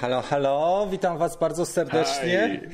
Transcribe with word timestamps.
Halo, 0.00 0.22
halo, 0.22 0.86
witam 0.90 1.18
Was 1.18 1.36
bardzo 1.36 1.66
serdecznie. 1.66 2.60
Hi. 2.62 2.68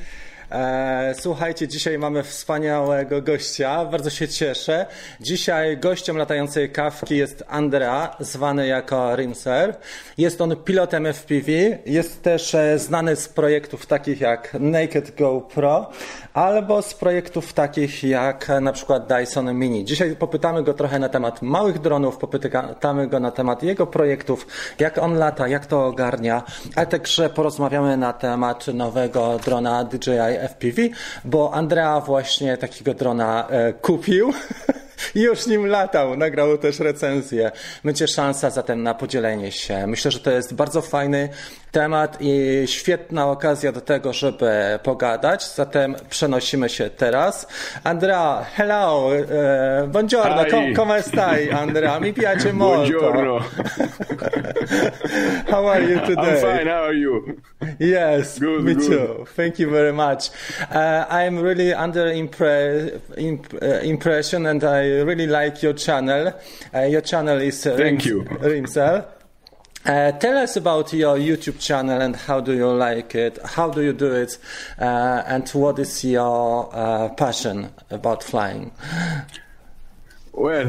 E, 0.51 1.15
Słuchajcie, 1.19 1.67
dzisiaj 1.67 1.99
mamy 1.99 2.23
wspaniałego 2.23 3.21
gościa, 3.21 3.85
bardzo 3.85 4.09
się 4.09 4.27
cieszę. 4.27 4.85
Dzisiaj 5.21 5.77
gościem 5.77 6.17
latającej 6.17 6.71
kawki 6.71 7.17
jest 7.17 7.43
Andrea, 7.47 8.15
zwany 8.19 8.67
jako 8.67 9.15
Rimser. 9.15 9.75
Jest 10.17 10.41
on 10.41 10.55
pilotem 10.55 11.05
FPV, 11.13 11.51
jest 11.85 12.23
też 12.23 12.55
e, 12.55 12.79
znany 12.79 13.15
z 13.15 13.27
projektów 13.27 13.85
takich 13.85 14.21
jak 14.21 14.57
Naked 14.59 15.15
GoPro, 15.15 15.89
albo 16.33 16.81
z 16.81 16.93
projektów 16.93 17.53
takich 17.53 18.03
jak 18.03 18.49
e, 18.49 18.61
na 18.61 18.73
przykład 18.73 19.07
Dyson 19.07 19.53
Mini. 19.53 19.85
Dzisiaj 19.85 20.15
popytamy 20.15 20.63
go 20.63 20.73
trochę 20.73 20.99
na 20.99 21.09
temat 21.09 21.41
małych 21.41 21.79
dronów, 21.79 22.17
popytamy 22.17 23.07
go 23.07 23.19
na 23.19 23.31
temat 23.31 23.63
jego 23.63 23.87
projektów, 23.87 24.47
jak 24.79 24.97
on 24.97 25.17
lata, 25.17 25.47
jak 25.47 25.65
to 25.65 25.85
ogarnia, 25.85 26.43
ale 26.75 26.87
także 26.87 27.29
porozmawiamy 27.29 27.97
na 27.97 28.13
temat 28.13 28.67
nowego 28.67 29.39
drona 29.45 29.83
DJI 29.83 30.34
FPV, 30.39 30.81
bo 31.25 31.53
Andrea 31.53 31.99
właśnie 31.99 32.57
takiego 32.57 32.93
drona 32.93 33.47
e, 33.49 33.73
kupił. 33.73 34.33
I 35.15 35.21
już 35.21 35.47
nim 35.47 35.65
latał, 35.65 36.17
nagrał 36.17 36.57
też 36.57 36.79
recenzję. 36.79 37.51
Będzie 37.83 38.07
szansa 38.07 38.49
zatem 38.49 38.83
na 38.83 38.93
podzielenie 38.93 39.51
się. 39.51 39.87
Myślę, 39.87 40.11
że 40.11 40.19
to 40.19 40.31
jest 40.31 40.53
bardzo 40.53 40.81
fajny 40.81 41.29
temat 41.79 42.17
i 42.21 42.63
świetna 42.67 43.27
okazja 43.27 43.71
do 43.71 43.81
tego, 43.81 44.13
żeby 44.13 44.51
pogadać. 44.83 45.53
Zatem 45.55 45.95
przenosimy 46.09 46.69
się 46.69 46.89
teraz. 46.89 47.47
Andrea, 47.83 48.45
hello, 48.55 49.09
eh, 49.15 49.87
buongiorno, 49.87 50.45
com- 50.45 50.75
come 50.75 51.03
stai 51.03 51.51
Andrea? 51.51 51.99
Mi 51.99 52.13
piace 52.13 52.53
molto. 52.53 52.99
Buongiorno. 52.99 53.39
How 55.51 55.67
are 55.69 55.81
you 55.83 55.99
today? 55.99 56.41
I'm 56.41 56.57
fine. 56.57 56.67
How 56.67 56.83
are 56.83 56.93
you? 56.93 57.41
Yes, 57.79 58.39
Good, 58.39 58.63
me 58.63 58.73
good. 58.73 58.87
too. 58.87 59.25
Thank 59.35 59.59
you 59.59 59.69
very 59.69 59.93
much. 59.93 60.29
Uh, 60.71 61.05
I'm 61.09 61.39
really 61.39 61.73
under 61.73 62.05
impre- 62.13 62.99
imp- 63.17 63.53
uh, 63.61 63.65
impression, 63.83 64.45
and 64.45 64.63
I 64.63 65.01
really 65.03 65.27
like 65.27 65.63
your 65.65 65.73
channel. 65.73 66.33
Uh, 66.73 66.79
your 66.89 67.01
channel 67.01 67.41
is 67.41 67.63
Thank 67.63 68.05
you. 68.05 68.23
Rimsel. 68.41 69.03
Uh, 69.85 70.11
tell 70.13 70.35
us 70.35 70.55
about 70.55 70.91
your 70.93 71.15
YouTube 71.15 71.59
channel 71.59 72.01
and 72.01 72.15
how 72.15 72.41
do 72.41 72.53
you 72.53 72.67
like 72.67 73.13
it? 73.13 73.37
How 73.45 73.69
do 73.69 73.83
you 73.83 73.93
do 73.93 74.11
it? 74.13 74.35
Uh, 74.79 75.21
and 75.27 75.47
what 75.49 75.77
is 75.77 76.03
your 76.03 76.69
uh, 76.73 77.09
passion 77.09 77.69
about 77.91 78.23
flying? 78.23 78.71
Well, 80.33 80.65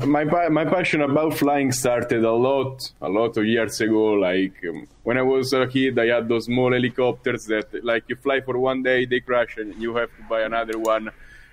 my 0.06 0.24
my 0.50 0.66
passion 0.66 1.00
about 1.00 1.32
flying 1.38 1.72
started 1.72 2.24
a 2.24 2.32
lot 2.32 2.92
a 3.00 3.08
lot 3.08 3.38
of 3.38 3.46
years 3.46 3.80
ago. 3.80 4.12
Like 4.12 4.62
um, 4.68 4.86
when 5.02 5.16
I 5.16 5.22
was 5.22 5.54
a 5.54 5.66
kid, 5.66 5.98
I 5.98 6.08
had 6.08 6.28
those 6.28 6.44
small 6.44 6.70
helicopters 6.70 7.46
that, 7.46 7.82
like, 7.82 8.04
you 8.08 8.16
fly 8.16 8.42
for 8.42 8.58
one 8.58 8.82
day, 8.82 9.06
they 9.06 9.20
crash, 9.20 9.56
and 9.56 9.74
you 9.80 9.96
have 9.96 10.10
to 10.14 10.22
buy 10.28 10.42
another 10.42 10.78
one. 10.78 11.10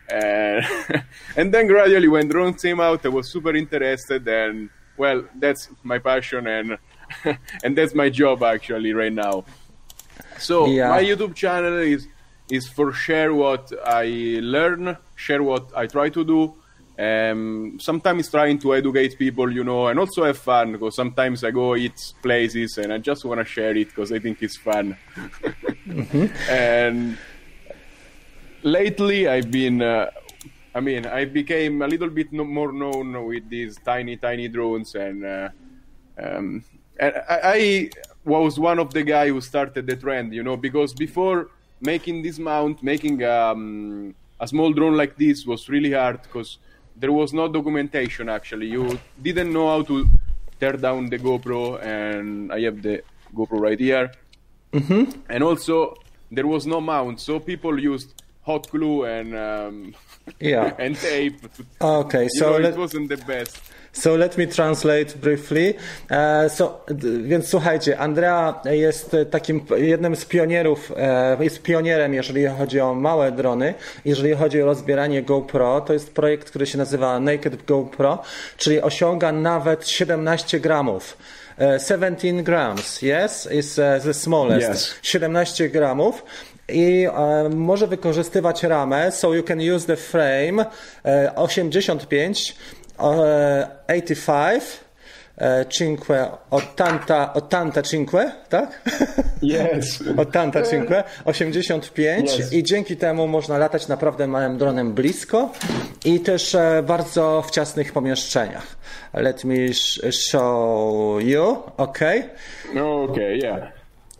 And 0.10 0.66
and 1.38 1.54
then 1.54 1.68
gradually, 1.68 2.10
when 2.10 2.28
drones 2.28 2.62
came 2.62 2.82
out, 2.82 3.06
I 3.06 3.10
was 3.10 3.30
super 3.30 3.56
interested, 3.56 4.28
and 4.28 4.70
well, 4.98 5.24
that's 5.40 5.70
my 5.82 5.98
passion, 5.98 6.48
and 6.48 6.78
and 7.64 7.78
that's 7.78 7.94
my 7.96 8.10
job 8.10 8.44
actually 8.44 8.94
right 8.94 9.14
now. 9.14 9.46
So 10.40 10.68
Yeah. 10.68 10.90
my 10.90 11.04
YouTube 11.04 11.36
channel 11.36 11.78
is 11.80 12.08
is 12.50 12.68
for 12.68 12.94
share 12.94 13.34
what 13.34 13.72
I 13.86 14.06
learn, 14.42 14.98
share 15.16 15.42
what 15.42 15.72
I 15.76 15.88
try 15.88 16.10
to 16.10 16.24
do. 16.24 16.54
Um, 16.98 17.78
sometimes 17.82 18.30
trying 18.32 18.58
to 18.60 18.74
educate 18.74 19.18
people, 19.18 19.52
you 19.52 19.64
know, 19.66 19.88
and 19.88 20.00
also 20.00 20.24
have 20.24 20.38
fun 20.38 20.72
because 20.74 20.96
sometimes 20.96 21.44
I 21.44 21.52
go 21.52 21.76
eat 21.76 22.14
places 22.22 22.78
and 22.78 22.94
I 22.94 23.00
just 23.00 23.26
want 23.26 23.40
to 23.42 23.46
share 23.46 23.76
it 23.76 23.88
because 23.90 24.12
I 24.14 24.20
think 24.20 24.42
it's 24.42 24.58
fun. 24.58 24.96
And 26.50 27.18
lately, 28.64 29.28
I've 29.28 29.52
been. 29.52 29.82
Uh, 29.82 30.10
I 30.74 30.80
mean, 30.82 31.06
I 31.06 31.26
became 31.26 31.82
a 31.82 31.88
little 31.88 32.10
bit 32.10 32.32
no- 32.34 32.44
more 32.44 32.72
known 32.72 33.26
with 33.26 33.50
these 33.50 33.78
tiny, 33.86 34.18
tiny 34.18 34.48
drones, 34.50 34.94
and 34.96 35.26
uh, 35.26 35.50
um, 36.22 36.64
and 37.00 37.14
I, 37.30 37.40
I 37.44 37.90
was 38.24 38.60
one 38.60 38.80
of 38.80 38.94
the 38.94 39.04
guy 39.04 39.30
who 39.30 39.42
started 39.42 39.86
the 39.88 39.96
trend, 39.96 40.34
you 40.34 40.44
know, 40.44 40.58
because 40.58 40.94
before 40.94 41.50
making 41.82 42.24
this 42.24 42.40
mount, 42.40 42.82
making 42.82 43.24
um, 43.24 44.16
a 44.40 44.48
small 44.48 44.72
drone 44.74 44.96
like 44.98 45.16
this 45.18 45.46
was 45.46 45.70
really 45.70 45.92
hard 45.94 46.22
because 46.24 46.58
there 46.96 47.12
was 47.12 47.34
no 47.34 47.48
documentation. 47.48 48.30
Actually, 48.30 48.68
you 48.68 49.00
didn't 49.22 49.52
know 49.54 49.68
how 49.68 49.82
to 49.84 50.10
tear 50.60 50.74
down 50.74 51.10
the 51.10 51.20
GoPro, 51.20 51.84
and 51.84 52.52
I 52.52 52.62
have 52.62 52.82
the 52.82 53.04
GoPro 53.36 53.60
right 53.60 53.80
here. 53.80 54.12
And 55.30 55.44
also, 55.44 55.96
there 56.32 56.48
was 56.48 56.66
no 56.68 56.82
mount, 56.82 57.20
so 57.22 57.40
people 57.40 57.80
used 57.80 58.14
hot 58.42 58.70
glue 58.70 59.06
and 59.06 59.36
um, 59.36 59.96
Yeah. 60.40 60.74
and 60.80 60.96
tape. 60.96 61.40
Okay, 61.82 62.24
you 62.24 62.30
so 62.30 62.52
know, 62.52 62.58
let- 62.58 62.74
it 62.74 62.78
wasn't 62.80 63.10
the 63.10 63.18
best. 63.18 63.62
So 63.96 64.16
let 64.16 64.38
me 64.38 64.48
translate 64.48 65.16
briefly. 65.22 65.74
E, 66.10 66.50
so, 66.50 66.86
więc 67.24 67.48
słuchajcie, 67.48 67.98
Andrea 67.98 68.62
jest 68.66 69.14
e, 69.14 69.26
takim 69.26 69.66
jednym 69.78 70.16
z 70.16 70.26
pionierów, 70.26 70.92
e, 70.98 71.44
jest 71.44 71.62
pionierem, 71.62 72.14
jeżeli 72.14 72.48
chodzi 72.48 72.80
o 72.80 72.94
małe 72.94 73.32
drony. 73.32 73.74
Jeżeli 74.06 74.34
chodzi 74.34 74.62
o 74.62 74.66
rozbieranie 74.66 75.24
GoPro, 75.24 75.82
to 75.82 75.94
jest 75.94 76.14
projekt, 76.14 76.50
który 76.50 76.66
się 76.66 76.78
nazywa 76.78 77.20
Naked 77.20 77.66
GoPro, 77.66 78.22
czyli 78.58 78.82
osiąga 78.82 79.32
nawet 79.32 79.88
17 79.88 80.60
gramów. 80.60 81.18
E, 81.60 81.80
17 81.80 82.44
grams, 82.44 83.02
yes, 83.04 83.50
is 83.52 83.76
the 83.76 84.14
smallest. 84.14 84.70
Yes. 84.70 84.96
17 85.02 85.70
gramów 85.70 86.24
i 86.70 87.08
e, 87.14 87.50
może 87.50 87.88
wykorzystywać 87.88 88.64
ramę, 88.64 89.12
so 89.12 89.34
you 89.34 89.44
can 89.44 89.60
use 89.76 89.88
the 89.88 89.96
frame 89.96 90.66
e, 91.06 91.36
85, 91.36 92.50
e, 92.52 92.85
85, 92.98 94.62
e, 95.38 95.66
cinque, 95.70 96.28
80, 96.52 97.32
80 97.34 97.82
cinque, 97.88 98.32
tak? 98.50 98.82
Yes. 99.44 100.04
80 100.18 100.70
cinque, 100.70 101.04
85 101.26 102.40
Yes. 102.40 102.54
i 102.54 102.64
dzięki 102.64 102.98
temu 102.98 103.28
można 103.28 103.58
latać 103.58 103.88
naprawdę 103.88 104.28
małym 104.28 104.58
dronem 104.58 104.94
blisko 104.94 105.52
i 106.06 106.20
też 106.20 106.56
e, 106.56 106.84
bardzo 106.88 107.42
w 107.48 107.52
ciasnych 107.52 107.94
pomieszczeniach. 107.94 108.66
Let 109.14 109.44
me 109.44 109.56
sh- 109.74 110.02
show 110.30 111.22
you, 111.24 111.64
okay? 111.78 112.30
Okay, 112.80 113.38
yeah. 113.38 113.72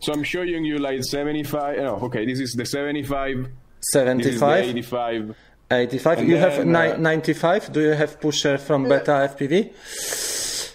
So 0.06 0.12
I'm 0.14 0.24
showing 0.26 0.66
you 0.68 0.78
like 0.78 1.04
75. 1.12 1.78
No, 1.84 1.96
okay, 2.02 2.26
this 2.26 2.40
is 2.40 2.56
the 2.56 2.66
75. 2.66 3.36
This 3.44 3.50
is 3.88 3.92
the 3.94 4.00
75. 4.00 4.66
85. 4.66 5.34
85. 5.70 6.20
And 6.20 6.30
you 6.30 6.38
have 6.38 6.58
then, 6.58 6.72
ni- 6.72 6.92
uh, 6.92 6.98
95. 6.98 7.72
Do 7.72 7.82
you 7.82 7.94
have 7.94 8.20
pusher 8.20 8.58
from 8.58 8.84
Beta 8.84 9.12
FPV? 9.12 9.70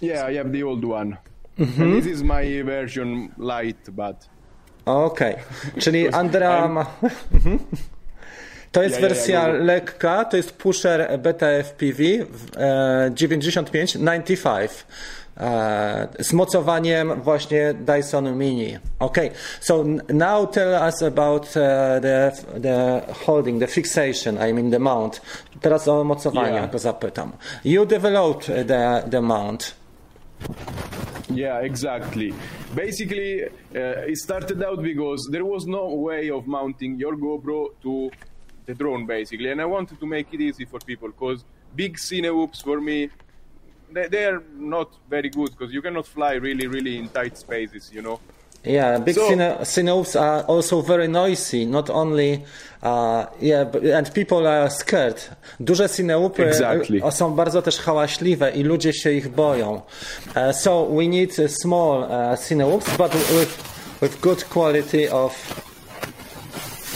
Yeah, 0.00 0.26
I 0.26 0.34
have 0.34 0.52
the 0.52 0.62
old 0.62 0.84
one. 0.84 1.18
Mm-hmm. 1.58 1.92
This 1.92 2.06
is 2.06 2.22
my 2.22 2.62
version 2.62 3.34
light, 3.36 3.94
but 3.94 4.28
Okej. 4.84 5.36
Czyli 5.82 6.08
Andrea 6.08 6.68
ma. 6.68 6.86
Mhm. 7.32 7.58
To 8.72 8.82
jest 8.82 8.94
ja, 8.94 9.00
wersja 9.00 9.40
ja, 9.40 9.48
ja. 9.48 9.54
lekka, 9.54 10.24
to 10.24 10.36
jest 10.36 10.52
pusher 10.52 11.18
Beta 11.18 11.46
FPV 11.46 12.02
w, 12.30 12.56
e, 12.56 13.10
95 13.14 13.92
95 13.92 14.70
e, 14.70 14.74
z 16.18 16.32
mocowaniem 16.32 17.22
właśnie 17.22 17.74
Dyson 17.74 18.36
Mini. 18.36 18.78
Okay, 18.98 19.30
so 19.60 19.84
now 20.08 20.46
tell 20.46 20.74
us 20.88 21.02
about 21.02 21.52
the, 21.52 22.32
the 22.60 23.02
holding, 23.26 23.60
the 23.60 23.66
fixation, 23.66 24.38
I 24.48 24.52
mean 24.52 24.70
the 24.70 24.78
mount. 24.78 25.20
Teraz 25.60 25.88
o 25.88 26.04
mocowania 26.04 26.52
Yeah. 26.54 26.70
go 26.72 26.78
zapytam. 26.78 27.32
You 27.64 27.86
developed 27.86 28.46
the, 28.46 29.02
the 29.10 29.20
mount. 29.20 29.74
yeah, 31.34 31.64
exactly. 31.64 32.32
Basically, 32.74 33.44
uh, 33.44 34.08
it 34.08 34.16
started 34.18 34.62
out 34.62 34.82
because 34.82 35.28
there 35.30 35.44
was 35.44 35.66
no 35.66 35.94
way 35.94 36.30
of 36.30 36.46
mounting 36.46 36.98
your 37.00 37.16
GoPro 37.16 37.68
to 37.82 38.10
the 38.66 38.74
drone, 38.74 39.06
basically, 39.06 39.50
and 39.50 39.60
I 39.60 39.64
wanted 39.66 39.98
to 40.00 40.06
make 40.06 40.26
it 40.32 40.40
easy 40.40 40.64
for 40.64 40.78
people 40.80 41.08
because 41.08 41.44
big 41.76 41.96
cine 41.96 42.30
whoops 42.34 42.60
for 42.62 42.80
me. 42.80 43.10
They, 43.92 44.08
they 44.08 44.24
are 44.24 44.42
not 44.58 44.88
very 45.10 45.30
good 45.30 45.50
because 45.50 45.74
you 45.74 45.82
cannot 45.82 46.06
fly 46.06 46.34
really, 46.34 46.68
really 46.68 46.96
in 46.96 47.08
tight 47.08 47.38
spaces, 47.38 47.92
you 47.92 48.02
know. 48.02 48.20
Yeah, 48.64 48.98
big 48.98 49.14
So- 49.14 49.28
are 50.16 50.42
also 50.46 50.82
very 50.82 51.08
noisy. 51.08 51.64
Not 51.66 51.88
only, 51.88 52.44
uh, 52.82 53.24
yeah, 53.40 53.64
but, 53.64 53.84
and 53.84 54.12
people 54.12 54.46
are 54.46 54.68
scared. 54.70 55.16
Duże 55.60 55.88
cineupy 55.88 56.46
Exactly. 56.46 57.00
e, 57.04 57.12
są 57.12 57.34
bardzo 57.34 57.62
też 57.62 57.78
hałaśliwe 57.78 58.50
i 58.50 58.62
ludzie 58.62 58.92
się 58.92 59.12
ich 59.12 59.28
boją. 59.28 59.72
Uh, 60.36 60.52
so 60.56 60.86
we 60.86 61.08
need 61.08 61.36
small 61.48 62.02
uh, 62.02 62.38
cineups, 62.48 62.96
but 62.96 63.12
with 63.12 63.70
with 64.00 64.20
good 64.20 64.44
quality 64.44 65.10
of. 65.10 65.32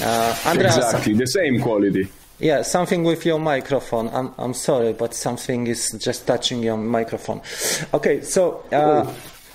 Uh, 0.00 0.48
Andreas, 0.48 0.76
Exactly, 0.76 1.14
the 1.14 1.26
same 1.26 1.60
quality. 1.60 2.08
Yeah, 2.40 2.62
something 2.62 3.04
with 3.04 3.26
your 3.26 3.40
microphone. 3.40 4.08
I'm 4.08 4.30
I'm 4.38 4.54
sorry, 4.54 4.92
but 4.92 5.14
something 5.14 5.66
is 5.66 5.92
just 5.92 6.26
touching 6.26 6.62
your 6.62 6.76
microphone. 6.76 7.40
Okay, 7.92 8.22
so. 8.22 8.64
Uh, 8.72 9.06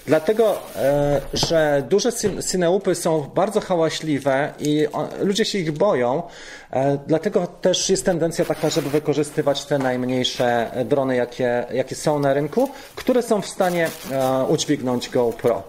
Dlatego, 0.09 0.57
e, 0.75 1.21
że 1.33 1.83
duże 1.89 2.09
cineupy 2.51 2.95
są 2.95 3.21
bardzo 3.35 3.61
hałaśliwe 3.61 4.53
i 4.59 4.87
ludzie 5.21 5.45
się 5.45 5.57
ich 5.59 5.71
boją. 5.71 6.23
E, 6.71 6.97
dlatego 7.07 7.47
też 7.47 7.89
jest 7.89 8.05
tendencja 8.05 8.45
taka, 8.45 8.69
żeby 8.69 8.89
wykorzystywać 8.89 9.65
te 9.65 9.77
najmniejsze 9.77 10.71
drony, 10.85 11.15
jakie, 11.15 11.65
jakie 11.73 11.95
są 11.95 12.19
na 12.19 12.33
rynku, 12.33 12.69
które 12.95 13.23
są 13.23 13.41
w 13.41 13.45
stanie 13.45 13.89
udźwignąć 14.47 15.09
GoPro. 15.09 15.63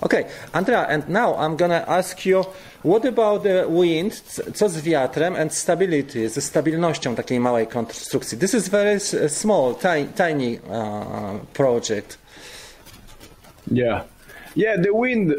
Okay, 0.00 0.24
Andrea, 0.52 0.86
and 0.86 1.08
now 1.08 1.36
I'm 1.38 1.56
gonna 1.56 1.86
ask 1.86 2.26
you, 2.26 2.44
what 2.86 3.04
about 3.04 3.42
the 3.42 3.66
wind, 3.68 4.22
co 4.54 4.68
z 4.68 4.80
wiatrem 4.80 5.36
and 5.36 5.54
stability, 5.54 6.28
ze 6.28 6.40
stabilnością 6.40 7.14
takiej 7.14 7.40
małej 7.40 7.66
konstrukcji? 7.66 8.38
This 8.38 8.54
is 8.54 8.68
very 8.68 9.00
small, 9.28 9.74
tiny, 10.16 10.60
uh, 10.70 11.40
project. 11.52 12.18
Yeah, 13.72 14.04
yeah, 14.56 14.82
the 14.82 14.92
wind, 14.92 15.34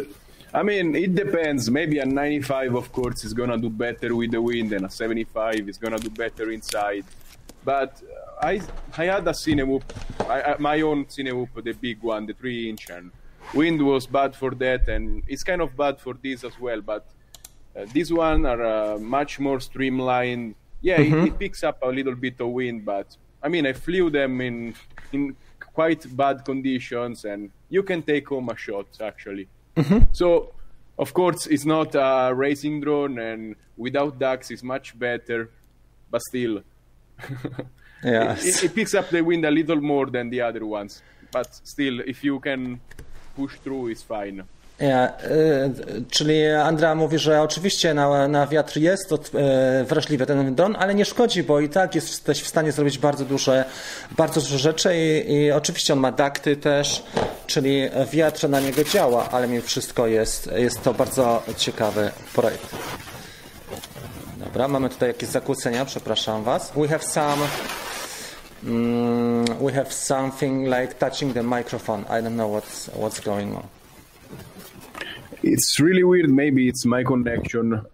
I 0.53 0.63
mean, 0.63 0.95
it 0.95 1.15
depends. 1.15 1.69
Maybe 1.69 2.01
a 2.01 2.05
95, 2.05 2.75
of 2.75 2.91
course, 2.91 3.23
is 3.23 3.33
gonna 3.33 3.57
do 3.57 3.69
better 3.69 4.13
with 4.13 4.31
the 4.31 4.41
wind, 4.41 4.73
and 4.73 4.85
a 4.85 4.89
75 4.89 5.69
is 5.69 5.77
gonna 5.77 5.99
do 5.99 6.09
better 6.09 6.51
inside. 6.51 7.05
But 7.63 8.01
I, 8.41 8.61
I 8.97 9.05
had 9.05 9.27
a 9.27 9.31
Cinewhoop, 9.31 9.83
I, 10.29 10.55
my 10.59 10.81
own 10.81 11.05
Cinewhoop, 11.05 11.63
the 11.63 11.71
big 11.71 12.03
one, 12.03 12.25
the 12.25 12.33
3 12.33 12.69
inch, 12.69 12.89
and 12.89 13.11
wind 13.53 13.81
was 13.81 14.05
bad 14.05 14.35
for 14.35 14.51
that, 14.55 14.89
and 14.89 15.23
it's 15.27 15.43
kind 15.43 15.61
of 15.61 15.77
bad 15.77 16.01
for 16.01 16.13
this 16.21 16.43
as 16.43 16.59
well. 16.59 16.81
But 16.81 17.05
uh, 17.05 17.16
these 17.85 18.11
one 18.11 18.45
are 18.45 18.63
uh, 18.63 18.97
much 18.97 19.39
more 19.39 19.59
streamlined. 19.59 20.55
Yeah, 20.81 20.97
mm-hmm. 20.97 21.17
it, 21.19 21.27
it, 21.27 21.39
picks 21.39 21.63
up 21.63 21.79
a 21.83 21.87
little 21.87 22.15
bit 22.15 22.39
of 22.39 22.49
wind, 22.49 22.85
but 22.85 23.15
I 23.41 23.49
mean, 23.49 23.65
I 23.65 23.73
flew 23.73 24.09
them 24.09 24.41
in 24.41 24.75
in 25.11 25.35
quite 25.73 26.05
bad 26.15 26.45
conditions, 26.45 27.25
and 27.25 27.49
you 27.69 27.83
can 27.83 28.01
take 28.01 28.27
home 28.29 28.49
a 28.49 28.57
shot 28.57 28.87
actually. 29.01 29.47
Mm-hmm. 29.75 30.05
So, 30.11 30.53
of 30.97 31.13
course, 31.13 31.47
it's 31.47 31.65
not 31.65 31.95
a 31.95 32.33
racing 32.33 32.81
drone, 32.81 33.19
and 33.19 33.55
without 33.75 34.19
ducks, 34.19 34.51
it's 34.51 34.63
much 34.63 34.97
better, 34.97 35.51
but 36.09 36.21
still. 36.21 36.63
yeah, 38.03 38.33
it, 38.39 38.45
it, 38.45 38.63
it 38.65 38.75
picks 38.75 38.93
up 38.93 39.09
the 39.09 39.21
wind 39.21 39.45
a 39.45 39.51
little 39.51 39.81
more 39.81 40.07
than 40.07 40.29
the 40.29 40.41
other 40.41 40.65
ones, 40.65 41.01
but 41.31 41.53
still, 41.63 41.99
if 42.01 42.23
you 42.23 42.39
can 42.39 42.79
push 43.37 43.55
through 43.63 43.89
it's 43.89 44.03
fine. 44.03 44.43
Yeah, 44.79 45.23
y, 45.23 46.03
czyli 46.09 46.47
Andrea 46.47 46.95
mówi, 46.95 47.19
że 47.19 47.41
oczywiście 47.41 47.93
na, 47.93 48.27
na 48.27 48.47
wiatr 48.47 48.77
jest 48.77 49.09
to, 49.09 49.15
y, 49.15 49.83
wrażliwy 49.85 50.25
ten 50.25 50.55
dron, 50.55 50.75
ale 50.79 50.95
nie 50.95 51.05
szkodzi, 51.05 51.43
bo 51.43 51.59
i 51.59 51.69
tak 51.69 51.95
jesteś 51.95 52.41
w 52.41 52.47
stanie 52.47 52.71
zrobić 52.71 52.97
bardzo 52.97 53.25
duże, 53.25 53.65
bardzo 54.11 54.41
duże 54.41 54.59
rzeczy 54.59 54.97
i, 54.97 55.33
i 55.33 55.51
oczywiście 55.51 55.93
on 55.93 55.99
ma 55.99 56.11
dakty 56.11 56.57
też, 56.57 57.03
czyli 57.47 57.89
wiatr 58.11 58.49
na 58.49 58.59
niego 58.59 58.83
działa, 58.83 59.29
ale 59.29 59.47
mimo 59.47 59.61
wszystko 59.61 60.07
jest, 60.07 60.49
jest 60.55 60.83
to 60.83 60.93
bardzo 60.93 61.43
ciekawy 61.57 62.11
projekt. 62.33 62.75
Dobra, 64.37 64.67
mamy 64.67 64.89
tutaj 64.89 65.09
jakieś 65.09 65.29
zakłócenia, 65.29 65.85
przepraszam 65.85 66.43
Was. 66.43 66.71
We 66.75 66.87
have 66.87 67.03
some 67.03 67.47
Mm, 68.63 69.45
we 69.59 69.71
have 69.71 69.93
something 69.93 70.65
like 70.65 70.93
touching 70.99 71.33
the 71.33 71.43
microphone. 71.43 72.05
I 72.09 72.21
don't 72.21 72.35
know 72.35 72.49
what's 72.49 72.89
what's 72.89 73.19
going 73.19 73.55
on. 73.55 73.76
It's 75.53 75.79
really 75.79 76.03
weird. 76.03 76.29
Maybe 76.29 76.67
it's 76.67 76.85
my 76.85 77.03
connection. 77.03 77.85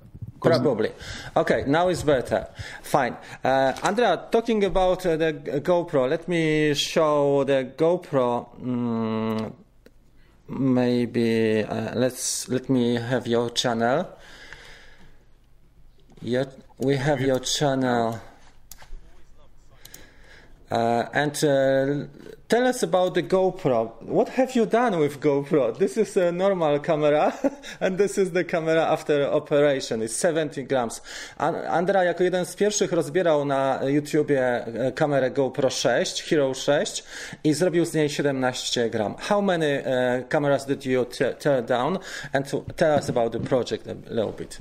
Probably. 0.41 0.91
Okay, 1.38 1.63
now 1.67 1.88
it's 1.88 2.03
better. 2.03 2.47
Fine. 2.81 3.15
Uh, 3.44 3.73
Andrea, 3.81 4.27
talking 4.29 4.63
about 4.65 5.05
uh, 5.05 5.15
the 5.15 5.33
GoPro, 5.63 6.09
let 6.09 6.27
me 6.27 6.73
show 6.73 7.45
the 7.45 7.71
GoPro. 7.77 8.50
Mm, 8.59 9.53
maybe 10.50 11.63
uh, 11.63 11.95
let's 11.95 12.50
let 12.50 12.69
me 12.69 12.95
have 12.95 13.25
your 13.25 13.50
channel. 13.51 14.09
Yet 16.21 16.57
we 16.77 16.97
have 16.97 17.21
your 17.21 17.39
channel. 17.39 18.19
Uh, 20.69 21.05
and 21.13 21.44
uh, 21.44 22.07
tell 22.53 22.67
us 22.67 22.83
about 22.83 23.15
the 23.15 23.23
GoPro. 23.23 24.00
What 24.03 24.29
have 24.29 24.55
you 24.55 24.67
done 24.67 25.00
with 25.00 25.19
GoPro? 25.19 25.75
This 25.75 25.97
is 25.97 26.15
a 26.17 26.31
normal 26.31 26.77
camera, 26.79 27.33
and 27.81 27.97
this 27.97 28.19
is 28.19 28.29
the 28.29 28.44
camera 28.44 28.83
after 28.91 29.23
operation. 29.23 30.03
It's 30.03 30.15
70 30.15 30.67
grams. 30.67 31.01
Andra 31.38 32.03
jako 32.03 32.23
jeden 32.23 32.45
z 32.45 32.55
pierwszych 32.55 32.91
rozbierał 32.91 33.45
na 33.45 33.79
YouTubie 33.83 34.65
e, 34.65 34.91
kamerę 34.91 35.31
GoPro 35.31 35.69
6, 35.69 36.23
Hero 36.23 36.53
6 36.53 37.03
i 37.44 37.53
zrobił 37.53 37.85
z 37.85 37.94
niej 37.94 38.09
17 38.09 38.89
gram. 38.89 39.15
How 39.19 39.41
many 39.41 39.79
uh, 39.79 40.27
cameras 40.29 40.65
did 40.65 40.85
you 40.85 41.05
tear 41.39 41.63
down? 41.63 42.00
And 42.33 42.51
tell 42.75 42.97
us 43.00 43.09
about 43.09 43.33
the 43.33 43.39
project 43.39 43.88
a 43.88 43.94
little 44.13 44.31
bit. 44.31 44.57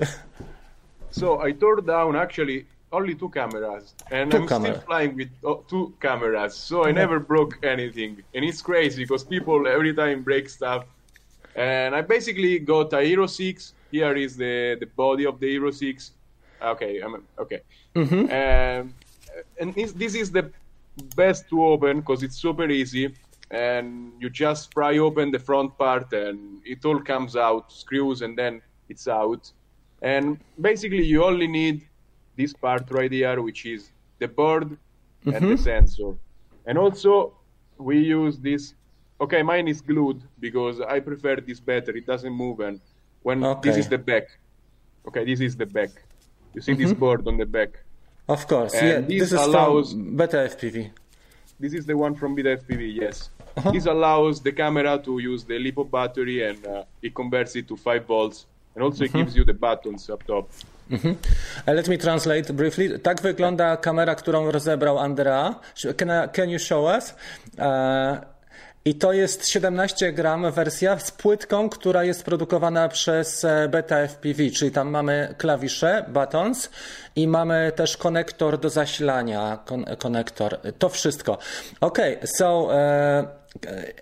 so 1.11 1.49
I 1.49 1.55
tore 1.55 1.83
down 1.83 2.17
actually 2.17 2.65
only 2.93 3.15
two 3.15 3.29
cameras, 3.31 3.95
and 4.11 4.31
two 4.31 4.39
I'm 4.39 4.49
camera. 4.49 4.75
still 4.75 4.81
flying 4.83 5.17
with 5.17 5.31
oh, 5.45 5.65
two 5.69 5.95
cameras, 6.01 6.55
so 6.55 6.85
I 6.85 6.93
never 6.93 7.19
broke 7.19 7.59
anything. 7.65 8.23
And 8.35 8.45
it's 8.45 8.63
crazy 8.63 9.05
because 9.05 9.25
people 9.25 9.67
every 9.67 9.95
time 9.95 10.23
break 10.23 10.49
stuff. 10.49 10.85
And 11.55 11.95
I 11.95 12.03
basically 12.03 12.59
got 12.59 12.93
a 12.93 13.03
Hero 13.03 13.27
6. 13.27 13.75
Here 13.91 14.17
is 14.17 14.37
the, 14.37 14.77
the 14.81 14.87
body 14.87 15.27
of 15.27 15.39
the 15.39 15.51
Hero 15.51 15.71
6. 15.71 16.13
Okay, 16.63 17.01
I'm 17.01 17.25
okay. 17.39 17.61
Mm-hmm. 17.95 18.25
Um, 18.25 18.95
and 19.59 19.75
this 19.75 20.15
is 20.15 20.31
the 20.31 20.51
best 21.17 21.49
to 21.51 21.65
open 21.65 22.01
because 22.01 22.23
it's 22.23 22.37
super 22.37 22.69
easy. 22.71 23.15
And 23.51 24.13
you 24.19 24.31
just 24.31 24.75
pry 24.75 24.97
open 24.97 25.31
the 25.31 25.39
front 25.39 25.77
part, 25.77 26.13
and 26.13 26.63
it 26.65 26.85
all 26.87 27.01
comes 27.01 27.37
out, 27.37 27.71
screws, 27.71 28.23
and 28.23 28.37
then 28.37 28.63
it's 28.89 29.07
out. 29.09 29.51
And 30.01 30.39
basically, 30.59 31.05
you 31.05 31.23
only 31.23 31.47
need 31.47 31.87
this 32.37 32.53
part 32.53 32.91
right 32.91 33.11
here, 33.11 33.41
which 33.41 33.67
is 33.67 33.91
the 34.19 34.29
board 34.29 34.69
mm-hmm. 34.71 35.35
and 35.35 35.51
the 35.51 35.55
mm-hmm. 35.55 35.63
sensor. 35.63 36.15
And 36.67 36.79
also, 36.79 37.35
we 37.79 37.99
use 37.99 38.39
this. 38.39 38.75
Okay, 39.21 39.43
mine 39.43 39.69
is 39.69 39.81
glued 39.81 40.23
because 40.41 40.81
I 40.81 41.01
prefer 41.01 41.37
this 41.37 41.61
better. 41.61 41.93
It 41.97 42.07
doesn't 42.07 42.33
move, 42.33 42.61
and 42.61 42.81
when 43.23 43.45
okay. 43.45 43.69
this 43.69 43.77
is 43.79 43.89
the 43.89 43.99
back. 43.99 44.25
Okay, 45.07 45.25
this 45.25 45.41
is 45.41 45.57
the 45.57 45.67
back. 45.67 45.91
You 46.55 46.61
see 46.61 46.73
mm-hmm. 46.73 46.83
this 46.83 46.93
board 46.93 47.27
on 47.27 47.37
the 47.37 47.47
back. 47.47 47.71
Of 48.29 48.47
course, 48.47 48.75
and 48.75 48.87
yeah. 48.87 49.01
This, 49.01 49.31
this 49.31 49.41
allows 49.41 49.95
Beta 49.95 50.37
FPV. 50.37 50.91
This 51.59 51.75
is 51.75 51.87
the 51.87 51.97
one 51.97 52.15
from 52.15 52.35
Beta 52.35 52.57
FPV. 52.57 52.95
Yes. 53.01 53.31
Uh-huh. 53.57 53.71
This 53.71 53.87
allows 53.87 54.41
the 54.41 54.53
camera 54.53 54.99
to 55.05 55.19
use 55.19 55.45
the 55.45 55.55
LiPo 55.55 55.91
battery, 55.91 56.43
and 56.49 56.67
uh, 56.67 56.85
it 57.03 57.15
converts 57.15 57.55
it 57.57 57.69
to 57.69 57.77
five 57.77 58.07
volts, 58.07 58.47
and 58.75 58.83
also 58.83 59.05
mm-hmm. 59.05 59.19
it 59.19 59.21
gives 59.21 59.37
you 59.37 59.45
the 59.45 59.55
buttons 59.55 60.09
up 60.09 60.27
top. 60.27 60.51
Mhm. 60.91 61.17
Let 61.67 61.89
me 61.89 61.99
translate 61.99 62.53
briefly. 62.53 62.99
Tak 62.99 63.21
wygląda 63.21 63.77
kamera, 63.77 64.15
którą 64.15 64.51
rozebrał 64.51 64.99
Andrea. 64.99 65.55
Can, 65.97 66.09
I, 66.09 66.29
can 66.33 66.51
you 66.51 66.59
show 66.59 66.85
us? 66.85 67.15
Uh, 67.59 68.33
i 68.85 68.95
to 68.95 69.13
jest 69.13 69.49
17 69.49 70.13
gram 70.13 70.53
wersja 70.53 70.99
z 70.99 71.11
płytką, 71.11 71.69
która 71.69 72.05
jest 72.05 72.25
produkowana 72.25 72.89
przez 72.89 73.45
e, 73.45 73.69
Beta 73.69 73.97
FPV, 73.97 74.51
czyli 74.51 74.71
tam 74.71 74.91
mamy 74.91 75.35
klawisze, 75.39 76.05
buttons 76.09 76.71
i 77.17 77.29
mamy 77.29 77.73
też 77.77 77.97
konektor 77.97 78.61
do 78.61 78.71
zasilania, 78.71 79.59
konektor. 79.99 80.59
To 80.79 80.89
wszystko. 80.89 81.39
Ok, 81.81 81.99
so 82.25 82.63
uh, 82.63 83.42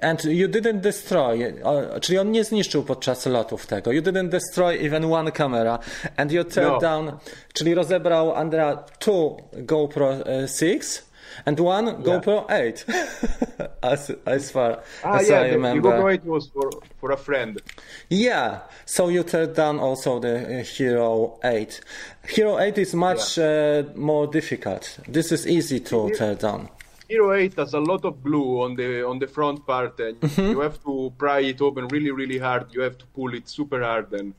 and 0.00 0.25
you 0.25 0.49
didn't 0.49 0.80
destroy, 0.80 1.54
czyli 2.00 2.19
on 2.19 2.33
nie 2.33 2.45
zniszczył 2.45 2.83
podczas 2.83 3.26
lotów 3.26 3.66
tego. 3.66 3.92
You 3.92 4.02
didn't 4.02 4.28
destroy 4.28 4.78
even 4.87 5.12
one 5.12 5.33
camera 5.33 5.78
and 6.16 6.33
you 6.33 6.45
turned 6.45 6.73
no. 6.73 6.80
down, 6.80 7.12
czyli 7.52 7.75
rozebrał 7.75 8.35
Andrea 8.35 8.76
two 8.99 9.37
GoPro 9.52 10.16
6 10.59 11.11
and 11.47 11.61
one 11.61 11.87
yeah. 11.87 12.02
GoPro 12.02 12.47
8, 12.49 12.85
as, 13.83 14.12
as 14.25 14.50
far 14.50 14.83
ah, 15.04 15.19
as 15.19 15.28
yeah, 15.28 15.40
I 15.40 15.50
remember. 15.50 15.90
The 15.90 15.97
GoPro 15.97 16.12
8 16.12 16.25
was 16.25 16.49
for, 16.49 16.71
for 17.00 17.12
a 17.12 17.16
friend. 17.16 17.61
Yeah, 18.09 18.61
so 18.87 19.09
you 19.09 19.23
tear 19.23 19.47
down 19.47 19.78
also 19.78 20.21
the 20.21 20.61
uh, 20.61 20.64
Hero 20.64 21.38
8. 21.45 21.80
Hero 22.28 22.59
8 22.59 22.78
is 22.78 22.95
much 22.95 23.38
yeah. 23.38 23.83
uh, 23.85 23.97
more 23.97 24.26
difficult. 24.26 24.99
This 25.09 25.33
is 25.33 25.47
easy 25.47 25.80
to 25.80 26.11
tear 26.11 26.35
down. 26.35 26.69
Hero 27.11 27.33
8 27.33 27.55
has 27.55 27.75
a 27.75 27.81
lot 27.81 28.05
of 28.05 28.23
glue 28.23 28.62
on 28.62 28.76
the 28.76 29.05
on 29.05 29.19
the 29.19 29.26
front 29.26 29.67
part, 29.67 29.99
and 29.99 30.21
mm-hmm. 30.21 30.52
you 30.52 30.61
have 30.61 30.81
to 30.85 31.12
pry 31.19 31.40
it 31.40 31.61
open 31.61 31.88
really, 31.88 32.12
really 32.12 32.38
hard. 32.38 32.73
You 32.73 32.83
have 32.83 32.99
to 32.99 33.07
pull 33.07 33.35
it 33.35 33.49
super 33.49 33.83
hard, 33.83 34.12
and 34.12 34.33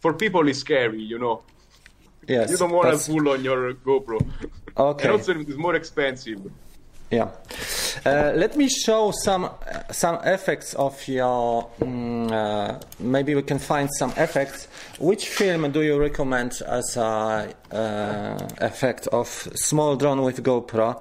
for 0.00 0.12
people, 0.12 0.46
it's 0.46 0.58
scary, 0.58 1.00
you 1.00 1.18
know. 1.18 1.42
Yes, 2.28 2.50
you 2.50 2.58
don't 2.58 2.72
want 2.72 3.00
to 3.00 3.10
pull 3.10 3.28
on 3.30 3.42
your 3.42 3.74
GoPro. 3.74 4.20
Okay. 4.76 5.04
And 5.04 5.12
also 5.12 5.38
it's 5.38 5.54
more 5.54 5.76
expensive. 5.76 6.50
Yeah. 7.08 7.30
Uh, 8.04 8.32
let 8.34 8.56
me 8.56 8.68
show 8.68 9.12
some 9.12 9.48
some 9.92 10.16
effects 10.24 10.74
of 10.74 11.06
your. 11.06 11.70
Um, 11.80 12.32
uh, 12.32 12.80
maybe 12.98 13.36
we 13.36 13.42
can 13.42 13.60
find 13.60 13.88
some 14.00 14.12
effects. 14.16 14.66
Which 14.98 15.28
film 15.28 15.70
do 15.70 15.82
you 15.82 15.96
recommend 15.96 16.60
as 16.66 16.96
a 16.96 17.54
uh, 17.70 18.48
effect 18.60 19.06
of 19.12 19.28
small 19.54 19.94
drone 19.94 20.22
with 20.22 20.42
GoPro? 20.42 21.00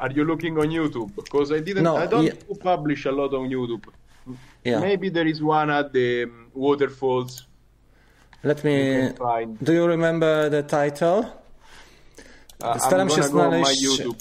Are 0.00 0.12
you 0.16 0.24
looking 0.24 0.58
on 0.58 0.68
YouTube? 0.70 1.10
Because 1.16 1.52
I 1.56 1.60
didn't. 1.60 1.82
No, 1.84 1.96
I 1.96 2.06
don't 2.06 2.24
yeah. 2.24 2.62
publish 2.62 3.06
a 3.06 3.12
lot 3.12 3.34
on 3.34 3.48
YouTube. 3.50 3.84
Yeah. 4.64 4.80
Maybe 4.80 5.10
there 5.10 5.28
is 5.30 5.42
one 5.42 5.70
at 5.70 5.92
the 5.92 6.24
um, 6.24 6.50
waterfalls. 6.54 7.46
Let 8.42 8.64
You 8.64 8.70
me. 8.70 9.12
find. 9.18 9.58
Do 9.62 9.72
you 9.72 9.86
remember 9.86 10.50
the 10.50 10.62
title? 10.62 11.24
Uh, 12.62 12.78
Staram 12.78 13.08
I'm 13.08 13.10
się 13.10 13.20
gonna 13.20 13.32
go 13.32 13.40
on 13.40 13.50
my 13.50 13.62
znaleźć- 13.62 13.82
YouTube 13.84 14.16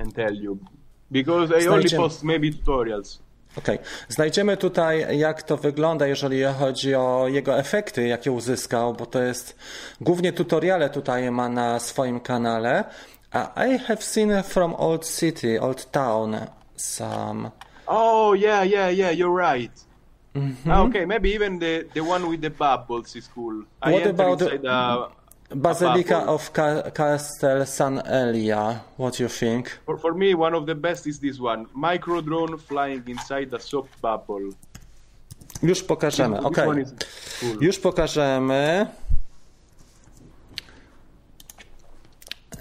and 0.00 0.14
tell 0.14 0.34
you 0.34 0.58
because 1.10 1.50
I 1.50 1.68
only 1.68 1.82
Znajdziemy- 1.88 1.96
post 2.02 2.22
maybe 2.22 2.50
tutorials. 2.50 3.18
Okej. 3.58 3.78
Znajdziemy 4.08 4.56
tutaj, 4.56 5.18
jak 5.18 5.42
to 5.42 5.56
wygląda, 5.56 6.06
jeżeli 6.06 6.42
chodzi 6.58 6.94
o 6.94 7.26
jego 7.28 7.58
efekty, 7.58 8.06
jakie 8.06 8.32
uzyskał, 8.32 8.94
bo 8.94 9.06
to 9.06 9.22
jest 9.22 9.56
głównie 10.00 10.32
tutoriale 10.32 10.90
tutaj 10.90 11.30
ma 11.30 11.48
na 11.48 11.80
swoim 11.80 12.20
kanale. 12.20 12.84
A 13.32 13.48
I 13.56 13.76
have 13.88 14.02
seen 14.02 14.42
from 14.42 14.74
Old 14.74 15.04
City, 15.04 15.58
Old 15.58 15.86
Town 15.92 16.48
some. 16.76 17.50
Oh 17.86 18.32
yeah, 18.34 18.62
yeah, 18.62 18.88
yeah. 18.90 19.10
You're 19.10 19.30
right. 19.50 19.70
Ah, 20.66 20.82
okay, 20.86 21.04
maybe 21.06 21.30
even 21.34 21.58
the 21.58 21.86
the 21.94 22.00
one 22.00 22.28
with 22.28 22.40
the 22.40 22.50
bubbles 22.50 23.16
is 23.16 23.28
cool. 23.34 23.64
I 23.82 23.92
What 23.92 24.06
about 24.06 24.38
the- 24.38 24.54
inside 24.54 24.64
a, 24.64 25.08
Basilica 25.54 26.14
bubble. 26.14 26.34
of 26.34 26.52
Ca- 26.52 26.90
Castel 26.90 27.66
San 27.66 27.98
Elia. 28.06 28.80
What 28.96 29.16
do 29.16 29.22
you 29.24 29.28
think? 29.28 29.78
For, 29.86 29.98
for 29.98 30.14
me, 30.14 30.34
one 30.34 30.54
of 30.56 30.66
the 30.66 30.74
best 30.74 31.06
is 31.06 31.18
this 31.18 31.40
one: 31.40 31.66
micro 31.74 32.20
drone 32.20 32.58
flying 32.58 33.02
inside 33.08 33.52
a 33.54 33.58
soap 33.60 33.88
bubble. 34.02 34.50
Już 35.62 35.82
pokażemy. 35.82 36.38
Okej. 36.40 36.80
is 36.82 36.92
cool. 37.40 37.62
Już 37.62 37.78
pokażemy. 37.78 38.86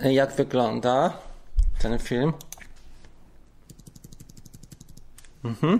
Jak 0.03 0.36
wygląda 0.36 1.18
ten 1.79 2.00
film. 2.00 2.34
Mhm. 5.44 5.79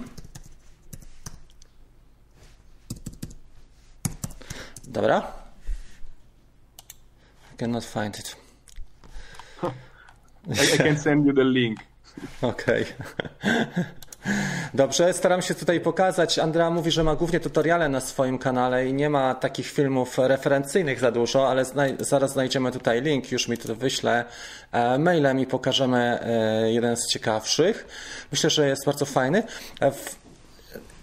Dobra. 4.88 5.32
I 7.54 7.58
cannot 7.58 7.86
find 7.86 8.20
it. 8.20 8.36
I, 10.48 10.74
I 10.74 10.78
can 10.78 11.00
send 11.00 11.26
you 11.26 11.34
the 11.34 11.44
link. 11.44 11.80
Okej. 12.42 12.86
Dobrze, 14.74 15.14
staram 15.14 15.42
się 15.42 15.56
tutaj 15.56 15.80
pokazać. 15.80 16.40
Andrea 16.40 16.70
mówi, 16.70 16.92
że 16.92 17.04
ma 17.04 17.16
głównie 17.16 17.40
tutoriale 17.40 17.90
na 17.90 18.02
swoim 18.02 18.38
kanale 18.38 18.88
i 18.88 18.94
nie 18.94 19.10
ma 19.10 19.36
takich 19.36 19.68
filmów 19.68 20.18
referencyjnych 20.18 21.00
za 21.00 21.12
dużo, 21.12 21.50
ale 21.50 21.66
znaj 21.66 21.96
zaraz 22.00 22.32
znajdziemy 22.32 22.72
tutaj 22.72 23.02
link, 23.02 23.32
już 23.32 23.48
mi 23.48 23.58
to 23.58 23.76
wyślę 23.76 24.26
e, 24.72 24.98
mailem 24.98 25.40
i 25.40 25.46
pokażemy 25.46 26.20
e, 26.22 26.72
jeden 26.72 26.98
z 26.98 27.08
ciekawszych. 27.08 27.88
Myślę, 28.32 28.50
że 28.50 28.68
jest 28.68 28.86
bardzo 28.86 29.06
fajny. 29.06 29.44
E, 29.82 29.92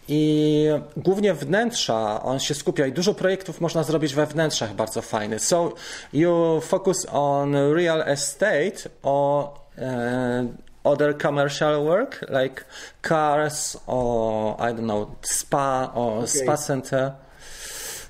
i 0.08 0.66
głównie 0.96 1.34
wnętrza, 1.34 2.22
on 2.22 2.38
się 2.40 2.54
skupia 2.54 2.86
i 2.86 2.92
dużo 2.92 3.14
projektów 3.14 3.60
można 3.60 3.82
zrobić 3.82 4.14
we 4.14 4.26
wnętrzach 4.26 4.74
bardzo 4.74 5.02
fajnych. 5.02 5.44
So 5.44 5.72
you 6.12 6.60
focus 6.60 7.06
on 7.12 7.54
real 7.74 8.02
estate 8.02 8.90
or 9.02 9.44
uh, 9.44 10.65
other 10.86 11.12
commercial 11.12 11.84
work 11.84 12.24
like 12.28 12.64
cars 13.02 13.76
or 13.86 14.56
I 14.60 14.72
don't 14.72 14.86
know 14.86 15.16
spa 15.22 15.90
or 15.94 16.26
spa 16.26 16.56
center. 16.56 17.16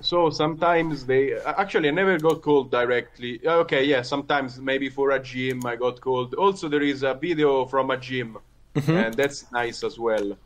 So 0.00 0.30
sometimes 0.30 1.06
they 1.06 1.35
actually 1.45 1.88
I 1.88 1.92
never 1.92 2.18
got 2.18 2.42
called 2.42 2.71
directly. 2.71 3.40
Okay, 3.45 3.85
yeah, 3.85 4.02
sometimes 4.02 4.61
maybe 4.61 4.88
for 4.88 5.11
a 5.11 5.18
gym 5.18 5.66
I 5.66 5.76
got 5.76 6.00
called. 6.00 6.35
Also, 6.35 6.68
there 6.68 6.83
is 6.83 7.02
a 7.02 7.14
video 7.14 7.66
from 7.66 7.90
a 7.90 7.97
gym, 7.97 8.38
and 8.75 9.14
that's 9.14 9.50
nice 9.52 9.83
as 9.83 9.99
well. 9.99 10.37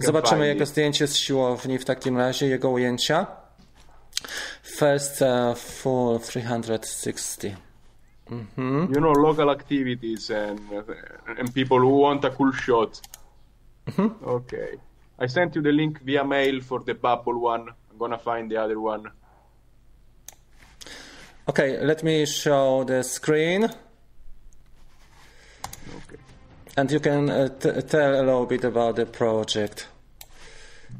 Zobaczymy 0.00 0.46
jego 0.46 0.62
it. 0.62 0.68
zdjęcie 0.68 1.06
z 1.06 1.16
siłowni 1.16 1.78
w 1.78 1.84
takim 1.84 2.16
razie, 2.16 2.46
jego 2.46 2.70
ujęcia. 2.70 3.26
First 4.62 5.22
uh, 5.22 5.58
full 5.58 6.18
360. 6.20 7.67
You 8.30 9.00
know, 9.00 9.12
local 9.12 9.50
activities 9.50 10.30
and 10.30 10.60
and 11.38 11.54
people 11.54 11.78
who 11.78 11.98
want 11.98 12.24
a 12.24 12.30
cool 12.30 12.52
shot. 12.52 13.00
Okay, 13.98 14.74
I 15.18 15.26
sent 15.26 15.56
you 15.56 15.62
the 15.62 15.72
link 15.72 16.02
via 16.02 16.24
mail 16.24 16.60
for 16.60 16.80
the 16.80 16.94
bubble 16.94 17.40
one. 17.40 17.68
I'm 17.90 17.98
gonna 17.98 18.18
find 18.18 18.50
the 18.50 18.58
other 18.58 18.78
one. 18.78 19.10
Okay, 21.48 21.80
let 21.80 22.02
me 22.02 22.26
show 22.26 22.84
the 22.84 23.02
screen. 23.02 23.64
Okay. 23.64 23.72
And 26.76 26.92
you 26.92 27.00
can 27.00 27.30
uh, 27.30 27.48
t- 27.48 27.80
tell 27.82 28.14
a 28.14 28.22
little 28.22 28.44
bit 28.44 28.64
about 28.64 28.96
the 28.96 29.06
project. 29.06 29.88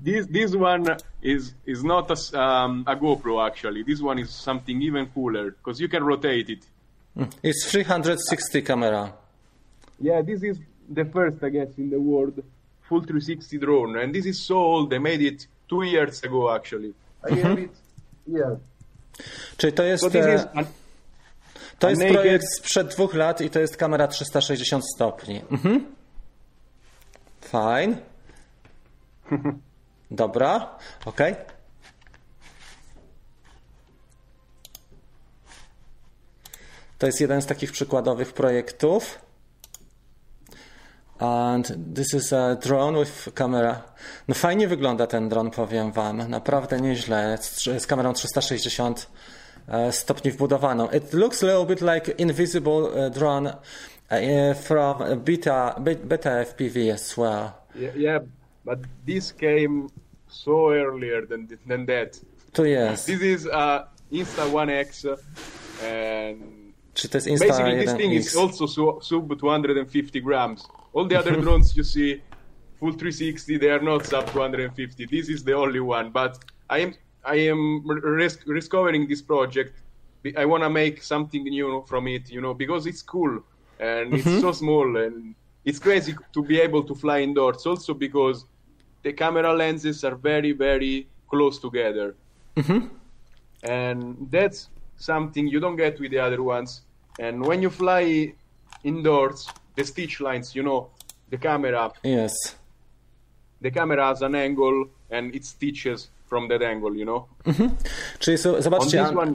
This 0.03 0.27
this 0.27 0.57
one 0.57 0.97
is 1.21 1.53
is 1.67 1.85
not 1.85 2.11
a, 2.11 2.41
um, 2.41 2.85
a 2.87 2.97
GoPro 2.97 3.47
actually. 3.47 3.83
This 3.83 4.01
one 4.01 4.19
is 4.19 4.31
something 4.31 4.81
even 4.81 5.09
cooler 5.09 5.51
because 5.51 5.79
you 5.79 5.89
can 5.89 6.03
rotate 6.03 6.49
it. 6.49 6.65
It's 7.43 7.67
360 7.71 8.63
camera. 8.63 9.13
Yeah, 10.01 10.23
this 10.27 10.43
is 10.43 10.59
the 10.95 11.05
first, 11.05 11.43
I 11.43 11.51
guess, 11.51 11.79
in 11.79 11.91
the 11.91 11.99
world 12.01 12.43
full 12.89 13.01
360 13.03 13.59
drone, 13.59 13.97
and 14.03 14.15
this 14.15 14.27
is 14.27 14.47
so 14.47 14.57
old. 14.57 14.91
They 14.91 14.99
made 15.01 15.21
it 15.21 15.47
two 15.69 15.83
years 15.83 16.23
ago, 16.25 16.55
actually. 16.55 16.95
I 17.31 17.35
it 17.59 17.71
here. 18.27 18.59
Czyli 19.57 19.73
to 19.73 19.83
jest, 19.83 20.05
So 20.05 20.11
e, 20.31 20.35
is 20.35 20.47
an, 20.55 20.67
to 21.79 21.91
jest 21.91 22.03
naked- 22.03 22.13
projekt 22.13 22.45
sprzed 22.59 22.89
dwóch 22.95 23.15
lat 23.15 23.41
i 23.41 23.51
to 23.51 23.61
jest 23.61 23.77
kamera 23.77 24.09
360 24.09 24.85
stopni. 24.95 25.43
Mhm. 25.51 25.85
Fine. 27.41 27.97
Dobra, 30.11 30.79
okej. 31.05 31.35
To 36.99 37.07
jest 37.07 37.21
jeden 37.21 37.43
z 37.43 37.47
takich 37.47 37.73
przykładowych 37.73 38.33
projektów. 38.33 39.19
And 41.19 41.73
this 41.95 42.15
is 42.15 42.33
a 42.33 42.55
drone 42.55 42.99
with 42.99 43.33
camera. 43.35 43.83
No 44.29 44.35
fajnie 44.35 44.69
wygląda 44.69 45.07
ten 45.07 45.29
dron, 45.29 45.51
powiem 45.51 45.93
wam. 45.93 46.31
Naprawdę 46.31 46.81
nieźle. 46.81 47.39
Z, 47.41 47.65
z 47.83 47.87
kamerą 47.87 48.13
360 48.13 49.11
e, 49.69 49.93
stopni 49.93 50.31
wbudowaną. 50.31 50.89
It 50.91 51.13
looks 51.13 51.43
a 51.43 51.47
little 51.47 51.67
bit 51.67 51.81
like 51.81 52.13
invisible 52.13 53.07
e, 53.07 53.11
drone 53.11 53.57
e, 54.09 54.55
from 54.55 54.97
beta, 55.25 55.75
be- 55.81 55.95
beta 55.95 56.31
FPV 56.45 56.93
as 56.95 57.17
well. 57.17 57.51
yeah, 57.75 57.97
yeah, 57.97 58.23
but 58.65 58.79
this 59.07 59.33
came 59.33 59.87
so 60.29 60.73
earlier 60.75 61.27
than 61.29 61.49
than 61.69 61.87
that. 61.87 62.21
Tu 62.53 62.65
jest. 62.65 63.07
This 63.07 63.23
is 63.23 63.47
uh, 63.47 63.53
Insta 64.13 64.53
One 64.55 64.71
X, 64.81 65.05
uh, 65.05 65.17
and 65.85 66.58
Czy 66.99 67.09
to 67.09 67.17
jest 67.19 67.27
Insta 67.27 67.47
basically 67.47 67.85
this 67.85 67.95
thing 67.97 68.13
is 68.13 68.35
1X? 68.35 68.41
also 68.41 68.69
su- 68.69 68.99
sub 69.03 69.37
250 69.37 70.23
grams. 70.23 70.69
All 70.95 71.09
the 71.09 71.19
other 71.19 71.41
drones 71.43 71.77
you 71.77 71.85
see, 71.85 72.21
full 72.81 72.93
360, 72.93 73.59
they 73.59 73.71
are 73.71 73.85
not 73.85 74.07
sub 74.07 74.33
250. 74.33 75.07
This 75.07 75.29
is 75.29 75.45
the 75.45 75.57
only 75.57 75.81
one. 75.81 76.11
But 76.11 76.39
I 76.69 76.83
am 76.83 76.95
I 77.25 77.49
am 77.51 77.85
ris- 77.87 78.45
discovering 78.55 79.09
this 79.09 79.23
project. 79.23 79.73
I 80.37 80.45
want 80.45 80.63
to 80.65 80.71
make 80.71 81.03
something 81.03 81.45
new 81.45 81.85
from 81.89 82.09
it, 82.09 82.31
you 82.31 82.41
know, 82.41 82.55
because 82.55 82.89
it's 82.89 83.03
cool 83.03 83.43
and 83.79 84.15
it's 84.15 84.27
mm-hmm. 84.27 84.41
so 84.41 84.53
small 84.53 84.97
and 84.97 85.35
it's 85.65 85.79
crazy 85.79 86.15
to 86.33 86.43
be 86.43 86.61
able 86.61 86.83
to 86.83 86.95
fly 86.95 87.21
indoors. 87.23 87.67
Also 87.67 87.95
because 87.95 88.45
the 89.03 89.13
camera 89.13 89.53
lenses 89.55 90.05
are 90.05 90.17
very 90.17 90.53
very 90.53 91.07
close 91.31 91.61
together 91.61 92.17
mm-hmm. 92.57 92.87
and 93.63 94.17
that's 94.31 94.69
something 94.97 95.47
you 95.47 95.61
don't 95.61 95.77
get 95.77 96.01
with 96.01 96.11
the 96.11 96.19
other 96.19 96.43
ones. 96.43 96.83
And 97.19 97.47
when 97.47 97.63
you 97.63 97.71
fly 97.71 98.33
indoors, 98.85 99.47
the 99.77 99.85
stitch 99.85 100.21
lines, 100.21 100.55
you 100.55 100.63
know, 100.63 100.87
the 101.31 101.39
camera, 101.39 101.91
Yes. 102.05 102.33
the 103.63 103.71
camera 103.71 104.07
has 104.09 104.23
an 104.23 104.35
angle 104.35 104.85
and 105.11 105.35
it 105.35 105.47
stitches 105.47 106.11
from 106.29 106.49
that 106.49 106.63
angle, 106.63 106.97
you 106.97 107.05
know. 107.05 107.27
Czyli 108.19 108.39
so- 108.39 108.57
On 108.57 108.63
zobaczcie, 108.63 108.99
this 108.99 109.09
An- 109.11 109.19
one, 109.19 109.33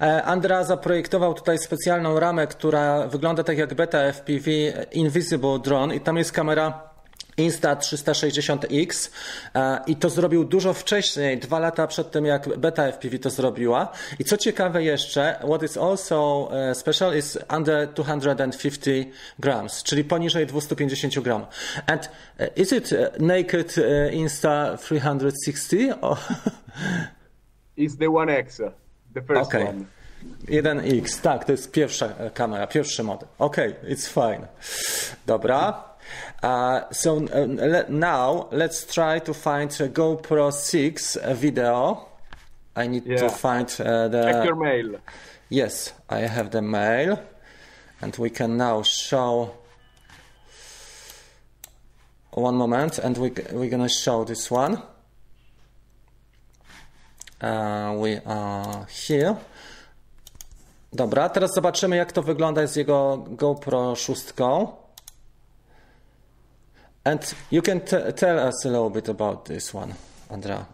E, 0.00 0.22
Andra 0.24 0.64
zaprojektował 0.64 1.34
tutaj 1.34 1.58
specjalną 1.58 2.20
ramę, 2.20 2.46
która 2.46 3.06
wygląda 3.06 3.42
tak 3.44 3.58
jak 3.58 3.74
beta 3.74 3.98
FPV 3.98 4.50
Invisible 4.92 5.58
Drone 5.58 5.96
i 5.96 6.00
tam 6.00 6.16
jest 6.16 6.32
kamera 6.32 6.93
Insta360X 7.38 9.10
e, 9.54 9.80
i 9.86 9.96
to 9.96 10.10
zrobił 10.10 10.44
dużo 10.44 10.72
wcześniej, 10.72 11.38
dwa 11.38 11.58
lata 11.58 11.86
przed 11.86 12.10
tym 12.10 12.26
jak 12.26 12.58
beta 12.58 12.92
FPV 12.92 13.18
to 13.18 13.30
zrobiła. 13.30 13.92
I 14.18 14.24
co 14.24 14.36
ciekawe 14.36 14.84
jeszcze, 14.84 15.36
what 15.46 15.62
is 15.62 15.76
also 15.76 16.48
e, 16.52 16.74
special 16.74 17.16
is 17.16 17.38
under 17.56 17.92
250 17.92 18.84
grams, 19.38 19.82
czyli 19.82 20.04
poniżej 20.04 20.46
250 20.46 21.18
gram. 21.20 21.46
And 21.86 22.10
e, 22.38 22.46
is 22.56 22.72
it 22.72 22.90
naked 23.18 23.78
e, 23.78 24.10
Insta360? 24.10 25.94
Or 26.00 26.18
is 27.76 27.96
the 27.96 28.10
One 28.10 28.32
X, 28.32 28.60
uh, 28.60 28.70
the 29.14 29.22
first 29.22 29.48
Okay. 29.48 29.64
one. 29.64 29.84
1X, 30.48 31.20
tak, 31.22 31.44
to 31.44 31.52
jest 31.52 31.70
pierwsza 31.72 32.08
kamera, 32.34 32.66
pierwszy 32.66 33.02
model. 33.02 33.28
Ok, 33.38 33.56
it's 33.82 34.06
fine. 34.08 34.46
Dobra. 35.26 35.84
Uh, 36.42 36.80
so 36.92 37.14
le 37.56 37.84
now 37.88 38.48
let's 38.52 38.86
try 38.86 39.20
to 39.20 39.32
find 39.34 39.70
a 39.80 39.88
GoPro 39.88 40.52
6 40.52 41.18
video. 41.34 42.08
I 42.76 42.88
need 42.88 43.06
Yeah. 43.06 43.20
to 43.20 43.28
find 43.30 43.66
uh, 43.80 44.08
the. 44.10 44.22
Check 44.32 44.44
your 44.44 44.56
mail. 44.56 44.98
Yes, 45.50 45.94
I 46.10 46.28
have 46.28 46.50
the 46.50 46.60
mail, 46.62 47.18
and 48.02 48.16
we 48.18 48.30
can 48.30 48.56
now 48.56 48.82
show. 48.82 49.50
One 52.32 52.56
moment, 52.56 52.98
and 52.98 53.16
we 53.16 53.30
we're 53.52 53.70
gonna 53.70 53.88
show 53.88 54.24
this 54.24 54.50
one. 54.50 54.82
Uh, 57.40 57.94
we 57.96 58.18
are 58.26 58.86
here. 59.06 59.36
Dobra, 60.94 61.28
teraz 61.28 61.54
zobaczymy, 61.54 61.96
jak 61.96 62.12
to 62.12 62.22
wygląda 62.22 62.66
z 62.66 62.76
jego 62.76 63.24
GoPro 63.30 63.94
6. 63.96 64.34
And 67.04 67.34
you 67.52 67.62
can 67.62 67.80
tell 68.16 68.38
us 68.48 68.66
a 68.66 68.68
little 68.68 68.90
bit 68.90 69.08
about 69.08 69.44
this 69.44 69.74
one, 69.74 69.94
Andrea. 70.30 70.64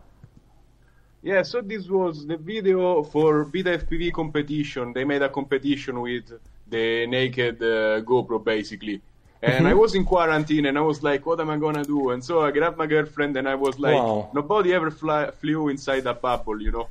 Yeah, 1.23 1.47
so 1.47 1.62
this 1.62 1.89
was 1.89 2.27
the 2.27 2.37
video 2.39 3.03
for 3.03 3.45
Beta 3.45 3.71
FPV 3.79 4.12
competition. 4.12 4.93
They 4.93 5.05
made 5.05 5.23
a 5.25 5.29
competition 5.29 5.97
with 6.03 6.25
the 6.71 7.07
naked 7.07 7.62
uh, 7.62 8.00
GoPro 8.05 8.39
basically. 8.45 9.00
And 9.43 9.67
I 9.67 9.75
was 9.75 9.95
in 9.95 10.05
quarantine 10.05 10.67
and 10.67 10.79
I 10.79 10.83
was 10.83 11.03
like, 11.03 11.27
what 11.27 11.41
am 11.41 11.50
I 11.50 11.57
gonna 11.57 11.85
do? 11.85 12.11
And 12.11 12.23
so 12.23 12.43
I 12.43 12.50
grabbed 12.53 12.77
my 12.79 12.87
girlfriend 12.87 13.37
and 13.37 13.49
I 13.49 13.55
was 13.55 13.79
like, 13.79 13.95
Wow. 13.97 14.31
nobody 14.35 14.75
ever 14.75 14.91
fly, 14.91 15.31
flew 15.31 15.69
inside 15.71 16.07
a 16.07 16.15
bubble, 16.15 16.61
you 16.62 16.71
know? 16.71 16.89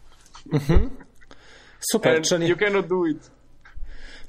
Super, 1.80 2.16
And 2.16 2.28
czyli... 2.28 2.48
you 2.48 2.58
cannot 2.58 2.88
do 2.88 3.06
it. 3.06 3.40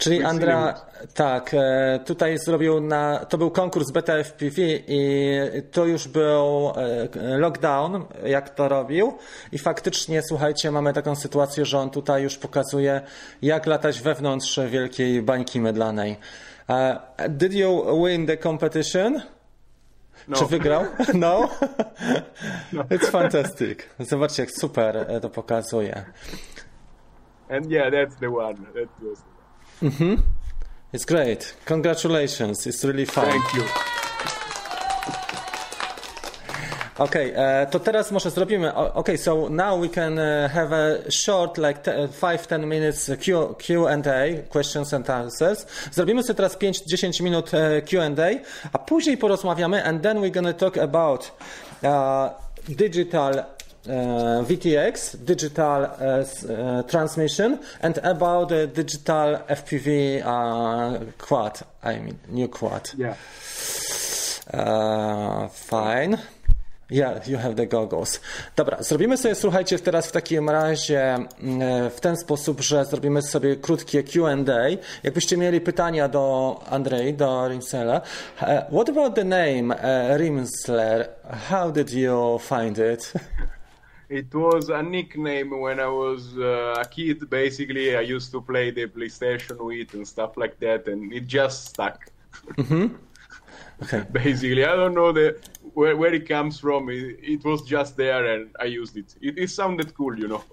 Czyli 0.00 0.24
Andra, 0.24 0.80
tak, 1.14 1.54
e, 1.54 2.00
tutaj 2.06 2.38
zrobił 2.38 2.80
na, 2.80 3.24
to 3.24 3.38
był 3.38 3.50
konkurs 3.50 3.90
Beta 3.90 4.12
FPV 4.24 4.62
i 4.88 5.40
to 5.72 5.86
już 5.86 6.08
był 6.08 6.72
e, 6.76 7.38
lockdown, 7.38 8.04
jak 8.24 8.50
to 8.50 8.68
robił 8.68 9.18
i 9.52 9.58
faktycznie, 9.58 10.22
słuchajcie, 10.22 10.70
mamy 10.70 10.92
taką 10.92 11.16
sytuację, 11.16 11.64
że 11.64 11.78
on 11.78 11.90
tutaj 11.90 12.22
już 12.22 12.38
pokazuje, 12.38 13.00
jak 13.42 13.66
latać 13.66 14.00
wewnątrz 14.00 14.60
wielkiej 14.68 15.22
bańki 15.22 15.60
mydlanej. 15.60 16.16
E, 16.68 17.00
Did 17.28 17.52
you 17.52 18.04
win 18.04 18.26
the 18.26 18.36
competition? 18.36 19.22
No. 20.28 20.36
Czy 20.36 20.46
wygrał? 20.46 20.84
No? 21.14 21.48
It's 22.72 23.10
fantastic. 23.10 23.78
Zobaczcie, 23.98 24.42
jak 24.42 24.50
super 24.60 25.06
to 25.22 25.30
pokazuje. 25.30 26.04
And 27.50 27.70
yeah, 27.70 27.90
that's 27.90 28.14
the 28.16 28.30
one. 28.30 28.66
That 28.74 28.88
was. 29.02 29.22
It's 30.92 31.04
great. 31.04 31.54
Congratulations. 31.66 32.66
It's 32.66 32.84
really 32.84 33.04
fun. 33.04 33.26
Thank 33.26 33.54
you. 33.54 33.64
Okay, 36.98 37.32
e, 37.36 37.66
to 37.66 37.80
teraz 37.80 38.12
może 38.12 38.30
zrobimy. 38.30 38.74
Okay, 38.74 39.18
so 39.18 39.48
now 39.48 39.80
we 39.80 39.88
can 39.88 40.18
e, 40.18 40.48
have 40.48 40.72
a 40.72 41.10
short, 41.10 41.58
like 41.58 41.82
5-10 42.20 42.66
minutes 42.66 43.10
Q, 43.20 43.54
Q&A, 43.58 44.42
questions 44.48 44.94
and 44.94 45.10
answers. 45.10 45.66
Zrobimy 45.92 46.22
sobie 46.22 46.34
teraz 46.34 46.56
5-10 46.56 47.22
minut 47.22 47.54
e, 47.54 47.82
Q&A, 47.82 48.30
a 48.72 48.78
później 48.78 49.16
porozmawiamy 49.16 49.84
and 49.84 50.02
then 50.02 50.20
we're 50.20 50.34
gonna 50.34 50.54
talk 50.54 50.78
about 50.78 51.32
uh, 51.82 52.30
digital 52.68 53.38
uh, 53.38 53.59
VTX, 54.44 55.16
digital 55.16 55.84
s- 56.22 56.44
uh, 56.44 56.82
transmission, 56.86 57.58
and 57.82 57.98
about 58.04 58.48
the 58.48 58.66
digital 58.66 59.38
FPV 59.48 60.22
quad. 61.18 61.62
I 61.84 62.00
mean, 62.00 62.18
new 62.28 62.48
quad. 62.48 62.94
Yeah. 62.98 63.14
Fine. 65.52 66.18
Yeah, 66.92 67.20
you 67.28 67.36
have 67.38 67.54
the 67.54 67.66
goggles. 67.66 68.20
Dobra, 68.56 68.82
zrobimy 68.82 69.16
sobie, 69.16 69.34
słuchajcie, 69.34 69.78
teraz 69.78 70.06
w 70.06 70.12
takim 70.12 70.50
razie 70.50 71.14
mm, 71.14 71.90
w 71.90 72.00
ten 72.00 72.16
sposób, 72.16 72.60
że 72.60 72.84
zrobimy 72.84 73.22
sobie 73.22 73.56
krótkie 73.56 74.02
Q&A. 74.02 74.68
Jakbyście 75.02 75.36
mieli 75.36 75.60
pytania 75.60 76.08
do 76.08 76.56
Andrei, 76.70 77.14
do 77.14 77.48
Rimsela. 77.48 78.00
Uh, 78.42 78.48
what 78.72 78.88
about 78.88 79.14
the 79.14 79.24
name 79.24 79.74
uh, 79.74 80.16
Rimsler? 80.16 81.08
How 81.50 81.72
did 81.72 81.90
you 81.92 82.38
find 82.38 82.78
it? 82.78 83.12
It 84.10 84.34
was 84.34 84.70
a 84.70 84.82
nickname 84.82 85.60
when 85.60 85.78
I 85.78 85.86
was 85.86 86.36
uh, 86.36 86.74
a 86.76 86.84
kid. 86.84 87.30
Basically, 87.30 87.96
I 87.96 88.00
used 88.00 88.32
to 88.32 88.40
play 88.40 88.72
the 88.72 88.88
PlayStation 88.88 89.56
with 89.60 89.94
and 89.94 90.06
stuff 90.06 90.36
like 90.36 90.58
that, 90.58 90.88
and 90.88 91.12
it 91.12 91.26
just 91.26 91.66
stuck. 91.66 92.10
Okay. 93.82 94.04
Basically, 94.12 94.62
I 94.64 94.76
don't 94.76 94.94
know 94.94 95.10
the 95.10 95.38
where, 95.72 95.96
where 95.96 96.12
it 96.12 96.28
comes 96.28 96.60
from. 96.60 96.90
It, 96.90 97.18
it 97.22 97.44
was 97.44 97.62
just 97.62 97.96
there, 97.96 98.34
and 98.34 98.50
I 98.60 98.64
used 98.64 98.94
it. 98.98 99.14
It, 99.22 99.38
it 99.38 99.48
sounded 99.48 99.94
cool, 99.94 100.18
you 100.18 100.28
know. 100.28 100.44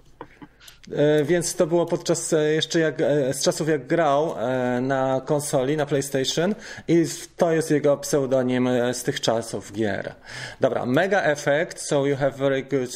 E, 0.92 1.24
Więc 1.24 1.54
to 1.54 1.66
było 1.66 1.86
podczas 1.86 2.32
e, 2.32 2.52
jeszcze 2.52 2.78
jak, 2.80 3.00
e, 3.00 3.34
z 3.34 3.42
czasów 3.42 3.68
jak 3.68 3.86
grał 3.86 4.34
na 4.80 5.20
konsoli, 5.26 5.76
na 5.76 5.86
PlayStation 5.86 6.54
i 6.88 7.04
to 7.36 7.52
jest 7.52 7.70
jego 7.70 7.96
pseudonim 7.96 8.68
z 8.92 9.02
tych 9.02 9.20
czasów 9.20 9.72
gier. 9.72 10.14
Dobra, 10.60 10.86
Mega 10.86 11.22
Effect, 11.22 11.80
so 11.80 12.06
you 12.06 12.16
have 12.16 12.30
very 12.30 12.62
good 12.62 12.90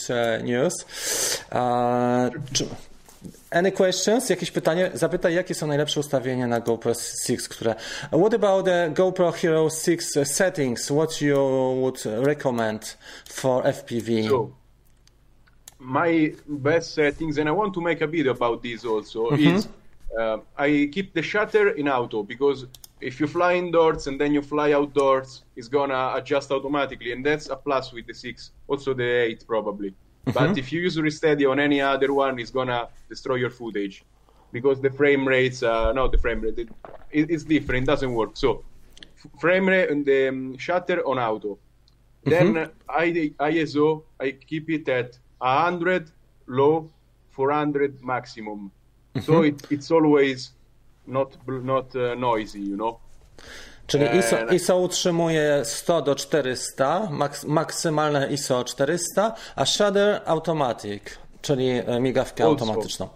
news. 0.44 0.84
Czy- 2.52 2.66
Any 3.50 3.72
questions? 3.72 4.30
Jakieś 4.30 4.50
pytanie? 4.50 4.90
Zapytaj, 4.94 5.34
jakie 5.34 5.54
są 5.54 5.66
najlepsze 5.66 6.00
ustawienia 6.00 6.46
na 6.46 6.60
GoPro 6.60 6.92
6, 7.26 7.48
które... 7.48 7.74
What 8.20 8.34
about 8.34 8.64
the 8.64 8.90
GoPro 8.94 9.32
Hero 9.32 9.68
6 9.70 10.00
settings? 10.24 10.84
What 10.84 11.20
you 11.20 11.36
would 11.80 12.02
recommend 12.04 12.98
for 13.28 13.64
FPV? 13.66 14.10
My 15.86 16.32
best 16.46 16.94
settings, 16.94 17.38
and 17.38 17.48
I 17.48 17.52
want 17.52 17.74
to 17.74 17.80
make 17.80 18.00
a 18.00 18.06
video 18.06 18.32
about 18.32 18.62
this 18.62 18.84
also, 18.84 19.30
is 19.32 19.68
uh, 20.18 20.38
I 20.56 20.88
keep 20.92 21.12
the 21.14 21.22
shutter 21.22 21.70
in 21.70 21.88
auto 21.88 22.22
because 22.22 22.66
if 23.00 23.18
you 23.18 23.26
fly 23.26 23.54
indoors 23.54 24.06
and 24.06 24.20
then 24.20 24.32
you 24.32 24.42
fly 24.42 24.72
outdoors, 24.72 25.42
it's 25.56 25.68
gonna 25.68 26.12
adjust 26.14 26.50
automatically, 26.52 27.12
and 27.12 27.24
that's 27.26 27.48
a 27.48 27.56
plus 27.56 27.92
with 27.92 28.06
the 28.06 28.14
six, 28.14 28.52
also 28.68 28.94
the 28.94 29.04
eight 29.04 29.44
probably. 29.46 29.92
But 30.32 30.56
if 30.56 30.72
you 30.72 30.80
use 30.82 30.96
Resteady 30.98 31.50
on 31.50 31.58
any 31.58 31.80
other 31.80 32.12
one, 32.12 32.38
it's 32.38 32.50
gonna 32.52 32.88
destroy 33.08 33.36
your 33.36 33.50
footage 33.50 34.04
because 34.52 34.80
the 34.80 34.90
frame 34.90 35.26
rates, 35.26 35.62
uh, 35.64 35.92
no, 35.92 36.06
the 36.06 36.18
frame 36.18 36.40
rate, 36.42 36.58
it, 36.58 36.68
it- 37.10 37.30
it's 37.30 37.44
different, 37.44 37.82
it 37.84 37.86
doesn't 37.86 38.12
work. 38.14 38.36
So, 38.36 38.62
frame 39.40 39.68
rate 39.68 39.90
and 39.90 40.04
the 40.06 40.28
um, 40.28 40.56
shutter 40.58 41.04
on 41.06 41.18
auto. 41.18 41.58
Then 42.24 42.70
I, 42.88 43.32
ISO, 43.40 44.04
I 44.20 44.30
keep 44.32 44.70
it 44.70 44.88
at 44.88 45.18
100 45.42 46.10
low, 46.46 46.88
400 47.30 48.02
maximum. 48.02 48.70
So 49.20 49.42
it, 49.42 49.66
it's 49.70 49.90
always 49.90 50.52
not 51.06 51.36
not 51.46 51.94
uh, 51.96 52.14
noisy, 52.14 52.60
you 52.60 52.76
know. 52.76 52.98
Czyli 53.86 54.04
ISO, 54.18 54.36
ISO 54.46 54.78
utrzymuje 54.78 55.64
100 55.64 56.02
do 56.02 56.14
400, 56.14 57.08
maks, 57.10 57.44
maksymalne 57.44 58.32
ISO 58.32 58.64
400, 58.64 59.34
a 59.56 59.66
Shutter 59.66 60.20
Automatic, 60.26 61.02
czyli 61.42 61.68
migawkę 62.00 62.44
Also. 62.44 62.64
automatyczną. 62.64 63.08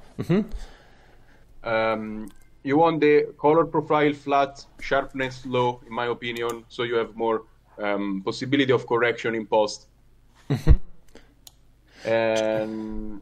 Um, 1.62 2.29
you 2.65 2.79
want 2.79 3.01
the 3.01 3.23
color 3.37 3.71
profile 3.71 4.15
flat, 4.15 4.67
sharpness 4.81 5.47
low, 5.47 5.83
in 5.83 5.95
my 5.95 6.11
opinion, 6.11 6.65
so 6.69 6.85
you 6.85 6.97
have 6.97 7.09
more 7.15 7.41
um, 7.79 8.23
possibility 8.25 8.73
of 8.73 8.87
correction 8.87 9.35
in 9.35 9.47
post. 9.47 9.89
And 12.05 13.21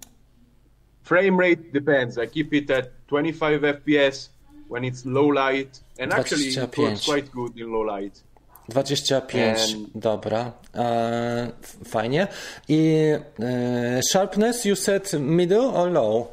frame 1.03 1.37
rate 1.39 1.73
depends. 1.73 2.19
I 2.19 2.27
keep 2.27 2.53
it 2.55 2.71
at 2.71 2.91
25 3.09 3.61
FPS 3.63 4.29
when 4.69 4.85
it's 4.85 5.05
low 5.07 5.29
light, 5.29 5.81
and 5.99 6.13
actually 6.13 6.49
it 6.49 6.55
25. 6.55 6.79
works 6.85 7.05
quite 7.05 7.31
good 7.33 7.57
in 7.59 7.71
low 7.73 7.83
light. 7.85 8.23
25, 8.69 9.75
Em. 9.75 9.87
dobra, 9.95 10.53
e, 10.75 11.53
fajnie. 11.85 12.27
I 12.69 13.19
e, 13.39 14.01
Sharpness 14.13 14.65
you 14.65 14.75
set 14.75 15.13
middle 15.19 15.67
or 15.67 15.91
low? 15.91 16.31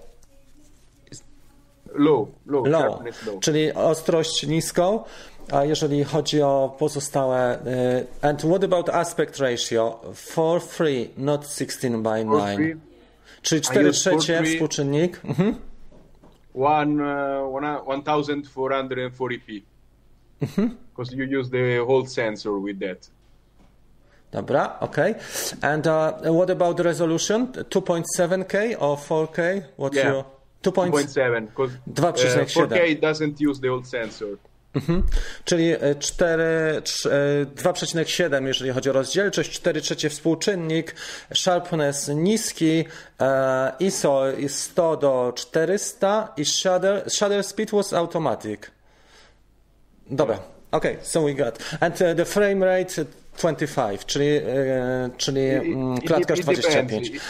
Low, 1.93 2.29
low, 2.45 2.63
Low, 2.65 3.03
low. 3.25 3.39
czyli 3.41 3.73
ostrość 3.73 4.47
niską. 4.47 5.03
A 5.51 5.65
jeżeli 5.65 6.03
chodzi 6.03 6.41
o 6.41 6.75
pozostałe. 6.79 7.59
e, 7.65 8.05
And 8.29 8.41
what 8.41 8.63
about 8.63 8.89
aspect 8.89 9.39
ratio? 9.39 9.99
4-3, 10.35 11.07
not 11.17 11.47
16 11.47 11.89
by 12.03 12.09
9. 12.25 12.55
three. 12.55 12.75
Czyli 13.41 13.61
4 13.61 13.89
use 13.89 13.99
trzecie 13.99 14.41
4-3. 14.41 14.53
współczynnik. 14.53 15.21
Mhm. 15.25 15.55
one 16.53 17.03
uh, 17.03 17.55
one 17.87 18.01
1440p 18.01 19.61
because 20.39 21.15
you 21.15 21.39
use 21.39 21.49
the 21.49 21.77
whole 21.87 22.05
sensor 22.07 22.51
with 22.65 22.79
that 22.79 23.09
Dobra, 24.31 24.77
okay. 24.79 25.15
And 25.61 25.87
uh, 25.87 26.11
what 26.37 26.49
about 26.49 26.77
the 26.77 26.83
resolution? 26.83 27.47
2.7K 27.47 28.75
or 28.79 28.97
4K? 28.97 29.61
What 29.77 29.93
Yeah. 29.93 30.07
you 30.13 30.23
2.7 30.63 31.45
because 31.47 31.73
uh, 31.75 32.11
2,7. 32.13 32.67
4K 32.69 33.01
doesn't 33.01 33.41
use 33.41 33.59
the 33.59 33.67
old 33.69 33.85
sensor. 33.87 34.37
Czyli 35.45 35.71
e, 35.71 35.95
4, 35.95 36.81
trz- 36.83 37.05
e, 37.09 37.45
2,7 37.45 38.45
jeżeli 38.47 38.71
chodzi 38.71 38.89
o 38.89 38.93
rozdzielczość, 38.93 39.51
4 39.51 39.81
trzecie 39.81 40.09
współczynnik, 40.09 40.95
sharpness 41.35 42.07
niski, 42.07 42.85
e, 43.21 43.71
ISO 43.79 44.27
jest 44.37 44.59
100 44.59 44.97
do 44.97 45.33
400 45.35 46.33
i 46.37 46.45
shutter, 46.45 47.03
shutter 47.11 47.43
speed 47.43 47.71
was 47.71 47.93
automatic. 47.93 48.61
Dobra, 50.09 50.39
okay, 50.71 50.97
so 51.01 51.21
we 51.23 51.33
got. 51.33 51.59
And 51.79 52.01
uh, 52.01 52.07
the 52.17 52.25
frame 52.25 52.65
rate 52.65 53.05
25, 53.37 54.05
czyli, 54.05 54.25
e, 54.27 55.09
czyli 55.17 55.41
it- 55.41 56.07
klatkarz 56.07 56.39
it 56.39 56.45
depends. 56.45 56.67
25. 56.67 57.07
It- 57.09 57.21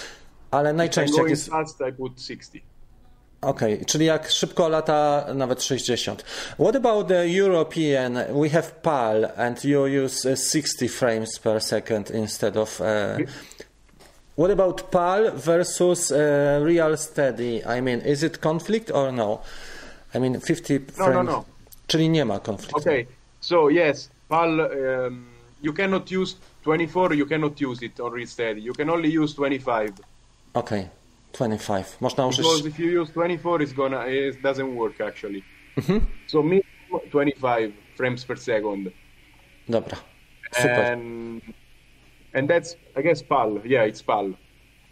Ale 0.52 0.74
najczęściej 0.74 1.18
jak 1.22 1.30
jest... 1.30 1.50
fast, 1.50 1.80
I 1.90 1.94
put 1.94 2.22
60. 2.22 2.71
Okej, 3.42 3.86
czyli 3.86 4.06
jak 4.06 4.30
szybko 4.30 4.70
lata, 4.70 5.26
nawet 5.34 5.64
60. 5.64 6.24
What 6.60 6.76
about 6.76 7.08
the 7.08 7.28
European? 7.28 8.18
We 8.42 8.50
have 8.50 8.72
PAL 8.82 9.26
and 9.38 9.66
you 9.66 9.86
use 10.06 10.32
uh, 10.32 10.40
60 10.40 10.88
frames 10.90 11.40
per 11.40 11.62
second 11.62 12.12
instead 12.12 12.58
of. 12.58 12.82
Uh, 12.82 12.86
what 14.38 14.52
about 14.52 14.82
PAL 14.92 15.32
versus 15.36 16.12
uh, 16.12 16.18
Real 16.66 16.98
Steady? 16.98 17.62
I 17.78 17.82
mean, 17.82 18.02
is 18.02 18.24
it 18.24 18.38
conflict 18.40 18.92
or 18.92 19.12
no? 19.12 19.40
I 20.16 20.20
mean, 20.20 20.40
50 20.40 20.80
No, 20.80 21.06
frames. 21.06 21.14
no, 21.16 21.24
no. 21.24 21.46
Czyli 21.88 22.10
nie 22.10 22.26
ma 22.26 22.40
konfliktu. 22.40 22.78
Okay, 22.78 23.08
so 23.40 23.70
yes, 23.70 24.10
PAL, 24.30 24.60
um, 24.60 25.26
you 25.62 25.74
cannot 25.74 26.12
use 26.12 26.36
24, 26.64 27.16
you 27.16 27.26
cannot 27.26 27.62
use 27.62 27.86
it 27.86 28.00
on 28.00 28.14
Real 28.14 28.58
You 28.58 28.74
can 28.74 28.90
only 28.90 29.18
use 29.18 29.36
25. 29.36 29.92
Okej, 30.54 30.88
25. 31.32 32.02
Można 32.02 32.28
użyć. 32.28 32.46
Because 32.46 32.66
if 32.66 32.80
you 32.80 33.02
use 33.02 33.14
24, 33.14 33.64
it's 33.64 33.74
gonna, 33.74 34.06
it 34.06 34.42
doesn't 34.42 34.76
work 34.76 35.02
actually. 35.02 35.44
Mm-hmm. 35.78 36.00
So 36.28 36.44
minimum 36.44 37.10
25 37.12 37.72
frames 37.96 38.26
per 38.26 38.38
second. 38.38 38.92
Dobra. 39.70 39.98
Super. 40.54 40.70
and 40.70 41.42
and 42.34 42.50
that's 42.50 42.76
I 42.98 43.02
guess 43.02 43.24
PAL. 43.24 43.60
Yeah, 43.66 43.88
it's 43.88 44.02
PAL. 44.02 44.34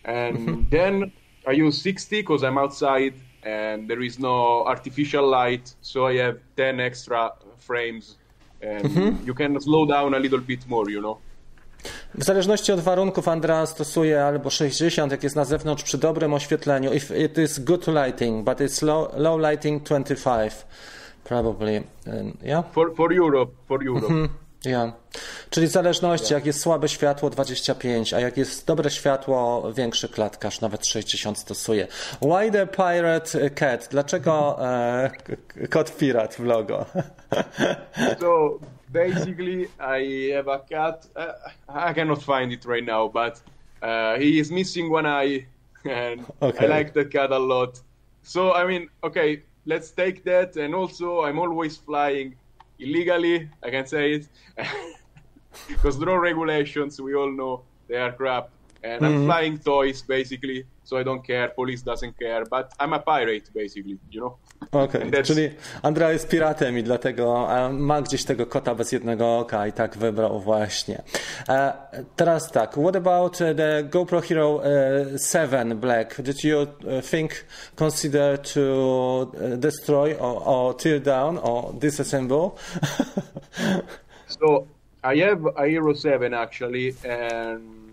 And 0.05 0.69
then 0.71 1.11
I 1.47 1.51
use 1.51 1.81
60 1.81 2.21
because 2.21 2.43
I'm 2.43 2.57
outside 2.57 3.13
and 3.43 3.89
there 3.89 4.01
is 4.01 4.19
no 4.19 4.65
artificial 4.65 5.27
light, 5.27 5.75
so 5.81 6.07
I 6.07 6.17
have 6.17 6.39
10 6.57 6.79
extra 6.79 7.31
frames, 7.57 8.17
and 8.61 9.25
you 9.25 9.33
can 9.33 9.59
slow 9.61 9.85
down 9.85 10.13
a 10.13 10.19
little 10.19 10.39
bit 10.39 10.67
more, 10.67 10.89
you 10.89 11.01
know. 11.01 11.19
W 12.15 12.23
zależności 12.23 12.71
od 12.71 12.79
warunków 12.79 13.27
Andra 13.27 13.65
stosuje 13.65 14.25
albo 14.25 14.49
60, 14.49 15.11
jak 15.11 15.23
jest 15.23 15.35
na 15.35 15.45
zewnątrz 15.45 15.83
przy 15.83 15.97
dobrym 15.97 16.33
oświetleniu. 16.33 16.93
If 16.93 17.17
it 17.17 17.37
is 17.37 17.59
good 17.59 17.87
lighting, 17.87 18.45
but 18.45 18.59
it's 18.59 18.85
low, 18.85 19.09
low 19.17 19.39
lighting 19.41 19.83
25, 19.83 20.53
probably. 21.23 21.83
Um, 22.07 22.37
yeah? 22.43 22.71
For 22.71 22.95
for 22.95 23.13
Europe, 23.13 23.51
for 23.67 23.87
Europe. 23.87 24.29
Yeah. 24.65 24.93
Czyli 25.49 25.67
w 25.67 25.71
zależności, 25.71 26.33
jak 26.33 26.45
jest 26.45 26.61
słabe 26.61 26.89
światło 26.89 27.29
25, 27.29 28.13
a 28.13 28.19
jak 28.19 28.37
jest 28.37 28.67
dobre 28.67 28.89
światło, 28.89 29.73
większy 29.73 30.09
klatkarz, 30.09 30.61
nawet 30.61 30.85
60 30.85 31.37
stosuje. 31.37 31.87
Why 32.21 32.51
the 32.51 32.67
pirate 32.67 33.49
cat? 33.49 33.87
Dlaczego 33.91 34.57
e, 34.65 35.11
kot 35.69 35.97
pirat 35.97 36.35
w 36.35 36.39
logo? 36.39 36.85
so 38.19 38.59
basically, 38.91 39.67
I 39.79 40.31
have 40.33 40.47
a 40.47 40.59
cat. 40.59 41.07
Uh, 41.15 41.33
I 41.67 41.93
cannot 41.93 42.21
find 42.23 42.51
it 42.51 42.65
right 42.65 42.83
now, 42.83 43.07
but 43.07 43.41
uh, 43.81 44.17
he 44.17 44.39
is 44.39 44.51
missing 44.51 44.89
one 44.89 45.05
eye, 45.05 45.47
and 45.85 46.27
Okay. 46.41 46.65
I 46.65 46.67
like 46.67 46.93
that 46.93 47.11
cat 47.11 47.31
a 47.31 47.39
lot. 47.39 47.81
So 48.21 48.53
I 48.53 48.65
mean, 48.65 48.89
okay, 49.03 49.43
let's 49.65 49.91
take 49.91 50.23
that. 50.25 50.55
And 50.57 50.75
also, 50.75 51.23
I'm 51.23 51.39
always 51.39 51.77
flying 51.77 52.35
illegally. 52.79 53.49
I 53.63 53.69
can 53.69 53.85
say 53.85 54.13
it 54.13 54.29
because 55.67 55.97
drone 55.99 56.19
regulations, 56.19 56.99
we 57.01 57.15
all 57.15 57.31
know 57.31 57.65
they 57.87 57.97
are 57.97 58.11
crap. 58.11 58.49
And 58.83 59.01
I'm 59.01 59.25
flying 59.25 59.63
toys 59.63 60.01
basically, 60.01 60.65
so 60.83 60.99
I 60.99 61.03
don't 61.03 61.27
care. 61.27 61.49
Police 61.55 61.83
doesn't 61.83 62.13
care, 62.19 62.45
but 62.45 62.71
I'm 62.79 62.93
a 62.93 62.99
pirate 62.99 63.51
basically, 63.53 63.97
you 64.11 64.21
know. 64.21 64.37
Okej, 64.71 65.01
that's- 65.01 65.23
czyli 65.23 65.49
Andra 65.81 66.11
jest 66.11 66.27
piratem 66.29 66.77
i 66.77 66.83
dlatego 66.83 67.47
e, 67.57 67.73
ma 67.73 68.01
gdzieś 68.01 68.23
tego 68.23 68.45
kota 68.45 68.75
bez 68.75 68.91
jednego 68.91 69.37
oka 69.39 69.67
i 69.67 69.73
tak 69.73 69.97
wybrał 69.97 70.39
właśnie. 70.39 71.01
E, 71.49 71.73
teraz 72.15 72.51
tak, 72.51 72.71
what 72.71 72.95
about 72.95 73.41
e, 73.41 73.55
the 73.55 73.83
GoPro 73.83 74.21
Hero 74.21 74.61
e, 74.65 75.19
7 75.19 75.79
Black? 75.79 76.21
Did 76.21 76.43
you 76.43 76.61
e, 76.61 77.01
think, 77.01 77.31
consider 77.75 78.39
to 78.53 79.31
e, 79.41 79.57
destroy 79.57 80.15
or, 80.19 80.41
or 80.45 80.75
tear 80.77 80.99
down 80.99 81.37
or 81.37 81.73
disassemble? 81.73 82.49
So 84.27 84.67
I 85.03 85.15
have 85.17 85.41
a 85.57 85.65
Hero 85.67 85.93
7 85.93 86.33
actually, 86.33 86.95
and 87.03 87.88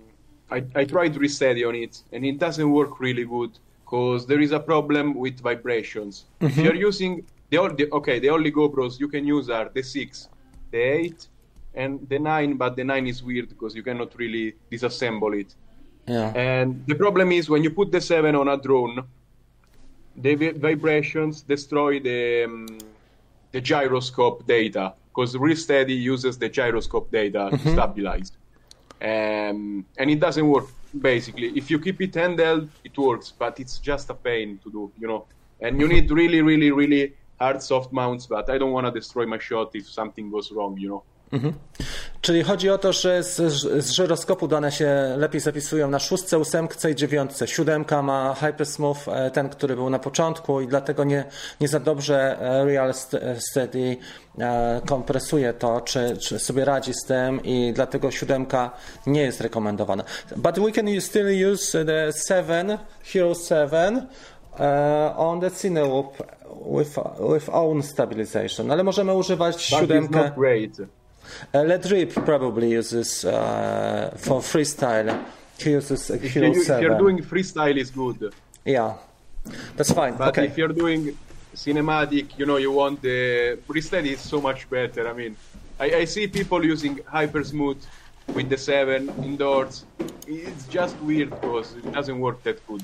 I, 0.50 0.64
I 0.74 0.84
tried 0.84 1.14
resteady 1.14 1.66
on 1.68 1.74
it, 1.74 2.02
and 2.12 2.24
it 2.24 2.38
doesn't 2.38 2.70
work 2.70 3.00
really 3.00 3.24
good 3.24 3.58
because 3.84 4.26
there 4.26 4.40
is 4.40 4.52
a 4.52 4.60
problem 4.60 5.14
with 5.14 5.40
vibrations. 5.40 6.24
If 6.40 6.56
you're 6.56 6.74
using 6.74 7.24
the, 7.50 7.58
the 7.76 7.90
okay, 7.92 8.18
the 8.18 8.30
only 8.30 8.52
GoPros 8.52 8.98
you 9.00 9.08
can 9.08 9.26
use 9.26 9.50
are 9.50 9.70
the 9.72 9.82
6, 9.82 10.28
the 10.70 10.78
8, 10.78 11.28
and 11.74 12.08
the 12.08 12.18
9, 12.18 12.56
but 12.56 12.76
the 12.76 12.84
9 12.84 13.06
is 13.06 13.22
weird 13.22 13.48
because 13.48 13.74
you 13.74 13.82
cannot 13.82 14.16
really 14.16 14.54
disassemble 14.70 15.38
it. 15.40 15.54
yeah. 16.06 16.32
And 16.34 16.84
the 16.86 16.94
problem 16.94 17.32
is 17.32 17.48
when 17.48 17.62
you 17.62 17.70
put 17.70 17.90
the 17.92 18.00
7 18.00 18.34
on 18.34 18.48
a 18.48 18.56
drone, 18.56 19.04
the 20.16 20.34
vi- 20.34 20.52
vibrations 20.52 21.42
destroy 21.42 22.00
the 22.00 22.44
um, 22.44 22.66
the 23.52 23.60
gyroscope 23.60 24.46
data 24.46 24.94
because 25.08 25.36
Real 25.36 25.56
Steady 25.56 25.94
uses 25.94 26.38
the 26.38 26.48
gyroscope 26.48 27.10
data 27.10 27.48
to 27.50 27.58
stabilize. 27.72 28.32
Um, 29.00 29.84
and 29.98 30.10
it 30.10 30.20
doesn't 30.20 30.46
work 30.46 30.66
basically. 31.00 31.48
If 31.48 31.70
you 31.70 31.78
keep 31.78 32.00
it 32.00 32.12
handheld, 32.12 32.68
it 32.84 32.96
works, 32.96 33.32
but 33.36 33.60
it's 33.60 33.78
just 33.78 34.10
a 34.10 34.14
pain 34.14 34.58
to 34.64 34.70
do, 34.70 34.92
you 34.98 35.08
know. 35.08 35.26
And 35.60 35.80
you 35.80 35.88
need 35.88 36.10
really, 36.10 36.42
really, 36.42 36.70
really 36.70 37.14
hard 37.38 37.62
soft 37.62 37.92
mounts, 37.92 38.26
but 38.26 38.48
I 38.50 38.58
don't 38.58 38.72
want 38.72 38.86
to 38.86 38.92
destroy 38.92 39.26
my 39.26 39.38
shot 39.38 39.70
if 39.74 39.88
something 39.88 40.30
goes 40.30 40.50
wrong, 40.52 40.76
you 40.78 40.88
know. 40.88 41.04
Czyli 42.20 42.42
chodzi 42.42 42.70
o 42.70 42.78
to, 42.78 42.92
że 42.92 43.22
z, 43.22 43.36
z 43.84 43.90
żyroskopu 43.90 44.48
dane 44.48 44.72
się 44.72 45.14
lepiej 45.16 45.40
zapisują 45.40 45.90
na 45.90 45.98
szóstce, 45.98 46.38
ósemce 46.38 46.90
i 46.90 46.94
dziewiątce. 46.94 47.46
Siódemka 47.46 48.02
ma 48.02 48.34
Hypersmooth, 48.34 49.08
e, 49.08 49.30
ten, 49.30 49.48
który 49.48 49.76
był 49.76 49.90
na 49.90 49.98
początku 49.98 50.60
i 50.60 50.66
dlatego 50.68 51.04
nie, 51.04 51.24
nie 51.60 51.68
za 51.68 51.80
dobrze 51.80 52.40
e, 52.40 52.64
Real 52.64 52.90
St- 52.90 53.20
Steady 53.38 53.96
e, 54.38 54.80
kompresuje 54.86 55.52
to, 55.52 55.80
czy, 55.80 56.16
czy 56.16 56.38
sobie 56.38 56.64
radzi 56.64 56.94
z 56.94 57.04
tym 57.04 57.44
i 57.44 57.72
dlatego 57.74 58.10
siódemka 58.10 58.70
nie 59.06 59.22
jest 59.22 59.40
rekomendowana. 59.40 60.04
But 60.36 60.58
we 60.58 60.72
can 60.72 61.00
still 61.00 61.52
use 61.52 61.84
the 61.84 62.12
7, 62.28 62.78
Hero 63.04 63.34
7 63.34 64.06
e, 64.58 65.14
on 65.16 65.40
the 65.40 65.50
Cineloop 65.50 66.22
with, 66.78 66.98
with 67.32 67.48
own 67.52 67.82
stabilization. 67.82 68.70
Ale 68.70 68.84
możemy 68.84 69.14
używać 69.14 69.56
it's 69.56 69.80
siódemkę. 69.80 70.32
Uh, 71.54 71.62
Let 71.62 71.84
Rip 71.90 72.12
probably 72.12 72.70
uses 72.72 73.24
uh, 73.24 74.14
for 74.16 74.40
freestyle. 74.40 75.24
He 75.58 75.70
uses 75.70 76.10
a 76.10 76.14
If, 76.14 76.36
you, 76.36 76.44
if 76.44 76.64
7. 76.64 76.82
you're 76.82 76.98
doing 76.98 77.18
freestyle, 77.18 77.76
is 77.76 77.90
good. 77.90 78.32
Yeah, 78.64 78.94
that's 79.76 79.92
fine. 79.92 80.16
But 80.16 80.28
okay. 80.28 80.46
if 80.46 80.58
you're 80.58 80.68
doing 80.84 81.16
cinematic, 81.54 82.38
you 82.38 82.46
know, 82.46 82.56
you 82.56 82.72
want 82.72 83.00
the 83.02 83.58
freestyle 83.66 84.04
is 84.06 84.20
so 84.20 84.40
much 84.40 84.68
better. 84.68 85.08
I 85.08 85.12
mean, 85.12 85.36
I, 85.80 85.94
I 86.00 86.04
see 86.04 86.26
people 86.26 86.64
using 86.64 87.00
hyper 87.06 87.42
smooth 87.44 87.82
with 88.34 88.48
the 88.48 88.58
seven 88.58 89.08
indoors. 89.22 89.84
It's 90.26 90.66
just 90.66 90.96
weird 91.00 91.30
because 91.30 91.74
it 91.74 91.92
doesn't 91.92 92.18
work 92.18 92.42
that 92.42 92.66
good. 92.66 92.82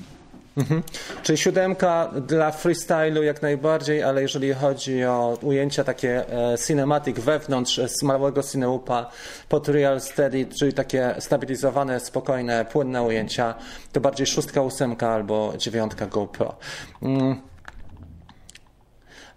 Czyli 1.23 1.37
siódemka 1.37 2.11
dla 2.27 2.51
freestylu 2.51 3.23
jak 3.23 3.41
najbardziej, 3.41 4.03
ale 4.03 4.21
jeżeli 4.21 4.53
chodzi 4.53 5.05
o 5.05 5.37
ujęcia 5.41 5.83
takie 5.83 6.33
e, 6.53 6.57
cinematic 6.57 7.19
wewnątrz 7.19 7.79
e, 7.79 7.89
z 7.89 8.03
małego 8.03 8.43
cineupa 8.43 9.09
pod 9.49 9.67
Real 9.67 10.01
Steady, 10.01 10.45
czyli 10.59 10.73
takie 10.73 11.15
stabilizowane, 11.19 11.99
spokojne, 11.99 12.65
płynne 12.65 13.03
ujęcia, 13.03 13.55
to 13.91 14.01
bardziej 14.01 14.27
szóstka, 14.27 14.61
ósemka 14.61 15.09
albo 15.09 15.53
dziewiątka 15.57 16.07
GoPro. 16.07 16.55
Mm. 17.01 17.41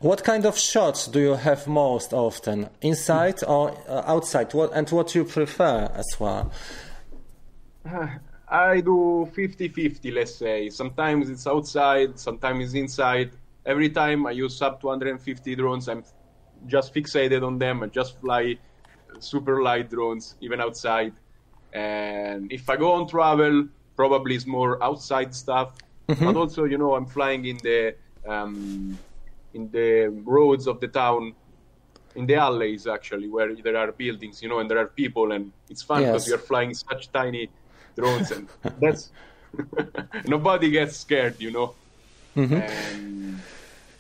What 0.05 0.23
kind 0.23 0.47
of 0.47 0.59
shots 0.59 1.09
do 1.11 1.19
you 1.19 1.37
have 1.37 1.67
most 1.67 2.13
often? 2.13 2.69
Inside 2.83 3.45
or 3.47 3.71
uh, 3.71 4.11
outside? 4.11 4.49
And 4.75 4.89
what 4.91 5.15
you 5.15 5.25
prefer 5.25 5.89
as 5.95 6.21
well? 6.21 6.51
I 8.49 8.81
do 8.81 9.29
50 9.35 9.69
50, 9.69 10.11
let's 10.13 10.35
say. 10.35 10.71
Sometimes 10.71 11.31
it's 11.31 11.47
outside, 11.47 12.19
sometimes 12.19 12.65
it's 12.65 12.75
inside. 12.75 13.33
Every 13.65 13.91
time 13.91 14.27
I 14.27 14.31
use 14.31 14.57
sub 14.57 14.81
250 14.81 15.57
drones, 15.57 15.89
I'm 15.89 16.05
just 16.67 16.95
fixated 16.95 17.45
on 17.45 17.59
them 17.59 17.83
and 17.83 17.93
just 17.93 18.21
fly 18.21 18.57
super 19.19 19.63
light 19.63 19.91
drones, 19.91 20.37
even 20.41 20.61
outside. 20.61 21.13
And 21.73 22.53
if 22.53 22.71
I 22.71 22.77
go 22.77 22.93
on 22.93 23.09
travel, 23.09 23.67
probably 23.97 24.37
it's 24.37 24.47
more 24.47 24.83
outside 24.83 25.35
stuff. 25.35 25.75
But 26.07 26.37
also, 26.37 26.65
you 26.65 26.79
know, 26.79 26.95
I'm 26.95 27.07
flying 27.07 27.47
in 27.47 27.57
the 27.59 27.97
um, 28.29 28.97
in 29.55 29.71
the 29.71 30.09
roads 30.25 30.69
of 30.69 30.79
the 30.79 30.87
town, 30.87 31.35
in 32.15 32.27
the 32.27 32.37
alleys 32.37 32.87
actually, 32.87 33.29
where 33.29 33.55
there 33.57 33.77
are 33.77 33.91
buildings, 33.91 34.41
you 34.41 34.49
know, 34.49 34.61
and 34.61 34.71
there 34.71 34.79
are 34.79 34.87
people, 34.87 35.33
and 35.33 35.51
it's 35.69 35.83
fun 35.83 36.05
because 36.05 36.29
you're 36.29 36.39
flying 36.39 36.75
such 36.75 37.11
tiny 37.11 37.51
drones, 37.97 38.33
and 38.33 38.49
that's 38.81 39.11
nobody 40.27 40.71
gets 40.71 40.97
scared, 40.97 41.41
you 41.41 41.51
know. 41.51 41.75
And 42.37 42.63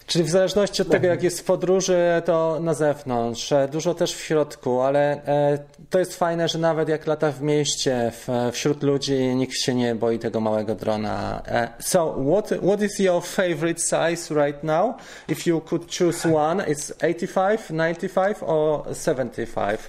Czyli 0.06 0.24
w 0.24 0.30
zależności 0.30 0.82
od 0.82 0.88
tego, 0.88 1.06
jak 1.06 1.22
jest 1.22 1.40
w 1.40 1.44
podróży, 1.44 2.22
to 2.24 2.58
na 2.60 2.74
zewnątrz, 2.74 3.54
dużo 3.72 3.94
też 3.94 4.14
w 4.14 4.20
środku, 4.20 4.80
ale 4.80 5.26
e, 5.26 5.58
to 5.90 5.98
jest 5.98 6.16
fajne, 6.16 6.48
że 6.48 6.58
nawet 6.58 6.88
jak 6.88 7.06
lata 7.06 7.32
w 7.32 7.42
mieście, 7.42 8.12
wśród 8.52 8.82
ludzi, 8.82 9.14
nikt 9.14 9.54
się 9.54 9.74
nie 9.74 9.94
boi 9.94 10.18
tego 10.18 10.40
małego 10.40 10.74
drona. 10.74 11.42
E, 11.46 11.68
so, 11.78 12.16
what, 12.32 12.60
what 12.62 12.82
is 12.82 12.98
your 12.98 13.22
favorite 13.24 13.80
size 13.80 14.34
right 14.46 14.64
now? 14.64 14.96
If 15.28 15.50
you 15.50 15.60
could 15.60 15.98
choose 15.98 16.34
one, 16.34 16.64
it's 16.64 16.92
85, 16.96 17.60
95 17.70 18.36
or 18.40 18.84
75? 19.04 19.80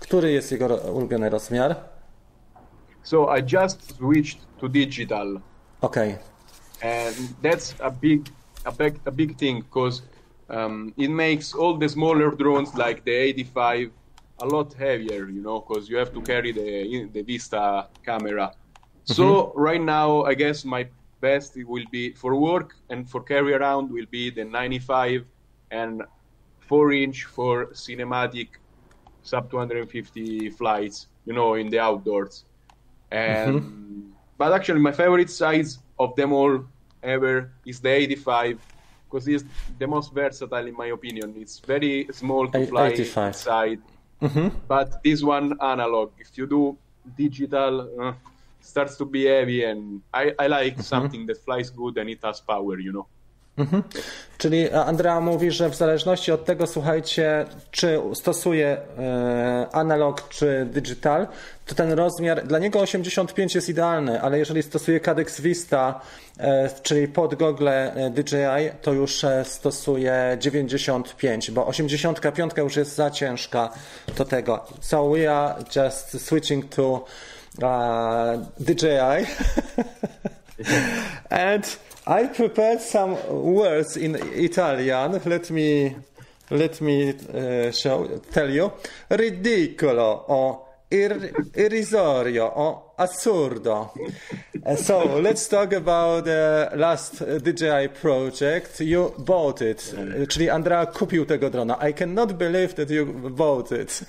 Który 0.00 0.32
jest 0.32 0.52
jego 0.52 0.66
ulubiony 0.76 1.30
rozmiar? 1.30 1.95
So 3.10 3.28
I 3.28 3.40
just 3.40 3.76
switched 3.96 4.40
to 4.60 4.68
digital. 4.68 5.28
Okay. 5.82 6.18
and 6.82 7.16
that's 7.42 7.74
a 7.80 7.90
big 7.90 8.20
a 8.64 8.72
big 8.72 8.94
a 9.06 9.10
big 9.10 9.30
thing 9.38 9.56
because 9.60 10.02
um, 10.56 10.92
it 10.96 11.08
makes 11.08 11.54
all 11.54 11.74
the 11.76 11.88
smaller 11.88 12.30
drones 12.30 12.74
like 12.74 13.04
the 13.04 13.12
85 13.12 13.90
a 14.40 14.46
lot 14.46 14.72
heavier 14.74 15.28
you 15.28 15.42
know 15.46 15.60
because 15.60 15.88
you 15.90 15.96
have 15.96 16.12
to 16.12 16.20
carry 16.22 16.52
the 16.52 17.08
the 17.14 17.22
vista 17.22 17.88
camera 18.04 18.52
so 19.04 19.52
right 19.68 19.80
now 19.80 20.24
i 20.24 20.34
guess 20.34 20.64
my 20.64 20.82
best 21.20 21.56
it 21.56 21.66
will 21.66 21.88
be 21.90 22.04
for 22.12 22.32
work 22.36 22.74
and 22.90 23.08
for 23.10 23.22
carry 23.22 23.54
around 23.54 23.90
will 23.90 24.10
be 24.10 24.30
the 24.30 24.44
95 24.44 25.24
and 25.70 26.02
4 26.68 26.92
inch 26.92 27.24
for 27.24 27.66
cinematic 27.86 28.48
sub 29.22 29.50
250 29.50 30.50
flights 30.50 31.08
you 31.24 31.32
know 31.32 31.54
in 31.54 31.70
the 31.70 31.78
outdoors 31.78 32.45
and 33.10 33.60
mm-hmm. 33.60 34.00
but 34.38 34.52
actually 34.52 34.80
my 34.80 34.92
favorite 34.92 35.30
size 35.30 35.78
of 35.98 36.14
them 36.16 36.32
all 36.32 36.64
ever 37.02 37.50
is 37.64 37.80
the 37.80 37.90
85 37.90 38.58
because 39.04 39.28
it's 39.28 39.44
the 39.78 39.86
most 39.86 40.12
versatile 40.12 40.66
in 40.66 40.76
my 40.76 40.86
opinion. 40.86 41.34
It's 41.38 41.58
very 41.60 42.08
small 42.12 42.48
to 42.48 42.62
A- 42.62 42.66
fly 42.66 42.88
85. 42.88 43.28
inside. 43.28 43.80
Mm-hmm. 44.20 44.48
But 44.66 45.02
this 45.04 45.22
one 45.22 45.56
analog. 45.60 46.10
If 46.18 46.36
you 46.36 46.46
do 46.46 46.76
digital 47.16 47.88
uh, 48.00 48.12
starts 48.66 48.96
to 48.96 49.04
be 49.04 49.26
heavy 49.26 49.64
and 49.64 50.02
i, 50.12 50.34
I 50.38 50.46
like 50.48 50.72
mm-hmm. 50.74 50.82
something 50.82 51.26
that 51.26 51.38
flies 51.44 51.70
good 51.70 51.96
and 51.98 52.10
it 52.10 52.18
has 52.24 52.40
power 52.40 52.78
you 52.78 52.92
know 52.92 53.06
Czyli 54.38 54.70
Andrea 54.70 55.20
mówi, 55.20 55.50
że 55.50 55.68
w 55.68 55.74
zależności 55.74 56.32
od 56.32 56.44
tego, 56.44 56.66
słuchajcie, 56.66 57.44
czy 57.70 58.00
stosuje 58.14 58.66
e, 58.98 59.66
analog 59.72 60.28
czy 60.28 60.66
digital, 60.70 61.26
to 61.66 61.74
ten 61.74 61.92
rozmiar, 61.92 62.46
dla 62.46 62.58
niego 62.58 62.80
85 62.80 63.54
jest 63.54 63.68
idealny, 63.68 64.22
ale 64.22 64.38
jeżeli 64.38 64.62
stosuje 64.62 65.00
Cadex 65.00 65.40
Vista, 65.40 66.00
e, 66.38 66.70
czyli 66.82 67.08
pod 67.08 67.34
gogle 67.34 67.94
e, 67.94 68.10
DJI, 68.10 68.70
to 68.82 68.92
już 68.92 69.24
e, 69.24 69.44
stosuje 69.44 70.36
95, 70.40 71.50
bo 71.50 71.66
85 71.66 72.52
już 72.56 72.76
jest 72.76 72.94
za 72.94 73.10
ciężka 73.10 73.72
do 74.16 74.24
tego. 74.24 74.64
So 74.80 75.10
we 75.10 75.36
are 75.36 75.54
just 75.76 76.26
switching 76.26 76.74
to 76.74 77.04
uh, 77.62 78.40
DJI. 78.60 79.26
and 81.30 81.78
I 82.08 82.26
prepared 82.26 82.80
some 82.80 83.16
words 83.28 83.96
in 83.96 84.14
Italian. 84.14 85.20
Let 85.24 85.50
me 85.50 85.96
let 86.50 86.80
me 86.80 87.10
uh, 87.10 87.72
show 87.72 88.06
tell 88.32 88.48
you. 88.48 88.72
Ridicolo 89.10 90.24
o 90.28 90.68
ir, 90.88 91.32
irrisorio 91.54 92.44
o 92.54 92.92
assurdo. 92.96 93.92
Uh, 94.64 94.76
so 94.76 95.18
let's 95.20 95.48
talk 95.48 95.72
about 95.72 96.24
the 96.24 96.70
last 96.76 97.22
uh, 97.22 97.38
DJI 97.38 97.88
project. 97.88 98.80
You 98.80 99.12
bought 99.18 99.60
it, 99.62 99.92
uh, 99.98 100.26
czyli 100.28 100.50
Andrea 100.50 100.86
kupił 100.86 101.26
tego 101.26 101.50
drona. 101.50 101.88
I 101.88 101.92
cannot 101.92 102.32
believe 102.32 102.74
that 102.74 102.90
you 102.90 103.06
bought 103.30 103.72
it. 103.72 104.04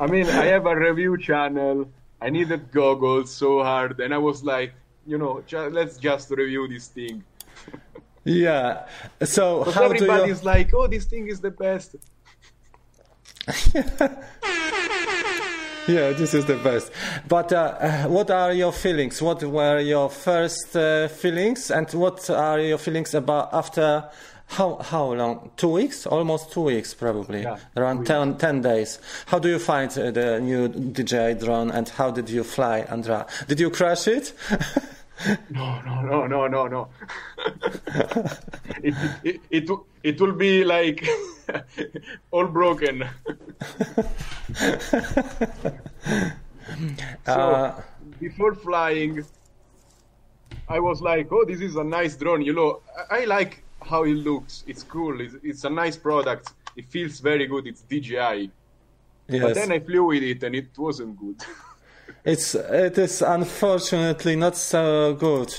i 0.00 0.06
mean 0.06 0.26
i 0.26 0.46
have 0.46 0.66
a 0.66 0.74
review 0.74 1.16
channel 1.16 1.86
i 2.20 2.30
needed 2.30 2.60
goggles 2.72 3.30
so 3.30 3.62
hard 3.62 4.00
and 4.00 4.14
i 4.14 4.18
was 4.18 4.42
like 4.42 4.72
you 5.06 5.18
know 5.18 5.42
ju- 5.46 5.70
let's 5.70 5.96
just 5.96 6.30
review 6.30 6.68
this 6.68 6.88
thing 6.88 7.24
yeah. 8.24 8.86
So 9.22 9.64
how 9.64 9.88
do 9.88 10.04
you? 10.04 10.10
everybody's 10.10 10.44
like, 10.44 10.74
oh, 10.74 10.86
this 10.86 11.06
thing 11.06 11.28
is 11.28 11.40
the 11.40 11.50
best. 11.50 11.96
Yeah, 15.88 16.12
this 16.12 16.34
is 16.34 16.44
the 16.44 16.56
best. 16.56 16.92
But 17.26 17.52
uh, 17.52 17.56
uh, 17.56 18.04
what 18.04 18.30
are 18.30 18.52
your 18.52 18.70
feelings? 18.70 19.20
What 19.20 19.42
were 19.42 19.80
your 19.80 20.08
first 20.08 20.76
uh, 20.76 21.08
feelings, 21.08 21.70
and 21.70 21.90
what 21.94 22.30
are 22.30 22.60
your 22.60 22.78
feelings 22.78 23.14
about 23.14 23.52
after? 23.52 24.08
How 24.50 24.76
how 24.82 25.12
long? 25.14 25.50
Two 25.56 25.68
weeks? 25.68 26.06
Almost 26.06 26.52
two 26.52 26.62
weeks, 26.62 26.92
probably. 26.94 27.42
Yeah, 27.42 27.58
Around 27.76 28.04
10, 28.06 28.36
10 28.36 28.62
days. 28.62 28.98
How 29.26 29.38
do 29.38 29.48
you 29.48 29.58
find 29.60 29.90
uh, 29.96 30.10
the 30.10 30.40
new 30.40 30.68
DJI 30.68 31.34
drone, 31.34 31.70
and 31.70 31.88
how 31.88 32.10
did 32.10 32.28
you 32.28 32.42
fly, 32.42 32.80
Andra? 32.80 33.26
Did 33.46 33.60
you 33.60 33.70
crash 33.70 34.08
it? 34.08 34.32
No, 35.50 35.78
no, 35.82 36.00
no, 36.00 36.26
no, 36.26 36.46
no, 36.46 36.66
no. 36.66 36.88
it, 38.82 38.94
it, 39.22 39.40
it, 39.50 39.68
will- 39.68 39.86
it 40.02 40.18
will 40.18 40.32
be 40.32 40.64
like 40.64 41.06
all 42.30 42.46
broken. 42.46 43.04
so 47.26 47.32
Uh, 47.32 47.82
before 48.18 48.54
flying, 48.54 49.22
I 50.70 50.80
was 50.80 51.02
like, 51.02 51.28
oh, 51.30 51.44
this 51.44 51.60
is 51.60 51.76
a 51.76 51.84
nice 51.84 52.16
drone. 52.16 52.40
You 52.40 52.54
know, 52.54 52.80
I, 53.10 53.20
I 53.20 53.24
like 53.26 53.62
how 53.82 54.04
it 54.04 54.14
looks. 54.14 54.64
It's 54.66 54.82
cool. 54.82 55.20
It's, 55.20 55.34
it's 55.42 55.64
a 55.64 55.70
nice 55.70 55.96
product. 55.96 56.52
It 56.76 56.86
feels 56.88 57.20
very 57.20 57.46
good. 57.46 57.66
It's 57.66 57.82
DJI. 57.82 58.50
Yes. 59.28 59.42
But 59.42 59.54
then 59.54 59.72
I 59.72 59.78
flew 59.78 60.04
with 60.06 60.22
it 60.22 60.42
and 60.42 60.54
it 60.54 60.76
wasn't 60.76 61.18
good. 61.18 61.36
It's 62.24 62.54
it 62.54 62.98
is 62.98 63.22
unfortunately 63.22 64.36
not 64.36 64.56
so 64.56 65.14
good. 65.14 65.54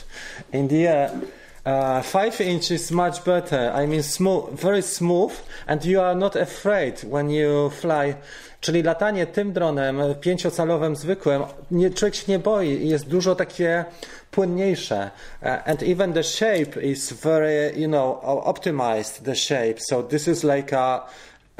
In 0.51 0.67
the 0.67 0.87
air, 0.87 1.21
uh, 1.65 2.01
five 2.01 2.41
inch 2.41 2.71
is 2.71 2.91
much 2.91 3.23
better. 3.23 3.71
I 3.73 3.87
mean, 3.87 4.03
smooth, 4.03 4.59
very 4.59 4.81
smooth, 4.81 5.33
and 5.67 5.83
you 5.85 6.01
are 6.01 6.15
not 6.15 6.35
afraid 6.35 7.03
when 7.03 7.29
you 7.29 7.69
fly. 7.69 8.15
Czyli 8.61 8.83
latanie 8.83 9.27
tym 9.27 9.53
dronem 9.53 10.01
pięciocalowym 10.21 10.95
zwykłym, 10.95 11.43
nie, 11.71 11.89
człowiek 11.89 12.15
się 12.15 12.31
nie 12.31 12.39
boi, 12.39 12.87
jest 12.89 13.07
dużo 13.07 13.35
takie 13.35 13.85
płynniejsze. 14.31 15.11
Uh, 15.41 15.47
and 15.65 15.83
even 15.83 16.13
the 16.13 16.23
shape 16.23 16.81
is 16.81 17.13
very, 17.13 17.73
you 17.75 17.87
know, 17.87 18.19
optimized 18.23 19.23
the 19.23 19.35
shape. 19.35 19.75
So 19.89 20.03
this 20.03 20.27
is 20.27 20.43
like 20.43 20.77
a 20.77 21.05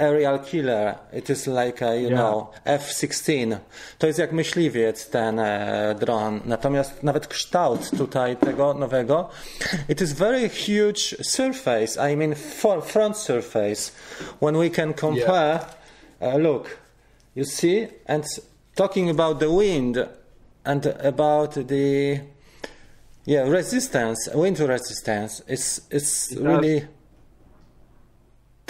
aerial 0.02 0.40
killer. 0.40 0.96
It 1.14 1.30
is 1.30 1.48
like 1.48 1.82
a, 1.86 1.96
you 1.96 2.10
Yeah. 2.10 2.20
know, 2.20 2.50
F-16. 2.66 3.58
To 4.00 4.08
jest 4.08 4.20
jak 4.20 4.32
myśliwiec 4.32 5.10
ten 5.10 5.40
e, 5.40 5.96
dron. 6.00 6.42
Natomiast 6.46 7.04
nawet 7.04 7.28
kształt 7.28 7.90
tutaj 7.98 8.38
tego 8.38 8.74
nowego, 8.74 9.30
it 9.90 10.02
is 10.02 10.12
very 10.14 10.50
huge 10.50 11.16
surface. 11.24 12.12
I 12.12 12.16
mean 12.18 12.36
for, 12.36 12.82
front 12.84 13.18
surface. 13.18 13.92
When 14.42 14.58
we 14.58 14.70
can 14.70 14.94
compare, 14.94 15.60
uh, 16.22 16.36
look, 16.38 16.78
you 17.36 17.46
see, 17.46 17.88
and 18.08 18.24
talking 18.76 19.10
about 19.10 19.40
the 19.40 19.50
wind 19.50 20.08
and 20.64 20.86
about 21.06 21.54
the 21.68 22.20
yeah 23.26 23.50
resistance, 23.50 24.30
wind 24.34 24.60
resistance, 24.60 25.44
it's 25.48 25.82
it's 25.90 26.32
It 26.32 26.40
really 26.40 26.88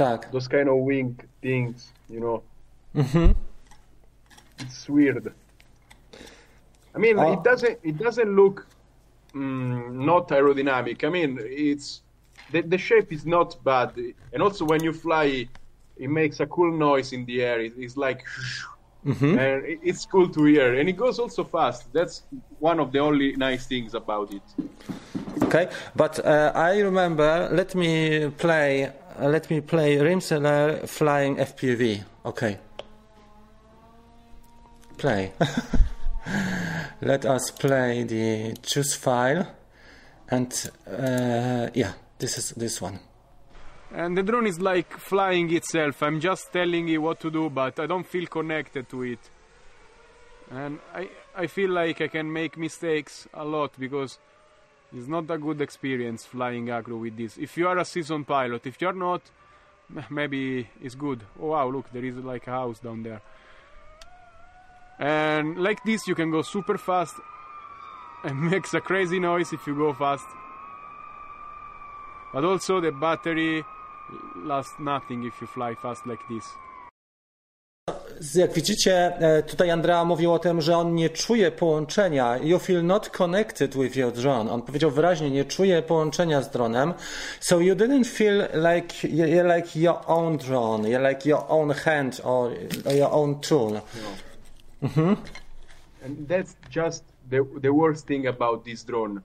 tak. 0.04 0.32
those 0.32 0.48
kind 0.48 0.68
of 0.70 0.78
wing 0.90 1.18
things, 1.42 1.92
you 2.10 2.20
know. 2.20 2.44
Mm-hmm. 2.96 3.32
It's 4.60 4.88
weird. 4.90 5.34
I 6.96 6.98
mean, 7.00 7.18
Oh. 7.20 7.34
it 7.34 7.42
doesn't 7.44 7.78
it 7.84 7.98
doesn't 7.98 8.36
look 8.36 8.68
mm, 9.34 9.92
not 10.12 10.28
aerodynamic. 10.30 11.04
I 11.04 11.10
mean, 11.10 11.40
it's 11.42 12.02
the, 12.52 12.62
the 12.62 12.78
shape 12.78 13.10
is 13.14 13.26
not 13.26 13.50
bad, 13.64 13.92
and 14.34 14.40
also 14.44 14.66
when 14.66 14.84
you 14.84 14.94
fly, 14.94 15.48
it 15.98 16.10
makes 16.10 16.40
a 16.42 16.46
cool 16.46 16.72
noise 16.90 17.14
in 17.14 17.26
the 17.26 17.42
air. 17.42 17.60
It, 17.62 17.74
it's 17.78 17.96
like, 17.96 18.24
and 19.06 19.66
it, 19.66 19.80
it's 19.90 20.06
cool 20.06 20.28
to 20.30 20.44
hear, 20.46 20.80
and 20.80 20.90
it 20.90 20.98
goes 20.98 21.18
also 21.20 21.44
fast. 21.44 21.92
That's 21.94 22.24
one 22.60 22.80
of 22.80 22.92
the 22.92 23.00
only 23.00 23.36
nice 23.38 23.66
things 23.68 23.94
about 23.94 24.34
it. 24.34 24.42
Okay, 25.44 25.70
but 25.96 26.20
uh, 26.26 26.52
I 26.54 26.80
remember. 26.80 27.50
Let 27.52 27.74
me 27.74 28.30
play. 28.38 28.92
Uh, 29.20 29.28
let 29.28 29.50
me 29.50 29.62
play 29.62 29.98
Rimseler 29.98 30.88
flying 30.88 31.38
FPV. 31.38 32.04
Okay. 32.26 32.58
Play. 34.98 35.34
let 37.02 37.26
us 37.26 37.52
play 37.52 38.04
the 38.04 38.56
choose 38.62 38.94
file, 38.94 39.48
and 40.30 40.70
uh, 40.88 41.70
yeah, 41.74 41.94
this 42.20 42.38
is 42.38 42.52
this 42.52 42.82
one. 42.82 43.00
And 43.94 44.18
the 44.18 44.24
drone 44.24 44.48
is 44.48 44.62
like 44.62 44.92
flying 44.98 45.54
itself. 45.54 46.02
I'm 46.02 46.20
just 46.20 46.54
telling 46.54 46.88
it 46.88 46.98
what 46.98 47.20
to 47.22 47.32
do, 47.32 47.50
but 47.50 47.80
I 47.80 47.88
don't 47.88 48.08
feel 48.08 48.28
connected 48.28 48.88
to 48.90 49.04
it. 49.04 49.20
And 50.50 50.80
I, 50.94 51.10
I 51.36 51.48
feel 51.48 51.72
like 51.72 52.02
I 52.02 52.08
can 52.08 52.32
make 52.32 52.58
mistakes 52.58 53.28
a 53.34 53.44
lot 53.44 53.72
because 53.78 54.20
it's 54.94 55.08
not 55.08 55.30
a 55.32 55.38
good 55.38 55.62
experience 55.62 56.26
flying 56.26 56.70
acro 56.70 56.98
with 56.98 57.18
this. 57.18 57.38
If 57.38 57.58
you 57.58 57.68
are 57.68 57.78
a 57.78 57.86
seasoned 57.86 58.28
pilot, 58.28 58.66
if 58.66 58.82
you're 58.82 58.94
not, 58.94 59.22
maybe 60.10 60.70
it's 60.82 60.96
good. 60.96 61.24
Oh 61.40 61.48
wow, 61.48 61.70
look, 61.70 61.92
there 61.92 62.04
is 62.04 62.16
like 62.18 62.48
a 62.48 62.52
house 62.52 62.80
down 62.80 63.04
there. 63.04 63.22
And 65.00 65.58
like 65.58 65.84
this, 65.84 66.08
you 66.08 66.16
can 66.16 66.30
go 66.30 66.42
super 66.42 66.78
fast 66.78 67.16
and 68.24 68.40
makes 68.52 68.74
a 68.74 68.82
crazy 68.82 69.20
noise 69.20 69.54
if 69.54 69.66
you 69.66 69.76
go 69.76 69.94
fast. 69.94 70.26
But 72.34 72.46
also 72.46 72.80
the 72.80 72.92
battery 72.92 73.64
lasts 74.36 74.76
nothing 74.80 75.24
if 75.24 75.40
you 75.42 75.48
fly 75.48 75.76
fast 75.76 76.06
like 76.06 76.22
this. 76.30 76.48
Jak 78.36 78.54
widzicie, 78.54 79.18
e, 79.18 79.44
tutaj 79.44 79.72
Andrea 79.72 80.06
mówił 80.06 80.34
o 80.34 80.40
tym, 80.40 80.62
że 80.62 80.78
on 80.78 80.96
nie 80.96 81.10
czuje 81.10 81.52
połączenia. 81.52 82.38
You 82.38 82.60
feel 82.60 82.86
not 82.86 83.10
connected 83.10 83.78
with 83.78 83.96
your 83.96 84.12
drone. 84.14 84.52
On 84.52 84.62
powiedział 84.62 84.92
wyraźnie, 84.92 85.32
nie 85.32 85.46
czuje 85.46 85.82
połączenia 85.82 86.42
z 86.42 86.50
dronem. 86.50 86.94
So 87.40 87.60
you 87.60 87.76
didn't 87.76 88.06
feel 88.06 88.38
like 88.40 89.08
you're 89.08 89.56
like 89.56 89.80
your 89.80 89.98
own 90.08 90.38
drone, 90.38 90.90
you're 90.90 91.10
like 91.10 91.30
your 91.30 91.44
own 91.48 91.70
hand 91.72 92.22
or 92.24 92.52
your 92.96 93.12
own 93.12 93.40
tool. 93.40 93.72
No. 93.74 93.80
Mm-hmm. 94.88 95.16
And 96.06 96.28
that's 96.28 96.56
just 96.76 97.04
the, 97.30 97.46
the 97.62 97.72
worst 97.72 98.08
thing 98.08 98.28
about 98.28 98.66
this 98.66 98.84
drone, 98.84 99.22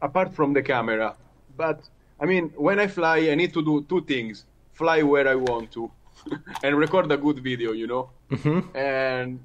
apart 0.00 0.34
from 0.34 0.54
the 0.54 0.62
camera. 0.62 1.14
But 1.56 1.80
I 2.20 2.26
mean, 2.26 2.52
when 2.56 2.80
I 2.80 2.86
fly, 2.86 3.30
I 3.32 3.34
need 3.34 3.52
to 3.52 3.62
do 3.62 3.84
two 3.88 4.02
things: 4.02 4.44
fly 4.72 5.02
where 5.02 5.28
I 5.28 5.34
want 5.34 5.70
to, 5.72 5.90
and 6.62 6.76
record 6.76 7.10
a 7.12 7.16
good 7.16 7.42
video. 7.42 7.72
You 7.72 7.86
know. 7.86 8.10
Mm-hmm. 8.30 8.76
And 8.76 9.40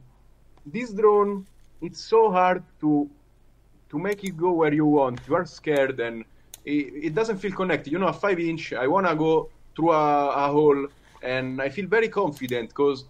this 0.65 0.91
drone, 0.91 1.45
it's 1.81 2.01
so 2.03 2.31
hard 2.31 2.63
to 2.81 3.09
to 3.89 3.99
make 3.99 4.23
it 4.23 4.37
go 4.37 4.51
where 4.51 4.73
you 4.73 4.85
want. 4.85 5.19
You 5.27 5.35
are 5.35 5.45
scared, 5.45 5.99
and 5.99 6.23
it, 6.65 7.07
it 7.07 7.15
doesn't 7.15 7.37
feel 7.37 7.51
connected. 7.51 7.91
You 7.91 7.99
know, 7.99 8.07
a 8.07 8.13
five 8.13 8.39
inch, 8.39 8.73
I 8.73 8.87
wanna 8.87 9.15
go 9.15 9.49
through 9.75 9.91
a, 9.91 10.29
a 10.29 10.51
hole, 10.51 10.87
and 11.21 11.61
I 11.61 11.69
feel 11.69 11.87
very 11.87 12.09
confident 12.09 12.69
because 12.69 13.05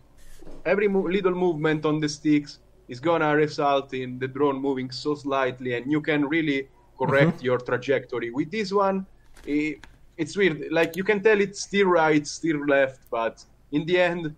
every 0.66 0.88
mo- 0.88 1.08
little 1.08 1.36
movement 1.36 1.86
on 1.86 2.00
the 2.00 2.10
sticks 2.10 2.60
is 2.88 3.00
gonna 3.00 3.36
result 3.36 3.94
in 3.94 4.20
the 4.20 4.28
drone 4.28 4.60
moving 4.60 4.90
so 4.92 5.16
slightly, 5.16 5.76
and 5.76 5.92
you 5.92 6.02
can 6.02 6.28
really 6.28 6.68
correct 6.98 7.38
mm-hmm. 7.38 7.46
your 7.46 7.58
trajectory. 7.60 8.32
With 8.32 8.52
this 8.52 8.72
one, 8.72 9.06
it, 9.46 9.86
it's 10.18 10.36
weird. 10.36 10.72
Like 10.72 10.96
you 10.96 11.04
can 11.04 11.22
tell 11.22 11.40
it's 11.40 11.62
still 11.62 11.88
right, 11.88 12.26
still 12.26 12.66
left, 12.66 13.02
but 13.10 13.44
in 13.72 13.86
the 13.86 14.00
end, 14.00 14.36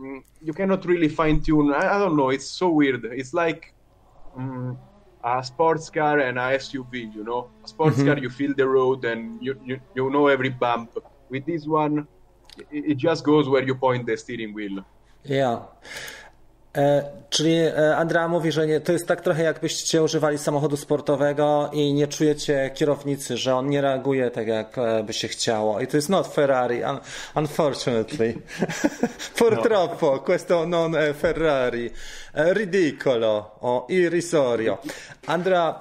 mm, 0.00 0.22
you 0.42 0.52
cannot 0.52 0.84
really 0.84 1.08
fine 1.08 1.40
tune. 1.40 1.72
I, 1.72 1.96
I, 1.96 1.98
don't 1.98 2.16
know. 2.16 2.30
It's 2.30 2.48
so 2.48 2.68
weird. 2.68 3.04
It's 3.04 3.32
like 3.34 3.74
um, 4.36 4.78
a 5.24 5.42
sports 5.42 5.90
car 5.90 6.18
and 6.20 6.38
a 6.38 6.58
SUV. 6.58 7.14
You 7.14 7.24
know, 7.24 7.50
a 7.64 7.68
sports 7.68 7.96
mm-hmm. 7.96 8.06
car 8.06 8.18
you 8.18 8.30
feel 8.30 8.54
the 8.54 8.68
road 8.68 9.04
and 9.04 9.42
you, 9.42 9.58
you 9.64 9.80
you 9.94 10.10
know 10.10 10.26
every 10.28 10.50
bump. 10.50 10.98
With 11.28 11.44
this 11.44 11.66
one, 11.66 12.06
it, 12.70 12.84
it 12.92 12.96
just 12.96 13.24
goes 13.24 13.48
where 13.48 13.62
you 13.62 13.74
point 13.74 14.06
the 14.06 14.16
steering 14.16 14.54
wheel. 14.54 14.84
Yeah. 15.24 15.62
E, 16.76 17.04
czyli 17.30 17.56
e, 17.56 17.96
Andrea 17.96 18.28
mówi, 18.28 18.52
że 18.52 18.66
nie, 18.66 18.80
to 18.80 18.92
jest 18.92 19.06
tak 19.06 19.20
trochę 19.20 19.42
jakbyście 19.42 20.02
używali 20.02 20.38
samochodu 20.38 20.76
sportowego 20.76 21.70
i 21.72 21.92
nie 21.92 22.06
czujecie 22.06 22.70
kierownicy, 22.74 23.36
że 23.36 23.54
on 23.54 23.68
nie 23.68 23.80
reaguje 23.80 24.30
tak 24.30 24.46
jak 24.46 24.78
e, 24.78 25.02
by 25.02 25.12
się 25.12 25.28
chciało. 25.28 25.80
I 25.80 25.86
to 25.86 25.96
jest 25.96 26.08
not 26.08 26.26
Ferrari, 26.26 26.82
un 26.84 26.98
unfortunately. 27.34 28.34
Purtroppo, 29.38 30.12
no. 30.12 30.18
questo 30.18 30.66
non 30.66 30.96
Ferrari. 31.20 31.90
Ridicolo 32.34 33.50
o 33.60 33.86
irrisorio. 33.88 34.78
Andrea, 35.26 35.80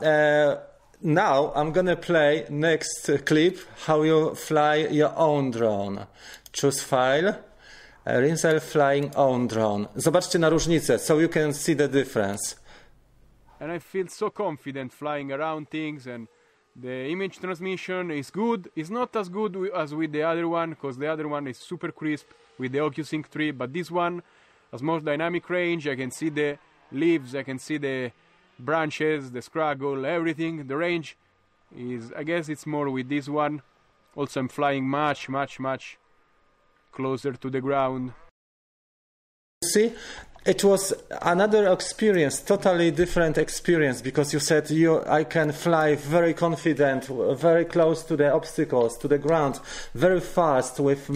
now 1.01 1.53
I'm 1.55 1.71
gonna 1.71 1.95
play 1.95 2.45
next 2.49 3.11
clip 3.25 3.57
how 3.87 4.03
you 4.03 4.35
fly 4.35 4.87
your 4.91 5.11
own 5.15 5.51
drone. 5.51 6.05
Choose 6.51 6.81
file. 6.81 7.35
Rinzel 8.05 8.59
Flying 8.59 9.11
Own 9.15 9.47
Drone. 9.47 9.87
Zobaczcie 9.95 10.39
na 10.39 10.49
różnicę, 10.49 10.99
so 10.99 11.19
you 11.19 11.29
can 11.29 11.53
see 11.53 11.75
the 11.75 11.87
difference. 11.87 12.55
And 13.59 13.71
I 13.71 13.79
feel 13.79 14.09
so 14.09 14.31
confident 14.31 14.93
flying 14.93 15.31
around 15.31 15.69
things 15.69 16.07
and 16.07 16.27
the 16.75 17.09
image 17.09 17.39
transmission 17.39 18.11
is 18.11 18.31
good. 18.31 18.69
It's 18.75 18.89
not 18.89 19.15
as 19.15 19.29
good 19.29 19.55
as 19.73 19.93
with 19.93 20.11
the 20.11 20.23
other 20.23 20.47
one 20.47 20.69
because 20.69 20.99
the 20.99 21.07
other 21.07 21.27
one 21.27 21.47
is 21.47 21.57
super 21.57 21.91
crisp 21.91 22.27
with 22.59 22.73
the 22.73 22.79
OcuSync 22.79 23.25
3, 23.25 23.51
but 23.51 23.73
this 23.73 23.89
one 23.89 24.21
has 24.71 24.83
more 24.83 24.99
dynamic 24.99 25.49
range. 25.49 25.87
I 25.87 25.95
can 25.95 26.11
see 26.11 26.29
the 26.29 26.57
leaves, 26.91 27.33
I 27.33 27.43
can 27.43 27.59
see 27.59 27.77
the 27.77 28.11
branches, 28.59 29.31
the 29.31 29.41
scraggle, 29.41 30.05
everything. 30.05 30.67
The 30.67 30.77
range 30.77 31.17
is, 31.75 32.11
I 32.15 32.23
guess 32.23 32.49
it's 32.49 32.67
more 32.67 32.89
with 32.89 33.09
this 33.09 33.27
one. 33.27 33.61
Also, 34.15 34.41
I'm 34.41 34.49
flying 34.49 34.87
much, 34.87 35.27
much, 35.27 35.59
much 35.59 35.97
closer 36.95 37.33
to 37.33 37.49
the 37.49 37.61
ground. 37.61 38.13
See, 39.63 39.93
it 40.45 40.63
was 40.63 40.93
another 41.23 41.71
experience, 41.73 42.39
totally 42.39 42.91
different 42.91 43.37
experience 43.37 44.01
because 44.01 44.31
you 44.31 44.39
said 44.39 44.69
you 44.69 45.03
I 45.07 45.23
can 45.23 45.51
fly 45.51 45.95
very 45.95 46.33
confident, 46.33 47.05
very 47.39 47.65
close 47.65 48.03
to 48.03 48.15
the 48.15 48.31
obstacles, 48.31 48.97
to 48.99 49.07
the 49.07 49.17
ground, 49.17 49.59
very 49.95 50.21
fast 50.21 50.79
with 50.79 51.09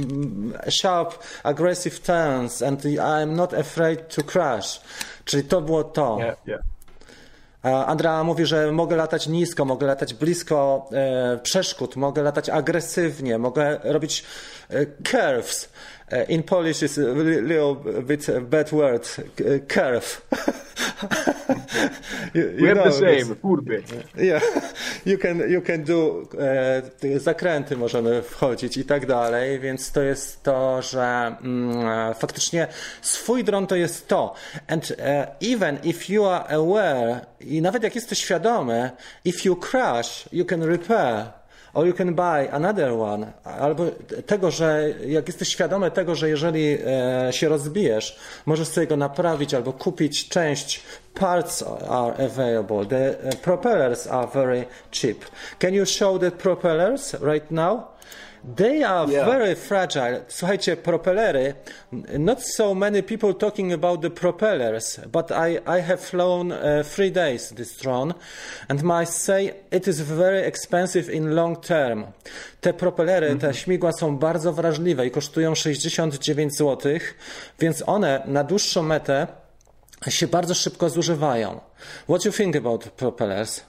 sharp, 0.69 1.21
aggressive 1.45 2.03
turns 2.03 2.61
and 2.61 2.83
I'm 2.97 3.35
not 3.35 3.53
afraid 3.53 4.09
to 4.09 4.23
crash. 4.23 4.81
Czyli 5.25 5.43
to 5.43 5.61
było 5.61 5.83
to. 5.83 6.17
Yeah, 6.19 6.35
yeah. 6.45 6.59
Andrea 7.63 8.23
mówi, 8.23 8.45
że 8.45 8.71
mogę 8.71 8.95
latać 8.95 9.27
nisko, 9.27 9.65
mogę 9.65 9.87
latać 9.87 10.13
blisko 10.13 10.89
e, 10.91 11.39
przeszkód, 11.43 11.95
mogę 11.95 12.21
latać 12.21 12.49
agresywnie, 12.49 13.37
mogę 13.37 13.79
robić 13.83 14.23
e, 14.69 14.85
curves. 14.85 15.69
Uh, 16.11 16.25
in 16.27 16.43
Polish, 16.43 16.81
it's 16.81 16.97
a 16.97 17.01
little 17.01 17.75
bit 17.75 18.27
bad 18.49 18.71
word, 18.71 19.07
curve. 19.67 20.23
you, 22.33 22.41
you 22.41 22.61
we 22.61 22.67
have 22.67 22.83
the 22.83 22.91
same, 22.91 23.35
kurby. 23.35 23.83
Yeah, 24.17 24.39
you 25.05 25.17
can, 25.17 25.49
you 25.49 25.61
can 25.61 25.83
do, 25.83 26.27
e, 26.39 27.19
zakręty 27.19 27.77
możemy 27.77 28.21
wchodzić 28.21 28.77
i 28.77 28.85
tak 28.85 29.05
dalej, 29.05 29.59
więc 29.59 29.91
to 29.91 30.01
jest 30.01 30.43
to, 30.43 30.81
że 30.81 31.35
mm, 31.41 32.13
faktycznie 32.13 32.67
swój 33.01 33.43
dron 33.43 33.67
to 33.67 33.75
jest 33.75 34.07
to. 34.07 34.33
And 34.67 34.91
uh, 34.91 34.97
even 35.53 35.77
if 35.83 36.13
you 36.13 36.25
are 36.25 36.49
aware, 36.49 37.25
i 37.41 37.61
nawet 37.61 37.83
jak 37.83 37.95
jesteś 37.95 38.19
świadomy, 38.19 38.91
if 39.25 39.39
you 39.45 39.55
crash, 39.55 40.29
you 40.31 40.45
can 40.45 40.63
repair 40.63 41.38
or 41.73 41.87
you 41.87 41.93
can 41.93 42.15
buy 42.15 42.51
another 42.51 42.93
one, 42.93 43.33
albo 43.43 43.85
tego, 44.25 44.51
że 44.51 44.89
jak 45.07 45.27
jesteś 45.27 45.49
świadomy 45.49 45.91
tego, 45.91 46.15
że 46.15 46.29
jeżeli 46.29 46.77
e, 46.85 47.33
się 47.33 47.49
rozbijesz, 47.49 48.19
możesz 48.45 48.67
sobie 48.67 48.87
go 48.87 48.97
naprawić 48.97 49.53
albo 49.53 49.73
kupić 49.73 50.29
część. 50.29 50.83
Parts 51.13 51.63
are 51.89 52.13
available. 52.25 52.85
The 52.85 53.17
uh, 53.29 53.35
propellers 53.35 54.07
are 54.07 54.27
very 54.27 54.65
cheap. 54.91 55.25
Can 55.59 55.73
you 55.73 55.85
show 55.85 56.19
the 56.19 56.31
propellers 56.31 57.13
right 57.13 57.51
now? 57.51 57.98
They 58.55 58.83
are 58.83 59.11
yeah. 59.11 59.25
very 59.25 59.55
fragile. 59.55 60.21
Słuchajcie, 60.27 60.77
propellery, 60.77 61.53
not 62.19 62.43
so 62.43 62.75
many 62.75 63.03
people 63.03 63.33
talking 63.33 63.73
about 63.73 64.01
the 64.01 64.09
propellers, 64.09 64.99
but 65.11 65.31
I, 65.31 65.59
I 65.77 65.81
have 65.81 65.99
flown 65.99 66.51
uh, 66.51 66.83
three 66.83 67.11
days 67.11 67.49
this 67.49 67.77
drone 67.77 68.13
and 68.69 68.83
must 68.83 69.13
say 69.13 69.53
it 69.71 69.87
is 69.87 70.01
very 70.01 70.47
expensive 70.47 71.09
in 71.09 71.35
long 71.35 71.61
term. 71.61 72.05
Te 72.61 72.73
propellery, 72.73 73.27
mm 73.27 73.37
-hmm. 73.37 73.41
te 73.41 73.47
mhm. 73.47 73.63
śmigła 73.63 73.91
są 73.91 74.17
bardzo 74.17 74.53
wrażliwe 74.53 75.07
i 75.07 75.11
kosztują 75.11 75.55
69 75.55 76.57
zł, 76.57 76.91
więc 77.59 77.83
one 77.85 78.21
na 78.25 78.43
dłuższą 78.43 78.83
metę 78.83 79.27
się 80.09 80.27
bardzo 80.27 80.53
szybko 80.53 80.89
zużywają. 80.89 81.59
What 82.03 82.23
do 82.23 82.29
you 82.29 82.31
think 82.31 82.55
about 82.55 82.89
propellers? 82.89 83.68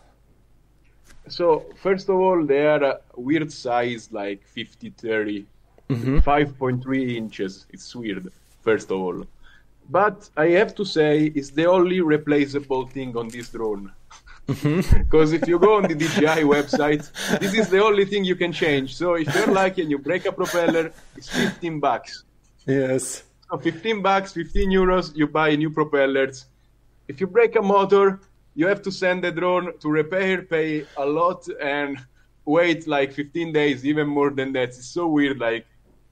So 1.31 1.65
first 1.77 2.09
of 2.09 2.17
all, 2.17 2.45
they 2.45 2.67
are 2.67 2.83
a 2.83 3.01
weird 3.17 3.53
size, 3.53 4.09
like 4.13 4.47
50, 4.47 4.91
30, 4.91 5.47
mm-hmm. 5.89 6.19
5.3 6.19 7.17
inches. 7.17 7.67
It's 7.71 7.95
weird. 7.95 8.33
First 8.63 8.91
of 8.91 9.01
all, 9.01 9.25
but 9.91 10.31
I 10.37 10.49
have 10.51 10.75
to 10.77 10.85
say, 10.85 11.33
it's 11.35 11.51
the 11.51 11.67
only 11.67 12.01
replaceable 12.01 12.87
thing 12.87 13.17
on 13.17 13.29
this 13.29 13.49
drone. 13.49 13.93
Because 14.47 14.63
mm-hmm. 14.63 15.35
if 15.43 15.49
you 15.49 15.59
go 15.59 15.77
on 15.77 15.83
the 15.83 15.95
DJI 15.95 16.45
website, 16.47 17.11
this 17.41 17.55
is 17.55 17.69
the 17.69 17.83
only 17.83 18.05
thing 18.05 18.25
you 18.25 18.37
can 18.37 18.53
change. 18.53 18.95
So 18.95 19.15
if 19.15 19.35
you're 19.35 19.49
lucky 19.49 19.83
and 19.83 19.91
you 19.91 19.99
break 19.99 20.27
a 20.27 20.33
propeller, 20.33 20.93
it's 21.17 21.29
15 21.29 21.81
bucks. 21.81 22.25
Yes. 22.67 23.25
So 23.51 23.59
15 23.59 24.01
bucks, 24.01 24.33
15 24.33 24.71
euros, 24.71 25.17
you 25.17 25.27
buy 25.27 25.57
new 25.57 25.71
propellers. 25.71 26.47
If 27.09 27.21
you 27.21 27.27
break 27.27 27.57
a 27.57 27.63
motor, 27.63 28.21
you 28.55 28.67
have 28.67 28.83
to 28.83 28.93
send 28.93 29.25
the 29.25 29.33
drone 29.33 29.79
to 29.79 29.89
repair, 29.89 30.43
pay 30.43 30.87
a 30.97 31.05
lot, 31.05 31.47
and 31.61 31.99
wait 32.45 32.87
like 32.87 33.13
15 33.13 33.53
days, 33.53 33.85
even 33.85 34.09
more 34.09 34.31
than 34.31 34.53
that. 34.53 34.71
It's 34.71 34.87
so 34.87 35.07
weird. 35.07 35.39
Like, 35.39 35.67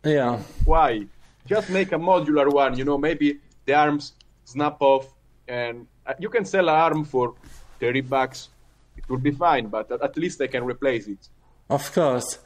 yeah, 0.04 0.38
why? 0.64 1.06
Just 1.46 1.70
make 1.70 1.92
a 1.92 1.98
modular 1.98 2.52
one. 2.52 2.78
You 2.78 2.84
know, 2.84 2.98
maybe 2.98 3.40
the 3.64 3.74
arms 3.74 4.12
snap 4.44 4.76
off, 4.80 5.12
and 5.48 5.86
uh, 6.06 6.14
you 6.18 6.28
can 6.28 6.44
sell 6.44 6.68
an 6.68 6.74
arm 6.74 7.04
for 7.04 7.34
30 7.80 8.02
bucks. 8.02 8.48
It 8.96 9.08
would 9.08 9.22
be 9.22 9.30
fine, 9.30 9.66
but 9.66 9.90
at 9.90 10.16
least 10.16 10.40
I 10.40 10.46
can 10.46 10.64
replace 10.64 11.06
it. 11.06 11.28
Of 11.68 11.96
course. 11.96 12.38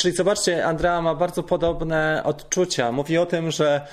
Czyli 0.00 0.16
zobaczcie, 0.16 0.66
Andrea 0.66 1.02
ma 1.02 1.14
bardzo 1.14 1.42
podobne 1.42 2.22
odczucia. 2.24 2.92
Mówi 2.92 3.18
o 3.18 3.26
tym, 3.26 3.50
że 3.50 3.86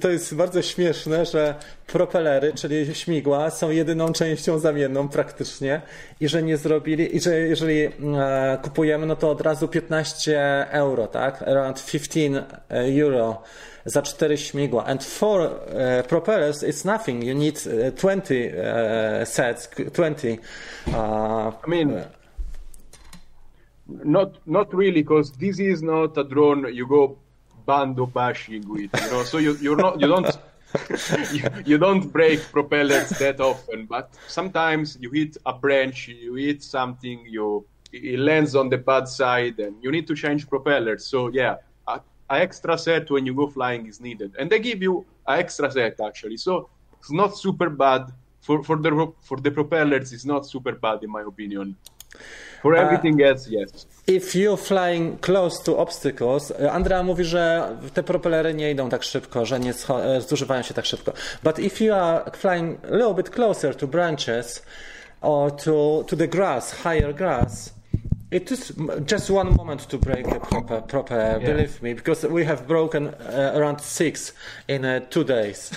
to 0.00 0.10
jest 0.10 0.34
bardzo 0.34 0.62
śmieszne, 0.62 1.26
że 1.26 1.54
propelery, 1.86 2.52
czyli 2.52 2.94
śmigła, 2.94 3.50
są 3.50 3.70
jedyną 3.70 4.12
częścią 4.12 4.58
zamienną 4.58 5.08
praktycznie 5.08 5.80
i 6.20 6.28
że 6.28 6.42
nie 6.42 6.56
zrobili, 6.56 7.16
i 7.16 7.20
że 7.20 7.38
jeżeli 7.38 7.84
e, 7.84 7.90
kupujemy, 8.62 9.06
no 9.06 9.16
to 9.16 9.30
od 9.30 9.40
razu 9.40 9.68
15 9.68 10.66
euro, 10.70 11.06
tak? 11.06 11.42
Around 11.42 11.86
15 11.86 12.44
euro 12.70 13.42
za 13.84 14.02
cztery 14.02 14.38
śmigła. 14.38 14.84
And 14.84 15.04
for 15.04 15.40
uh, 15.40 16.06
propellers, 16.08 16.62
it's 16.62 16.84
nothing. 16.84 17.24
You 17.24 17.34
need 17.34 17.66
uh, 17.66 17.94
20 17.94 18.34
uh, 18.34 19.28
sets, 19.28 19.68
20. 19.92 20.28
I 20.28 21.70
mean, 21.70 22.04
not 23.88 24.46
not 24.46 24.72
really, 24.74 25.02
because 25.02 25.32
this 25.32 25.58
is 25.58 25.82
not 25.82 26.16
a 26.16 26.24
drone 26.24 26.72
you 26.74 26.86
go 26.86 27.18
bando 27.66 28.06
bashing 28.06 28.68
with, 28.68 28.90
you 29.02 29.10
know. 29.10 29.22
So 29.24 29.38
you 29.38 29.56
you're 29.60 29.76
not 29.76 30.00
you 30.00 30.06
don't. 30.06 30.38
you, 31.32 31.42
you, 31.64 31.78
don't 31.78 32.12
break 32.12 32.40
propellers 32.52 33.08
that 33.20 33.40
often, 33.40 33.86
but 33.86 34.14
sometimes 34.26 34.98
you 35.00 35.10
hit 35.10 35.34
a 35.46 35.52
branch, 35.54 36.08
you 36.08 36.34
hit 36.34 36.62
something, 36.62 37.24
you 37.26 37.64
it 37.90 38.18
lands 38.18 38.54
on 38.54 38.68
the 38.68 38.76
bad 38.76 39.08
side, 39.08 39.58
and 39.60 39.82
you 39.82 39.90
need 39.90 40.06
to 40.06 40.14
change 40.14 40.46
propellers. 40.46 41.06
So 41.06 41.28
yeah, 41.28 41.56
a, 41.86 42.02
a 42.28 42.34
extra 42.34 42.76
set 42.76 43.10
when 43.10 43.24
you 43.24 43.32
go 43.32 43.48
flying 43.48 43.86
is 43.86 43.98
needed, 43.98 44.36
and 44.38 44.50
they 44.50 44.58
give 44.58 44.82
you 44.82 45.06
an 45.26 45.38
extra 45.38 45.70
set 45.72 45.98
actually. 46.00 46.36
So 46.36 46.68
it's 46.98 47.10
not 47.10 47.38
super 47.38 47.70
bad 47.70 48.12
for 48.42 48.62
for 48.62 48.76
the 48.76 49.10
for 49.22 49.38
the 49.38 49.50
propellers. 49.50 50.12
It's 50.12 50.26
not 50.26 50.44
super 50.44 50.72
bad 50.72 51.02
in 51.02 51.10
my 51.10 51.22
opinion. 51.22 51.76
For 52.62 52.76
everything 52.76 53.22
else, 53.22 53.48
yes. 53.50 53.86
If 54.06 54.34
you're 54.34 54.56
flying 54.56 55.18
close 55.18 55.62
to 55.62 55.78
obstacles, 55.78 56.52
Andrea 56.70 57.02
mówi, 57.02 57.24
że 57.24 57.76
te 57.94 58.02
propelery 58.02 58.54
nie 58.54 58.70
idą 58.70 58.88
tak 58.88 59.02
szybko, 59.02 59.46
że 59.46 59.60
nie 59.60 59.74
zużywają 60.28 60.62
się 60.62 60.74
tak 60.74 60.86
szybko. 60.86 61.12
But 61.44 61.58
if 61.58 61.84
you 61.84 61.94
are 61.94 62.30
flying 62.36 62.84
a 62.84 62.96
little 62.96 63.14
bit 63.14 63.30
closer 63.30 63.76
to 63.76 63.86
branches 63.86 64.62
or 65.20 65.50
to, 65.56 66.04
to 66.06 66.16
the 66.16 66.28
grass, 66.28 66.72
higher 66.84 67.14
grass, 67.14 67.74
it 68.30 68.50
is 68.50 68.72
just 69.06 69.30
one 69.30 69.50
moment 69.56 69.86
to 69.86 69.98
break 69.98 70.26
a 70.28 70.40
proper, 70.40 70.82
proper 70.82 71.14
yeah. 71.16 71.38
believe 71.38 71.82
me, 71.82 71.94
because 71.94 72.28
we 72.28 72.44
have 72.44 72.66
broken 72.66 73.08
uh, 73.08 73.52
around 73.54 73.80
six 73.80 74.32
in 74.68 74.84
uh, 74.84 75.00
two 75.10 75.24
days. 75.24 75.70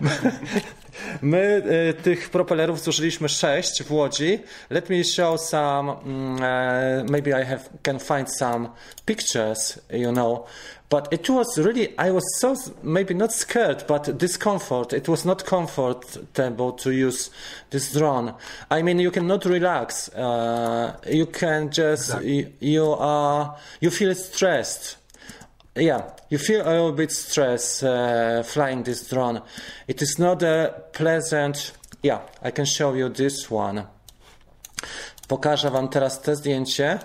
My 1.22 1.62
y, 1.90 1.94
tych 1.94 2.30
propelerów 2.30 2.80
zużyliśmy 2.80 3.28
sześć 3.28 3.82
w 3.82 3.92
Łodzi. 3.92 4.38
Let 4.70 4.90
me 4.90 5.04
show 5.04 5.40
some, 5.40 5.92
uh, 5.92 7.10
maybe 7.10 7.30
I 7.42 7.44
have, 7.44 7.60
can 7.82 7.98
find 7.98 8.36
some 8.36 8.68
pictures, 9.04 9.80
you 9.90 10.12
know. 10.12 10.44
But 10.90 11.12
it 11.12 11.28
was 11.28 11.58
really, 11.58 11.94
I 11.98 12.12
was 12.12 12.24
so, 12.38 12.54
maybe 12.82 13.14
not 13.14 13.32
scared, 13.32 13.84
but 13.88 14.16
discomfort. 14.16 14.92
It 14.92 15.08
was 15.08 15.24
not 15.24 15.44
comfortable 15.44 16.72
to 16.72 16.90
use 16.90 17.30
this 17.70 17.92
drone. 17.92 18.34
I 18.70 18.82
mean, 18.82 19.00
you 19.00 19.10
cannot 19.10 19.44
relax. 19.44 20.08
Uh, 20.10 20.96
you 21.10 21.26
can 21.26 21.70
just, 21.70 22.10
exactly. 22.10 22.36
you, 22.36 22.52
you 22.60 22.92
are, 22.92 23.56
you 23.80 23.90
feel 23.90 24.14
stressed 24.14 24.98
yeah, 25.76 26.02
you 26.30 26.38
feel 26.38 26.62
a 26.62 26.70
little 26.70 26.92
bit 26.92 27.12
stress 27.12 27.82
uh, 27.82 28.42
flying 28.46 28.84
this 28.84 29.08
drone. 29.08 29.42
It 29.88 30.02
is 30.02 30.18
not 30.18 30.42
a 30.42 30.82
pleasant. 30.92 31.72
Yeah, 32.02 32.20
I 32.42 32.50
can 32.50 32.66
show 32.66 32.94
you 32.94 33.08
this 33.08 33.50
one. 33.50 33.84
Pokażę 35.28 35.70
Wam 35.70 35.88
teraz 35.88 36.20
te 36.20 36.36
zdjęcie. 36.36 36.98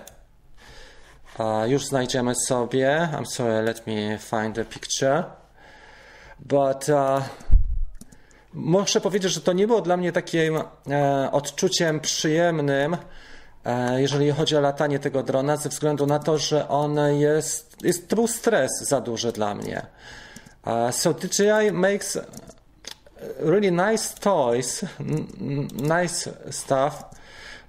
Uh, 1.38 1.70
już 1.70 1.86
znajdziemy 1.86 2.34
sobie. 2.34 3.08
I'm 3.12 3.26
sorry, 3.26 3.62
let 3.62 3.86
me 3.86 4.18
find 4.18 4.54
the 4.54 4.64
picture. 4.64 5.24
But 6.38 6.88
uh, 6.88 7.22
muszę 8.52 9.00
powiedzieć, 9.00 9.32
że 9.32 9.40
to 9.40 9.52
nie 9.52 9.66
było 9.66 9.80
dla 9.80 9.96
mnie 9.96 10.12
takim 10.12 10.56
uh, 10.56 10.64
odczuciem 11.32 12.00
przyjemnym 12.00 12.94
E, 12.94 12.98
jeżeli 13.96 14.30
chodzi 14.30 14.56
o 14.56 14.60
latanie 14.60 14.98
tego 14.98 15.22
drona, 15.22 15.56
ze 15.56 15.68
względu 15.68 16.06
na 16.06 16.18
to, 16.18 16.38
że 16.38 16.68
on 16.68 16.96
jest, 17.18 17.76
jest 17.82 18.14
był 18.14 18.26
stres 18.26 18.70
za 18.80 19.00
duży 19.00 19.32
dla 19.32 19.54
mnie. 19.54 19.86
E, 20.66 20.92
so 20.92 21.14
DJI 21.14 21.72
makes 21.72 22.18
really 23.38 23.70
nice 23.70 24.14
toys, 24.20 24.84
nice 25.72 26.30
stuff, 26.50 27.04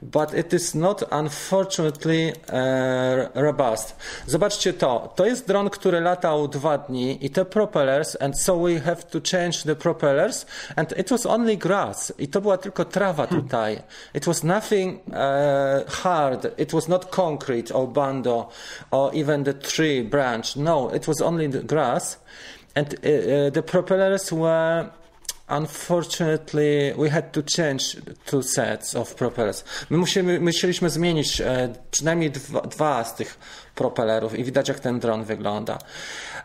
but 0.02 0.34
it 0.34 0.54
is 0.54 0.76
not 0.76 1.04
unfortunately 1.12 2.34
uh, 2.50 3.30
robust. 3.36 3.96
Zobaczcie 4.28 4.74
to. 4.74 5.14
To 5.16 5.26
jest 5.26 5.48
dron, 5.48 5.70
który 5.70 6.02
latał 6.02 6.48
dwa 6.48 6.78
dni 6.78 7.26
i 7.26 7.30
te 7.30 7.46
propellers 7.46 8.18
and 8.22 8.40
so 8.40 8.58
we 8.58 8.80
have 8.80 9.04
to 9.04 9.20
change 9.32 9.64
the 9.66 9.76
propellers 9.76 10.46
and 10.76 10.98
it 10.98 11.10
was 11.10 11.26
only 11.26 11.58
grass. 11.58 12.14
I 12.18 12.28
to 12.28 12.42
była 12.42 12.58
tylko 12.58 12.86
trawa 12.86 13.28
hmm. 13.28 13.42
tutaj. 13.42 13.82
It 14.14 14.26
was 14.26 14.44
nothing 14.44 15.00
uh, 15.08 15.94
hard. 15.94 16.60
It 16.60 16.74
was 16.74 16.88
not 16.88 17.10
concrete 17.10 17.72
or 17.74 17.88
bando 17.88 18.50
or 18.92 19.16
even 19.16 19.44
the 19.44 19.54
tree 19.54 20.04
branch. 20.04 20.56
No, 20.56 20.96
it 20.96 21.08
was 21.08 21.22
only 21.22 21.50
the 21.50 21.64
grass 21.64 22.20
and 22.76 22.94
uh 22.94 23.52
the 23.54 23.64
propellers 23.64 24.32
were 24.32 24.90
Unfortunately, 25.52 26.94
we 26.98 27.10
had 27.10 27.34
to 27.34 27.44
change 27.44 27.98
two 28.26 28.42
sets 28.42 28.96
of 28.96 29.16
propellers. 29.16 29.64
My 29.90 29.98
musimy, 29.98 30.40
musieliśmy 30.40 30.90
zmienić 30.90 31.42
e, 31.42 31.74
przynajmniej 31.92 32.32
dwa, 32.32 32.62
dwa, 32.62 33.04
z 33.04 33.16
tych 33.16 33.40
propelerów 33.76 34.40
i 34.40 34.44
widać 34.44 34.68
jak 34.68 34.80
ten 34.80 35.00
dron 35.00 35.24
wygląda. 35.24 35.78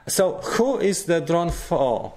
So, 0.09 0.41
who 0.59 0.81
is 0.81 1.05
the 1.05 1.21
drone 1.21 1.53
for? 1.53 2.11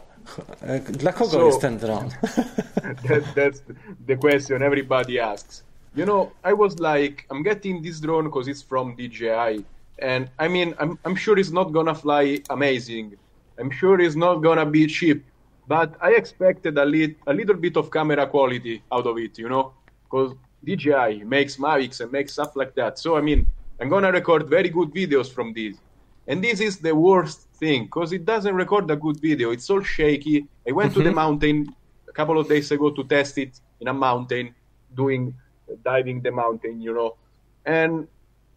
Dla 0.90 1.14
kogo 1.14 1.32
so, 1.32 1.46
jest 1.46 1.62
ten 1.62 1.78
dron? 1.78 2.10
that, 3.08 3.36
that's 3.36 3.62
the 4.08 4.18
question 4.18 4.64
everybody 4.64 5.20
asks. 5.20 5.64
You 5.96 6.06
know, 6.06 6.32
I 6.44 6.54
was 6.54 6.80
like, 6.80 7.26
I'm 7.32 7.44
getting 7.44 7.82
this 7.82 8.00
drone 8.00 8.26
because 8.26 8.48
it's 8.48 8.62
from 8.62 8.96
DJI. 8.96 9.66
And 10.02 10.30
I 10.40 10.48
mean, 10.48 10.76
I'm, 10.80 10.98
I'm 11.06 11.16
sure 11.16 11.40
it's 11.40 11.52
not 11.52 11.72
gonna 11.72 11.96
fly 11.96 12.40
amazing. 12.50 13.18
I'm 13.60 13.72
sure 13.72 14.00
it's 14.00 14.16
not 14.16 14.36
gonna 14.42 14.66
be 14.66 14.88
cheap. 14.88 15.24
But 15.70 15.96
I 16.02 16.14
expected 16.14 16.80
a, 16.80 16.86
a 17.28 17.34
little 17.40 17.56
bit 17.56 17.78
of 17.78 17.92
camera 17.92 18.26
quality 18.26 18.82
out 18.92 19.06
of 19.06 19.20
it, 19.20 19.38
you 19.38 19.48
know, 19.48 19.74
because 20.04 20.34
DJI 20.66 21.24
makes 21.26 21.58
Mavics 21.58 22.02
and 22.02 22.12
makes 22.12 22.34
stuff 22.34 22.56
like 22.56 22.74
that. 22.74 22.98
So, 22.98 23.16
I 23.16 23.22
mean, 23.22 23.46
I'm 23.80 23.88
gonna 23.88 24.12
record 24.12 24.50
very 24.50 24.70
good 24.70 24.90
videos 24.90 25.32
from 25.32 25.54
this. 25.54 25.78
And 26.28 26.44
this 26.44 26.60
is 26.60 26.80
the 26.80 26.96
worst 26.96 27.42
thing 27.60 27.84
because 27.84 28.14
it 28.14 28.26
doesn't 28.26 28.56
record 28.56 28.90
a 28.90 28.96
good 28.96 29.20
video. 29.22 29.52
It's 29.52 29.70
all 29.70 29.84
shaky. 29.84 30.48
I 30.68 30.72
went 30.72 30.90
mm-hmm. 30.90 31.02
to 31.02 31.04
the 31.04 31.10
mm-hmm. 31.10 31.16
mountain 31.16 31.76
a 32.08 32.14
couple 32.14 32.40
of 32.40 32.50
days 32.50 32.72
ago 32.72 32.90
to 32.90 33.04
test 33.04 33.38
it 33.38 33.62
in 33.80 33.90
a 33.90 33.94
mountain, 33.94 34.56
doing 34.96 35.36
diving 35.86 36.20
the 36.22 36.32
mountain, 36.32 36.82
you 36.82 36.96
know, 36.96 37.16
and 37.66 38.08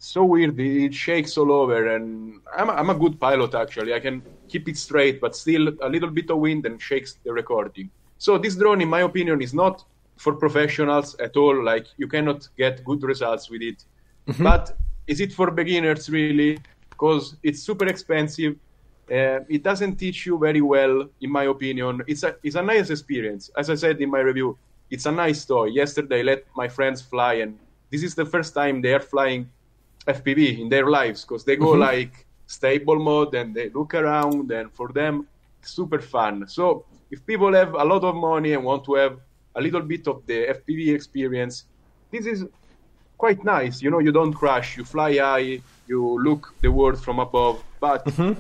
so 0.05 0.25
weird. 0.25 0.59
It 0.59 0.95
shakes 0.95 1.39
all 1.39 1.53
over, 1.53 1.95
and 1.95 2.41
I'm 2.57 2.69
a, 2.69 2.73
I'm 2.73 2.91
a 2.91 2.95
good 2.95 3.21
pilot 3.21 3.55
actually. 3.55 3.95
I 3.95 4.01
can 4.01 4.23
keep 4.49 4.69
it 4.69 4.77
straight, 4.77 5.21
but 5.21 5.37
still 5.37 5.69
a 5.81 5.89
little 5.89 6.11
bit 6.11 6.31
of 6.31 6.39
wind 6.39 6.67
and 6.67 6.81
shakes 6.81 7.19
the 7.25 7.33
recording. 7.33 7.91
So 8.19 8.39
this 8.39 8.57
drone, 8.57 8.81
in 8.81 8.89
my 8.89 9.01
opinion, 9.01 9.41
is 9.43 9.55
not 9.55 9.85
for 10.17 10.35
professionals 10.35 11.15
at 11.17 11.37
all. 11.37 11.63
Like 11.63 11.87
you 11.97 12.09
cannot 12.09 12.49
get 12.57 12.85
good 12.85 13.03
results 13.03 13.51
with 13.51 13.63
it. 13.63 13.85
Mm-hmm. 14.29 14.43
But 14.43 14.77
is 15.07 15.21
it 15.21 15.33
for 15.33 15.51
beginners 15.51 16.11
really? 16.11 16.59
Because 16.91 17.37
it's 17.43 17.63
super 17.63 17.87
expensive. 17.87 18.57
Uh, 19.11 19.41
it 19.49 19.63
doesn't 19.63 19.97
teach 19.97 20.27
you 20.27 20.39
very 20.39 20.61
well, 20.61 21.09
in 21.21 21.31
my 21.31 21.45
opinion. 21.45 22.03
It's 22.07 22.23
a 22.23 22.37
it's 22.43 22.57
a 22.57 22.63
nice 22.63 22.91
experience. 22.91 23.51
As 23.57 23.71
I 23.71 23.75
said 23.75 24.01
in 24.01 24.11
my 24.11 24.21
review, 24.21 24.59
it's 24.91 25.07
a 25.07 25.13
nice 25.13 25.45
toy. 25.45 25.67
Yesterday, 25.67 26.21
I 26.21 26.23
let 26.23 26.45
my 26.57 26.69
friends 26.69 27.03
fly, 27.03 27.35
and 27.35 27.59
this 27.91 28.03
is 28.03 28.15
the 28.15 28.25
first 28.25 28.55
time 28.55 28.81
they 28.81 28.95
are 28.95 29.01
flying 29.01 29.49
FPV 30.07 30.61
in 30.61 30.69
their 30.69 30.89
lives 30.89 31.23
because 31.23 31.45
they 31.45 31.57
go 31.57 31.73
mm-hmm. 31.73 31.81
like 31.81 32.27
stable 32.47 32.99
mode 32.99 33.35
and 33.35 33.55
they 33.55 33.71
look 33.71 33.95
around 33.95 34.51
and 34.51 34.73
for 34.73 34.89
them 34.89 35.27
super 35.63 36.01
fun. 36.01 36.49
So 36.49 36.85
if 37.11 37.25
people 37.27 37.53
have 37.55 37.75
a 37.75 37.85
lot 37.85 38.05
of 38.05 38.15
money 38.15 38.53
and 38.55 38.65
want 38.65 38.85
to 38.85 38.95
have 38.95 39.19
a 39.55 39.61
little 39.61 39.83
bit 39.83 40.09
of 40.09 40.25
the 40.27 40.47
FPV 40.59 40.95
experience, 40.95 41.65
this 42.11 42.27
is 42.27 42.45
quite 43.17 43.45
nice. 43.45 43.81
You 43.81 43.91
know, 43.91 44.01
you 44.01 44.13
don't 44.13 44.33
crash, 44.33 44.77
you 44.77 44.85
fly 44.85 45.19
high, 45.19 45.61
you 45.87 46.01
look 46.23 46.55
the 46.61 46.71
world 46.71 47.03
from 47.03 47.19
above. 47.19 47.63
But 47.81 48.05
mm-hmm. 48.07 48.33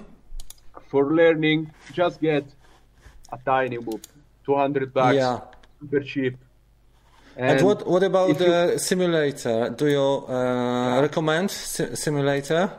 for 0.88 1.14
learning, 1.14 1.70
just 1.92 2.20
get 2.20 2.44
a 3.32 3.38
tiny 3.44 3.78
whoop, 3.78 4.06
200 4.44 4.92
bucks, 4.92 5.16
yeah. 5.16 5.40
super 5.80 6.00
cheap. 6.00 6.36
And, 7.36 7.58
and 7.58 7.66
what 7.66 7.86
what 7.86 8.02
about 8.02 8.36
the 8.38 8.78
simulator? 8.78 9.70
Do 9.70 9.86
you 9.86 10.26
uh, 10.28 11.00
recommend 11.00 11.50
si 11.50 11.96
simulator? 11.96 12.70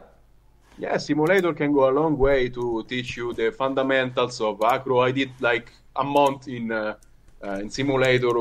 Yeah, 0.78 0.98
simulator 0.98 1.54
can 1.54 1.72
go 1.74 1.90
a 1.90 1.94
long 1.94 2.18
way 2.18 2.50
to 2.50 2.84
teach 2.88 3.18
you 3.18 3.34
the 3.34 3.52
fundamentals 3.52 4.42
of 4.42 4.62
acro. 4.64 5.02
I 5.02 5.12
did 5.12 5.32
like 5.40 5.72
a 5.96 6.04
month 6.04 6.48
in 6.48 6.72
uh, 6.72 6.96
uh, 7.44 7.60
in 7.62 7.70
simulator 7.70 8.32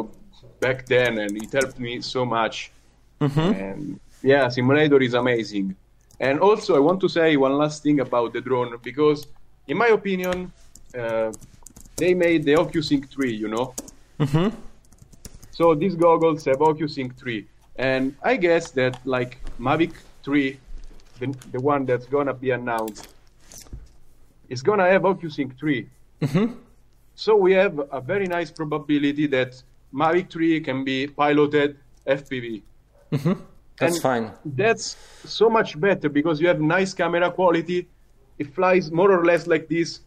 back 0.61 0.87
then, 0.87 1.19
and 1.19 1.37
it 1.43 1.53
helped 1.53 1.79
me 1.79 2.01
so 2.03 2.25
much. 2.25 2.73
Mm-hmm. 3.21 3.53
And 3.63 4.01
yeah, 4.23 4.49
simulator 4.49 5.01
is 5.01 5.15
amazing. 5.15 5.77
And 6.21 6.41
also, 6.41 6.77
I 6.77 6.79
want 6.79 7.01
to 7.01 7.09
say 7.09 7.37
one 7.37 7.57
last 7.57 7.83
thing 7.83 8.01
about 8.01 8.33
the 8.33 8.41
drone 8.41 8.77
because, 8.83 9.27
in 9.67 9.79
my 9.79 9.89
opinion, 9.89 10.53
uh, 10.97 11.33
they 11.97 12.15
made 12.15 12.45
the 12.45 12.55
OcuSync 12.55 13.09
3. 13.09 13.33
You 13.35 13.49
know. 13.49 13.75
Mm-hmm. 14.21 14.57
So 15.53 15.75
these 15.75 15.95
goggles 15.95 16.45
have 16.47 16.59
OcuSync 16.59 17.15
3, 17.17 17.47
and 17.77 18.17
I 18.23 18.37
guess 18.37 18.71
that 18.73 18.99
like 19.07 19.39
Mavic 19.61 19.93
3, 20.25 20.59
the, 21.21 21.27
the 21.53 21.61
one 21.61 21.85
that's 21.85 22.07
gonna 22.07 22.33
be 22.33 22.51
announced, 22.51 23.15
is 24.49 24.63
gonna 24.63 24.89
have 24.89 25.03
OcuSync 25.03 25.57
3. 25.59 25.87
Mm-hmm. 26.23 26.55
So 27.15 27.37
we 27.37 27.53
have 27.53 27.79
a 27.93 28.01
very 28.01 28.27
nice 28.27 28.51
probability 28.51 29.27
that 29.29 29.63
Mavic 29.93 30.31
3 30.33 30.61
can 30.63 30.85
be 30.85 31.07
piloted 31.07 31.77
FPV. 32.07 32.63
Mm-hmm. 33.13 33.33
That's 33.79 33.95
and 33.95 34.03
fine. 34.03 34.31
That's 34.47 34.97
so 35.25 35.51
much 35.51 35.79
better 35.79 36.09
because 36.09 36.41
you 36.41 36.49
have 36.49 36.63
nice 36.63 36.95
camera 36.95 37.31
quality. 37.31 37.89
It 38.39 38.55
flies 38.55 38.91
more 38.91 39.13
or 39.13 39.25
less 39.25 39.47
like 39.47 39.69
this, 39.69 40.01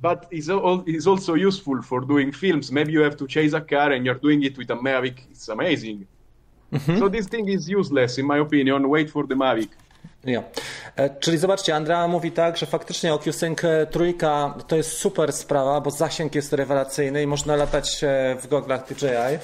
but 0.00 0.26
it's, 0.30 0.48
it's 0.86 1.06
also 1.06 1.34
useful 1.34 1.82
for 1.82 2.00
doing 2.00 2.32
films. 2.32 2.72
Maybe 2.72 2.92
you 2.92 3.02
have 3.02 3.16
to 3.18 3.26
chase 3.26 3.52
a 3.52 3.60
car 3.60 3.92
and 3.92 4.04
you're 4.04 4.14
doing 4.14 4.42
it 4.44 4.56
with 4.56 4.70
a 4.70 4.76
Mavic. 4.76 5.18
It's 5.30 5.48
amazing. 5.48 6.06
Mm-hmm. 6.72 6.98
So 6.98 7.08
this 7.08 7.26
thing 7.26 7.48
is 7.48 7.68
useless, 7.68 8.18
in 8.18 8.26
my 8.26 8.38
opinion. 8.38 8.88
Wait 8.88 9.10
for 9.10 9.26
the 9.26 9.34
Mavic. 9.34 9.70
Yeah. 10.24 10.44
Czyli 11.20 11.38
zobaczcie, 11.38 11.74
Andrea 11.74 12.08
mówi 12.08 12.32
tak, 12.32 12.56
że 12.56 12.66
faktycznie 12.66 13.14
OcuSync 13.14 13.58
trójka 13.90 14.54
to 14.68 14.76
jest 14.76 14.92
super 14.92 15.32
sprawa, 15.32 15.80
bo 15.80 15.90
zasięg 15.90 16.34
jest 16.34 16.52
rewelacyjny 16.52 17.22
i 17.22 17.26
można 17.26 17.56
latać 17.56 18.00
w 18.42 18.48
goglach 18.48 18.86
DJI, 18.88 19.38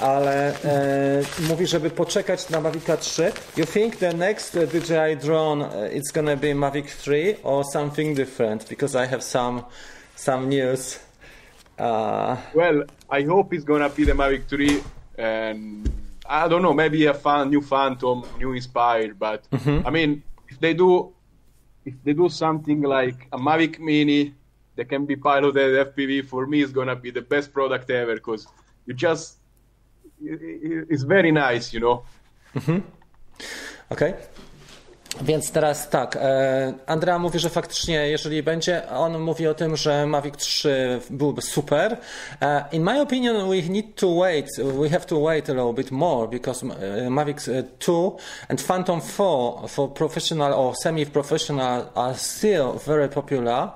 ale 0.00 0.48
e, 0.64 1.22
mówi, 1.48 1.66
żeby 1.66 1.90
poczekać 1.90 2.48
na 2.48 2.60
Mavic 2.60 2.84
3. 3.00 3.32
You 3.56 3.66
think 3.66 3.96
the 3.96 4.12
next 4.12 4.58
DJI 4.58 5.16
drone 5.26 5.64
it's 5.90 6.14
gonna 6.14 6.36
be 6.36 6.54
Mavic 6.54 6.96
3 6.96 7.36
or 7.42 7.64
something 7.64 8.16
different? 8.16 8.68
Because 8.68 9.04
I 9.04 9.08
have 9.08 9.22
some 9.22 9.62
some 10.24 10.48
news. 10.48 10.98
Uh... 11.78 12.36
Well, 12.54 12.84
I 13.10 13.22
hope 13.22 13.52
it's 13.52 13.64
gonna 13.64 13.90
be 13.90 14.04
the 14.04 14.12
Mavic 14.12 14.46
3 14.48 14.82
and 15.18 15.90
I 16.26 16.48
don't 16.48 16.62
know, 16.62 16.72
maybe 16.72 17.04
a 17.06 17.14
fan, 17.14 17.50
new 17.50 17.60
Phantom, 17.60 18.24
new 18.38 18.52
Inspired, 18.52 19.18
but 19.18 19.48
mm-hmm. 19.50 19.86
I 19.86 19.90
mean, 19.90 20.22
if 20.48 20.58
they 20.58 20.72
do, 20.72 21.12
if 21.84 21.94
they 22.02 22.14
do 22.14 22.30
something 22.30 22.80
like 22.80 23.28
a 23.32 23.38
Mavic 23.38 23.78
Mini 23.78 24.34
that 24.76 24.88
can 24.88 25.04
be 25.04 25.16
piloted 25.16 25.94
FPV, 25.94 26.26
for 26.26 26.46
me, 26.46 26.62
is 26.62 26.72
gonna 26.72 26.96
be 26.96 27.10
the 27.10 27.20
best 27.20 27.52
product 27.52 27.90
ever 27.90 28.14
because 28.14 28.46
you 28.86 28.94
just, 28.94 29.36
it's 30.22 31.02
very 31.02 31.32
nice, 31.32 31.74
you 31.74 31.80
know. 31.80 32.04
Mm-hmm. 32.54 32.78
Okay. 33.92 34.16
Więc 35.22 35.50
teraz 35.50 35.88
tak, 35.88 36.16
e, 36.16 36.74
Andrea 36.86 37.18
mówi, 37.18 37.38
że 37.38 37.50
faktycznie 37.50 38.08
jeżeli 38.08 38.42
będzie, 38.42 38.88
on 38.88 39.18
mówi 39.18 39.46
o 39.46 39.54
tym, 39.54 39.76
że 39.76 40.06
Mavic 40.06 40.36
3 40.36 41.00
byłby 41.10 41.42
super. 41.42 41.96
E, 42.40 42.64
in 42.72 42.82
my 42.82 43.00
opinion 43.00 43.50
we 43.50 43.62
need 43.62 43.94
to 43.94 44.16
wait, 44.16 44.46
we 44.80 44.90
have 44.90 45.04
to 45.04 45.22
wait 45.22 45.50
a 45.50 45.52
little 45.52 45.72
bit 45.72 45.90
more 45.90 46.28
because 46.28 46.66
e, 46.66 47.10
Mavic 47.10 47.40
2 47.78 48.16
and 48.48 48.62
Phantom 48.62 49.00
4 49.00 49.68
for 49.68 49.94
professional 49.94 50.52
or 50.52 50.74
semi-professional 50.82 51.84
are 51.94 52.14
still 52.14 52.72
very 52.86 53.08
popular. 53.08 53.70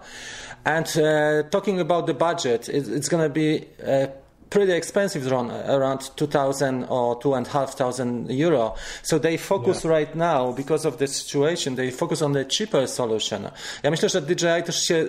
And 0.64 0.86
uh, 0.98 1.48
talking 1.50 1.80
about 1.80 2.06
the 2.06 2.14
budget, 2.14 2.68
it, 2.68 2.88
it's 2.88 3.08
to 3.08 3.28
be 3.28 3.64
uh, 3.86 4.08
pretty 4.50 4.72
expensive 4.72 5.24
drone, 5.24 5.50
around 5.50 6.10
2,000 6.16 6.84
or 6.88 7.16
2,500 7.20 8.30
euro. 8.30 8.74
So 9.02 9.18
they 9.18 9.36
focus 9.36 9.84
yeah. 9.84 9.90
right 9.90 10.14
now, 10.14 10.52
because 10.52 10.86
of 10.86 10.98
the 10.98 11.06
situation, 11.06 11.76
they 11.76 11.90
focus 11.90 12.22
on 12.22 12.32
the 12.32 12.44
cheaper 12.44 12.88
solution. 12.88 13.50
Ja 13.82 13.90
myślę, 13.90 14.08
że 14.08 14.22
DJI 14.22 14.62
też 14.64 14.82
się 14.82 15.06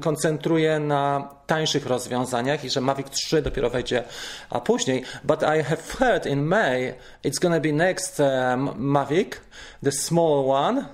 koncentruje 0.00 0.80
na 0.80 1.28
tańszych 1.46 1.86
rozwiązaniach 1.86 2.64
i 2.64 2.70
że 2.70 2.80
Mavic 2.80 3.10
3 3.10 3.42
dopiero 3.42 3.70
wejdzie 3.70 4.04
a 4.50 4.60
później. 4.60 5.04
But 5.24 5.42
I 5.42 5.62
have 5.62 5.82
heard 5.98 6.26
in 6.26 6.42
May 6.42 6.94
it's 7.24 7.38
gonna 7.40 7.60
be 7.60 7.72
next 7.72 8.20
um, 8.20 8.70
Mavic, 8.76 9.40
the 9.82 9.92
small 9.92 10.48
one, 10.48 10.84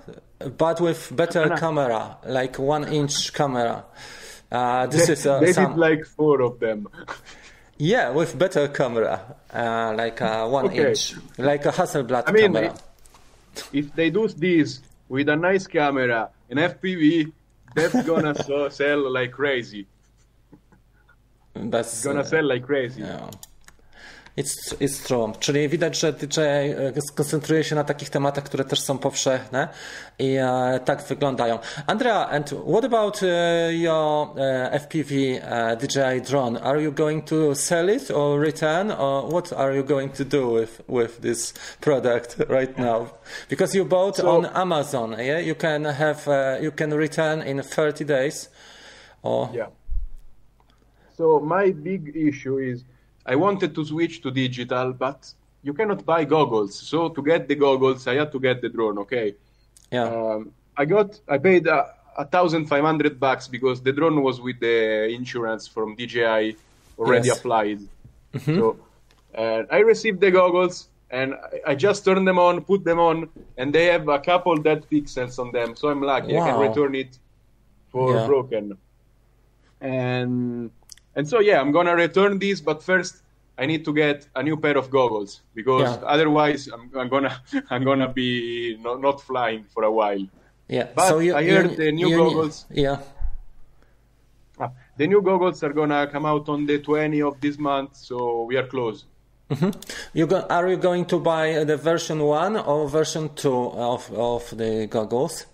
but 0.58 0.80
with 0.80 1.12
better 1.12 1.58
camera, 1.60 2.16
like 2.26 2.62
one 2.62 2.94
inch 2.94 3.32
camera. 3.32 3.82
Uh, 4.50 4.86
this 4.86 5.06
they, 5.06 5.12
is 5.12 5.26
uh, 5.26 5.40
they 5.40 5.52
some... 5.52 5.66
did 5.66 5.78
like 5.78 6.04
four 6.04 6.42
of 6.42 6.60
them. 6.60 6.88
Yeah, 7.78 8.10
with 8.10 8.38
better 8.38 8.68
camera, 8.68 9.36
uh, 9.52 9.94
like 9.96 10.20
a 10.22 10.48
one 10.48 10.66
okay. 10.66 10.90
inch, 10.90 11.14
like 11.36 11.66
a 11.66 11.72
Hasselblad 11.72 12.24
I 12.26 12.32
mean, 12.32 12.52
camera. 12.52 12.74
If 13.72 13.94
they 13.94 14.10
do 14.10 14.28
this 14.28 14.80
with 15.08 15.28
a 15.28 15.36
nice 15.36 15.66
camera, 15.66 16.30
an 16.48 16.56
FPV, 16.56 17.32
that's 17.74 18.02
gonna 18.04 18.34
so, 18.44 18.68
sell 18.70 19.10
like 19.10 19.32
crazy. 19.32 19.86
That's 21.54 22.02
gonna 22.02 22.20
uh, 22.20 22.24
sell 22.24 22.44
like 22.44 22.64
crazy. 22.64 23.02
Yeah. 23.02 23.30
It's, 24.36 24.76
it's 24.80 25.06
true. 25.06 25.32
Czyli 25.40 25.68
widać, 25.68 26.00
że 26.00 26.12
DJI 26.12 26.40
e, 26.40 26.92
skoncentruje 27.08 27.64
się 27.64 27.74
na 27.74 27.84
takich 27.84 28.10
tematach, 28.10 28.44
które 28.44 28.64
też 28.64 28.80
są 28.80 28.98
powszechne 28.98 29.68
i 30.18 30.36
e, 30.36 30.80
tak 30.84 31.02
wyglądają. 31.02 31.58
Andrea, 31.86 32.28
and 32.28 32.50
what 32.50 32.84
about 32.84 33.22
uh, 33.22 33.28
your 33.70 34.28
uh, 34.28 34.72
FPV 34.72 35.14
uh, 35.14 35.78
DJI 35.78 36.20
drone? 36.20 36.62
Are 36.62 36.82
you 36.82 36.92
going 36.92 37.24
to 37.24 37.54
sell 37.54 37.90
it 37.90 38.10
or 38.10 38.40
return 38.40 38.90
or 38.90 39.32
what 39.32 39.52
are 39.52 39.76
you 39.76 39.84
going 39.84 40.12
to 40.16 40.24
do 40.24 40.50
with, 40.50 40.82
with 40.88 41.20
this 41.20 41.54
product 41.80 42.36
right 42.48 42.78
now? 42.78 43.06
Because 43.48 43.74
you 43.74 43.84
bought 43.84 44.16
so, 44.16 44.28
on 44.28 44.46
Amazon, 44.46 45.16
yeah? 45.18 45.38
You 45.38 45.54
can 45.54 45.84
have, 45.84 46.28
uh, 46.28 46.58
you 46.60 46.72
can 46.72 46.94
return 46.94 47.40
in 47.40 47.62
30 47.62 48.04
days 48.04 48.48
or... 49.22 49.50
Yeah. 49.54 49.66
So 51.16 51.40
my 51.40 51.70
big 51.70 52.12
issue 52.14 52.58
is 52.58 52.84
I 53.26 53.34
wanted 53.36 53.74
to 53.74 53.84
switch 53.84 54.22
to 54.22 54.30
digital, 54.30 54.92
but 54.92 55.32
you 55.62 55.74
cannot 55.74 56.04
buy 56.06 56.24
goggles. 56.24 56.74
So 56.74 57.08
to 57.08 57.22
get 57.22 57.48
the 57.48 57.56
goggles, 57.56 58.06
I 58.06 58.14
had 58.14 58.30
to 58.32 58.40
get 58.40 58.62
the 58.62 58.68
drone. 58.68 58.98
Okay. 58.98 59.34
Yeah. 59.90 60.04
Um, 60.04 60.52
I 60.76 60.84
got. 60.84 61.18
I 61.28 61.38
paid 61.38 61.66
a, 61.66 61.94
a 62.16 62.24
thousand 62.24 62.66
five 62.66 62.84
hundred 62.84 63.18
bucks 63.18 63.48
because 63.48 63.82
the 63.82 63.92
drone 63.92 64.22
was 64.22 64.40
with 64.40 64.60
the 64.60 65.08
insurance 65.08 65.66
from 65.66 65.96
DJI 65.96 66.56
already 66.98 67.28
yes. 67.28 67.38
applied. 67.38 67.80
Mm-hmm. 68.34 68.58
So 68.58 68.78
uh, 69.36 69.62
I 69.70 69.78
received 69.78 70.20
the 70.20 70.30
goggles 70.30 70.88
and 71.10 71.34
I, 71.34 71.72
I 71.72 71.74
just 71.74 72.04
turned 72.04 72.26
them 72.26 72.38
on, 72.38 72.62
put 72.62 72.84
them 72.84 72.98
on, 72.98 73.28
and 73.56 73.74
they 73.74 73.86
have 73.86 74.08
a 74.08 74.18
couple 74.18 74.56
dead 74.56 74.86
pixels 74.90 75.38
on 75.38 75.52
them. 75.52 75.76
So 75.76 75.88
I'm 75.88 76.02
lucky. 76.02 76.34
Wow. 76.34 76.42
I 76.42 76.50
can 76.50 76.60
return 76.68 76.94
it 76.94 77.18
for 77.90 78.14
yeah. 78.14 78.26
broken. 78.26 78.78
And 79.80 80.70
and 81.16 81.28
so 81.28 81.40
yeah, 81.40 81.60
I'm 81.60 81.72
gonna 81.72 81.96
return 81.96 82.38
these, 82.38 82.60
but 82.60 82.82
first 82.82 83.22
I 83.58 83.66
need 83.66 83.84
to 83.86 83.92
get 83.92 84.28
a 84.34 84.42
new 84.42 84.56
pair 84.56 84.76
of 84.76 84.90
goggles 84.90 85.40
because 85.54 85.96
yeah. 85.96 86.06
otherwise 86.06 86.68
I'm, 86.68 86.90
I'm, 86.94 87.08
gonna 87.08 87.40
I'm 87.70 87.84
gonna 87.84 88.08
be 88.12 88.76
not, 88.80 89.00
not 89.00 89.20
flying 89.22 89.64
for 89.64 89.84
a 89.84 89.90
while. 89.90 90.26
Yeah. 90.68 90.88
But 90.94 91.08
so 91.08 91.18
you, 91.20 91.34
I 91.34 91.44
heard 91.44 91.76
the 91.76 91.90
new 91.90 92.10
goggles. 92.16 92.66
Yeah. 92.70 93.00
Ah, 94.58 94.70
the 94.96 95.06
new 95.06 95.22
goggles 95.22 95.62
are 95.62 95.72
gonna 95.72 96.06
come 96.06 96.26
out 96.26 96.48
on 96.48 96.66
the 96.66 96.78
20 96.78 97.22
of 97.22 97.40
this 97.40 97.58
month, 97.58 97.96
so 97.96 98.44
we 98.44 98.56
are 98.56 98.66
close. 98.66 99.04
Mm-hmm. 99.50 99.70
You 100.12 100.26
go, 100.26 100.40
are 100.50 100.68
you 100.68 100.76
going 100.76 101.04
to 101.06 101.20
buy 101.20 101.62
the 101.64 101.76
version 101.76 102.20
one 102.20 102.56
or 102.56 102.88
version 102.88 103.30
two 103.34 103.70
of 103.70 104.10
of 104.12 104.56
the 104.56 104.86
goggles? 104.90 105.46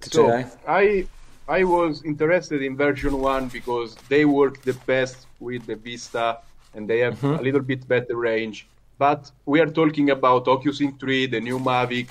So 0.00 0.44
I 0.66 1.06
I 1.50 1.64
was 1.64 2.04
interested 2.04 2.62
in 2.62 2.76
version 2.76 3.20
one 3.20 3.48
because 3.48 3.96
they 4.08 4.24
work 4.24 4.62
the 4.62 4.74
best 4.86 5.26
with 5.40 5.66
the 5.66 5.74
Vista 5.74 6.38
and 6.74 6.88
they 6.88 7.00
have 7.00 7.16
mm-hmm. 7.16 7.40
a 7.40 7.42
little 7.42 7.60
bit 7.60 7.88
better 7.88 8.14
range. 8.14 8.68
But 8.98 9.32
we 9.46 9.58
are 9.60 9.66
talking 9.66 10.10
about 10.10 10.44
OcuSync 10.44 11.00
3, 11.00 11.26
the 11.26 11.40
new 11.40 11.58
Mavic, 11.58 12.08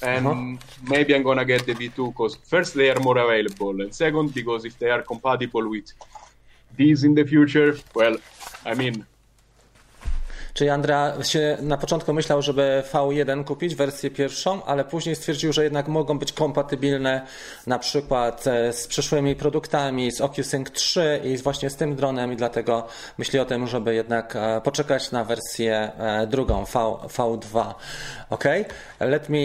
and 0.00 0.26
uh-huh. 0.26 0.56
maybe 0.88 1.14
I'm 1.14 1.22
gonna 1.22 1.44
get 1.44 1.66
the 1.66 1.74
V2 1.74 2.12
because 2.12 2.36
first 2.36 2.72
they 2.72 2.88
are 2.88 2.98
more 3.00 3.18
available, 3.18 3.82
and 3.82 3.94
second 3.94 4.32
because 4.32 4.64
if 4.64 4.78
they 4.78 4.88
are 4.88 5.02
compatible 5.02 5.68
with 5.68 5.92
these 6.74 7.04
in 7.04 7.14
the 7.14 7.24
future, 7.24 7.76
well, 7.94 8.16
I 8.64 8.72
mean, 8.72 9.04
Czyli 10.58 10.70
Andrea 10.70 11.24
się 11.24 11.58
na 11.60 11.76
początku 11.76 12.12
myślał, 12.12 12.42
żeby 12.42 12.82
V1 12.92 13.44
kupić, 13.44 13.74
wersję 13.74 14.10
pierwszą, 14.10 14.64
ale 14.64 14.84
później 14.84 15.16
stwierdził, 15.16 15.52
że 15.52 15.64
jednak 15.64 15.88
mogą 15.88 16.18
być 16.18 16.32
kompatybilne 16.32 17.26
na 17.66 17.78
przykład 17.78 18.46
e, 18.46 18.72
z 18.72 18.86
przyszłymi 18.86 19.36
produktami, 19.36 20.12
z 20.12 20.20
OcuSync 20.20 20.70
3 20.70 21.20
i 21.24 21.36
właśnie 21.36 21.70
z 21.70 21.76
tym 21.76 21.96
dronem 21.96 22.32
i 22.32 22.36
dlatego 22.36 22.86
myśli 23.18 23.38
o 23.38 23.44
tym, 23.44 23.66
żeby 23.66 23.94
jednak 23.94 24.36
e, 24.36 24.60
poczekać 24.60 25.10
na 25.10 25.24
wersję 25.24 25.92
e, 25.98 26.26
drugą, 26.26 26.64
v, 26.64 26.72
V2. 27.16 27.74
Ok? 28.30 28.44
Let 29.00 29.28
me 29.28 29.38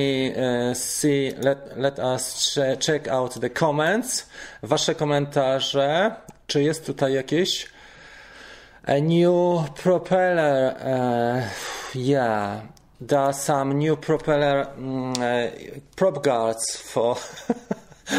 see, 0.75 1.31
let, 1.37 1.77
let 1.77 1.99
us 1.99 2.55
check 2.85 3.07
out 3.07 3.39
the 3.39 3.49
comments. 3.49 4.29
Wasze 4.63 4.95
komentarze. 4.95 6.15
Czy 6.47 6.63
jest 6.63 6.85
tutaj 6.85 7.13
jakieś 7.13 7.73
a 8.85 8.99
new 8.99 9.65
propeller. 9.75 10.75
Uh, 10.79 11.49
yeah, 11.93 12.61
there 12.99 13.19
are 13.19 13.33
some 13.33 13.77
new 13.77 13.95
propeller 13.95 14.69
um, 14.77 15.13
uh, 15.17 15.47
prop 15.95 16.23
guards 16.23 16.75
for. 16.77 17.15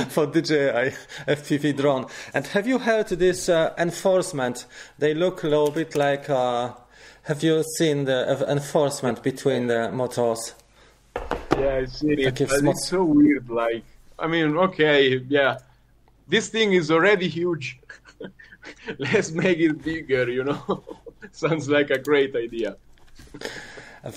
for 0.08 0.26
DJI 0.26 0.94
FPV 1.28 1.76
drone. 1.76 2.06
And 2.32 2.46
have 2.48 2.66
you 2.66 2.78
heard 2.78 3.08
this 3.08 3.50
uh, 3.50 3.74
enforcement? 3.76 4.64
They 4.98 5.12
look 5.12 5.44
a 5.44 5.48
little 5.48 5.70
bit 5.70 5.94
like. 5.94 6.30
Uh, 6.30 6.72
have 7.24 7.42
you 7.42 7.62
seen 7.78 8.04
the 8.04 8.50
enforcement 8.50 9.22
between 9.22 9.66
the 9.66 9.90
motors? 9.92 10.54
Yeah, 11.58 11.76
I 11.76 11.84
see 11.86 12.12
it. 12.12 12.38
but 12.38 12.64
It's 12.64 12.88
so 12.88 13.04
weird. 13.04 13.48
Like, 13.48 13.84
I 14.18 14.26
mean, 14.26 14.56
okay, 14.56 15.18
yeah, 15.28 15.58
this 16.28 16.48
thing 16.48 16.72
is 16.72 16.90
already 16.90 17.28
huge. 17.28 17.78
let's 18.98 19.34
make 19.34 19.58
it 19.58 19.82
bigger, 19.82 20.28
you 20.28 20.44
know? 20.44 20.82
Sounds 21.32 21.68
like 21.68 21.90
a 21.90 21.98
great 21.98 22.34
idea. 22.34 22.76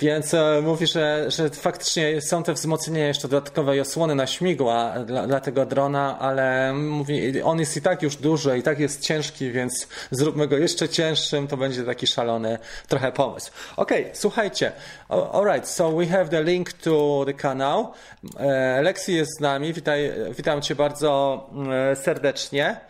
Więc 0.00 0.34
e, 0.34 0.60
mówi, 0.62 0.86
że, 0.86 1.30
że 1.30 1.50
faktycznie 1.50 2.20
są 2.20 2.42
te 2.42 2.52
wzmocnienia 2.52 3.06
jeszcze 3.06 3.28
dodatkowej 3.28 3.80
osłony 3.80 4.14
na 4.14 4.26
śmigła 4.26 4.94
dla, 5.06 5.26
dla, 5.26 5.40
tego 5.40 5.66
drona, 5.66 6.18
ale 6.18 6.72
mówi, 6.72 7.42
on 7.42 7.58
jest 7.58 7.76
i 7.76 7.82
tak 7.82 8.02
już 8.02 8.16
duży, 8.16 8.58
i 8.58 8.62
tak 8.62 8.78
jest 8.78 9.02
ciężki, 9.02 9.50
więc 9.50 9.88
zróbmy 10.10 10.48
go 10.48 10.56
jeszcze 10.56 10.88
cięższym, 10.88 11.48
to 11.48 11.56
będzie 11.56 11.82
taki 11.82 12.06
szalony 12.06 12.58
trochę 12.88 13.12
pomysł. 13.12 13.50
Ok, 13.76 13.90
słuchajcie. 14.12 14.72
Alright, 15.08 15.68
so 15.68 15.92
we 15.92 16.06
have 16.06 16.28
the 16.28 16.42
link 16.42 16.72
to 16.72 17.22
the 17.26 17.34
kanał. 17.34 17.92
E, 18.38 18.82
Lexi 18.82 19.14
jest 19.14 19.36
z 19.36 19.40
nami, 19.40 19.72
Witaj, 19.72 20.12
witam 20.36 20.62
cię 20.62 20.74
bardzo 20.74 21.50
e, 21.72 21.96
serdecznie. 21.96 22.80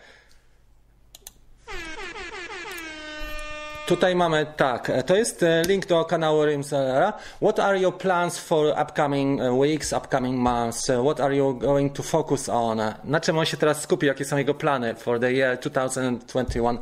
Tutaj 3.89 4.15
mamy 4.15 4.45
tak, 4.55 4.91
to 5.05 5.15
jest 5.15 5.45
link 5.67 5.85
do 5.85 6.05
kanału 6.05 6.45
Rimsellera. 6.45 7.13
What 7.41 7.59
are 7.59 7.79
your 7.79 7.97
plans 7.97 8.39
for 8.39 8.81
upcoming 8.81 9.41
weeks, 9.59 9.93
upcoming 9.93 10.37
months? 10.37 10.91
What 11.03 11.19
are 11.19 11.35
you 11.35 11.53
going 11.53 11.93
to 11.93 12.03
focus 12.03 12.49
on? 12.49 12.81
Na 13.03 13.19
czym 13.19 13.37
on 13.37 13.45
się 13.45 13.57
teraz 13.57 13.81
skupi? 13.81 14.05
Jakie 14.05 14.25
są 14.25 14.37
jego 14.37 14.53
plany 14.53 14.95
for 14.95 15.19
the 15.19 15.33
year 15.33 15.59
2021? 15.59 16.77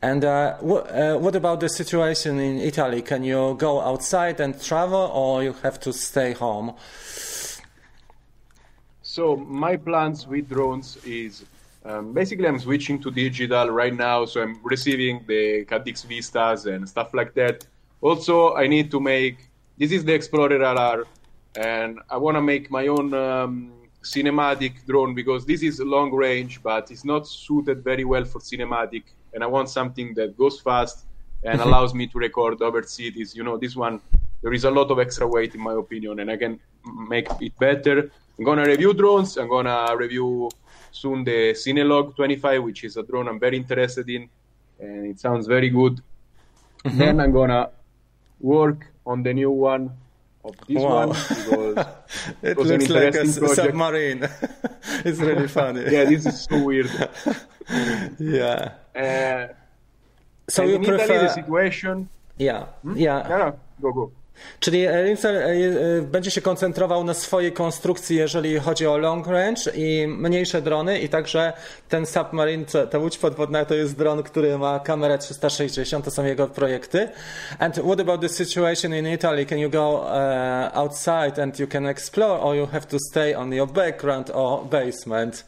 And 0.00 0.24
uh, 0.24 0.30
uh, 0.62 1.22
what 1.22 1.36
about 1.36 1.60
the 1.60 1.68
situation 1.68 2.40
in 2.40 2.60
Italy? 2.60 3.02
Can 3.02 3.24
you 3.24 3.54
go 3.54 3.80
outside 3.82 4.40
and 4.44 4.60
travel 4.68 5.10
or 5.12 5.44
you 5.44 5.54
have 5.62 5.78
to 5.78 5.92
stay 5.92 6.34
home? 6.34 6.72
So 9.02 9.36
my 9.36 9.78
plans 9.78 10.26
with 10.26 10.48
drones 10.48 10.98
is 11.06 11.44
Um, 11.88 12.12
basically, 12.12 12.46
I'm 12.46 12.58
switching 12.58 13.00
to 13.00 13.10
digital 13.10 13.70
right 13.70 13.94
now, 13.94 14.26
so 14.26 14.42
I'm 14.42 14.60
receiving 14.62 15.24
the 15.26 15.64
Cadix 15.64 16.04
Vistas 16.04 16.66
and 16.66 16.86
stuff 16.86 17.14
like 17.14 17.32
that. 17.34 17.66
Also, 18.02 18.54
I 18.54 18.66
need 18.66 18.90
to 18.90 19.00
make 19.00 19.48
this 19.78 19.90
is 19.92 20.04
the 20.04 20.12
Explorer 20.12 20.58
LR, 20.58 21.04
and 21.56 21.98
I 22.10 22.18
want 22.18 22.36
to 22.36 22.42
make 22.42 22.70
my 22.70 22.88
own 22.88 23.14
um, 23.14 23.72
cinematic 24.02 24.84
drone 24.86 25.14
because 25.14 25.46
this 25.46 25.62
is 25.62 25.80
long 25.80 26.12
range, 26.12 26.62
but 26.62 26.90
it's 26.90 27.06
not 27.06 27.26
suited 27.26 27.82
very 27.82 28.04
well 28.04 28.24
for 28.26 28.40
cinematic. 28.40 29.04
And 29.32 29.42
I 29.42 29.46
want 29.46 29.70
something 29.70 30.12
that 30.14 30.36
goes 30.36 30.60
fast 30.60 31.06
and 31.42 31.58
mm-hmm. 31.58 31.68
allows 31.68 31.94
me 31.94 32.06
to 32.08 32.18
record 32.18 32.60
over 32.60 32.82
cities. 32.82 33.34
You 33.34 33.44
know, 33.44 33.56
this 33.56 33.76
one 33.76 34.00
there 34.42 34.52
is 34.52 34.64
a 34.64 34.70
lot 34.70 34.90
of 34.90 34.98
extra 34.98 35.26
weight 35.26 35.54
in 35.54 35.60
my 35.60 35.72
opinion, 35.72 36.20
and 36.20 36.30
I 36.30 36.36
can 36.36 36.60
make 37.08 37.28
it 37.40 37.58
better. 37.58 38.10
I'm 38.38 38.44
gonna 38.44 38.64
review 38.64 38.94
drones. 38.94 39.36
I'm 39.36 39.48
gonna 39.48 39.96
review 39.96 40.48
soon 40.92 41.24
the 41.24 41.54
Cinelog 41.54 42.14
25, 42.14 42.62
which 42.62 42.84
is 42.84 42.96
a 42.96 43.02
drone 43.02 43.28
I'm 43.28 43.40
very 43.40 43.56
interested 43.56 44.08
in, 44.08 44.28
and 44.78 45.06
it 45.06 45.18
sounds 45.18 45.46
very 45.48 45.70
good. 45.70 46.00
Mm-hmm. 46.84 46.98
Then 46.98 47.20
I'm 47.20 47.32
gonna 47.32 47.70
work 48.40 48.86
on 49.04 49.24
the 49.24 49.34
new 49.34 49.50
one 49.50 49.90
of 50.44 50.54
this 50.68 50.78
wow. 50.78 51.06
one 51.06 51.08
because 51.08 51.86
it, 52.42 52.58
it 52.58 52.58
looks 52.58 52.88
like 52.88 53.14
a 53.14 53.24
project. 53.24 53.54
submarine. 53.56 54.22
it's 55.04 55.18
really 55.18 55.48
funny. 55.58 55.82
yeah, 55.90 56.04
this 56.04 56.24
is 56.24 56.42
so 56.42 56.62
weird. 56.62 56.90
yeah. 58.20 58.74
Uh, 58.94 59.48
so 60.48 60.62
you 60.62 60.78
prefer 60.78 61.02
Italy, 61.02 61.18
the 61.18 61.28
situation? 61.28 62.08
Yeah, 62.38 62.66
hmm? 62.82 62.96
yeah. 62.96 63.26
No, 63.28 63.38
no, 63.38 63.60
go 63.82 63.92
go. 63.92 64.12
Czyli 64.60 64.86
Rincel 64.88 65.36
e, 65.36 65.40
e, 65.40 66.02
będzie 66.02 66.30
się 66.30 66.40
koncentrował 66.40 67.04
na 67.04 67.14
swojej 67.14 67.52
konstrukcji, 67.52 68.16
jeżeli 68.16 68.58
chodzi 68.58 68.86
o 68.86 68.98
long 68.98 69.26
range 69.26 69.62
i 69.74 70.06
mniejsze 70.06 70.62
drony 70.62 70.98
i 70.98 71.08
także 71.08 71.52
ten 71.88 72.06
submarine, 72.06 72.64
ta 72.90 72.98
łódź 72.98 73.18
podwodna 73.18 73.64
to 73.64 73.74
jest 73.74 73.98
dron, 73.98 74.22
który 74.22 74.58
ma 74.58 74.80
kamerę 74.80 75.18
360, 75.18 76.04
to 76.04 76.10
są 76.10 76.24
jego 76.24 76.46
projekty. 76.46 77.08
And 77.58 77.78
what 77.78 78.00
about 78.00 78.20
the 78.20 78.28
situation 78.28 78.94
in 78.94 79.06
Italy? 79.06 79.46
Can 79.46 79.58
you 79.58 79.70
go 79.70 80.00
uh, 80.00 80.78
outside 80.78 81.42
and 81.42 81.58
you 81.58 81.66
can 81.66 81.86
explore 81.86 82.40
or 82.40 82.56
you 82.56 82.66
have 82.66 82.86
to 82.86 82.98
stay 83.10 83.34
on 83.34 83.52
your 83.52 83.68
background 83.68 84.30
or 84.34 84.64
basement? 84.64 85.46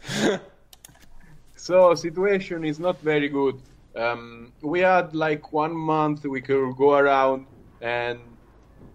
so 1.57 1.97
situation 1.97 2.64
is 2.64 2.78
not 2.78 2.97
very 3.03 3.28
good. 3.28 3.61
Um, 3.97 4.53
we 4.62 4.80
had 4.80 5.14
like 5.14 5.53
one 5.53 5.76
month 5.76 6.24
we 6.24 6.41
could 6.41 6.76
go 6.76 6.95
around 6.95 7.47
and 7.80 8.18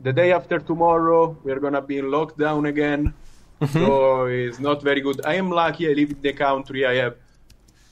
the 0.02 0.14
day 0.14 0.32
after 0.32 0.60
tomorrow 0.60 1.38
we're 1.44 1.60
gonna 1.60 1.82
be 1.82 1.98
in 1.98 2.06
lockdown 2.06 2.68
again. 2.68 3.14
Mm-hmm. 3.62 3.86
so 3.86 4.26
it's 4.26 4.60
not 4.60 4.84
very 4.84 5.02
good. 5.02 5.22
I 5.26 5.36
am 5.36 5.50
lucky 5.50 5.90
i 5.90 5.94
live 5.94 6.12
in 6.12 6.22
the 6.22 6.34
country. 6.34 6.86
I 6.86 6.96
have 6.96 7.16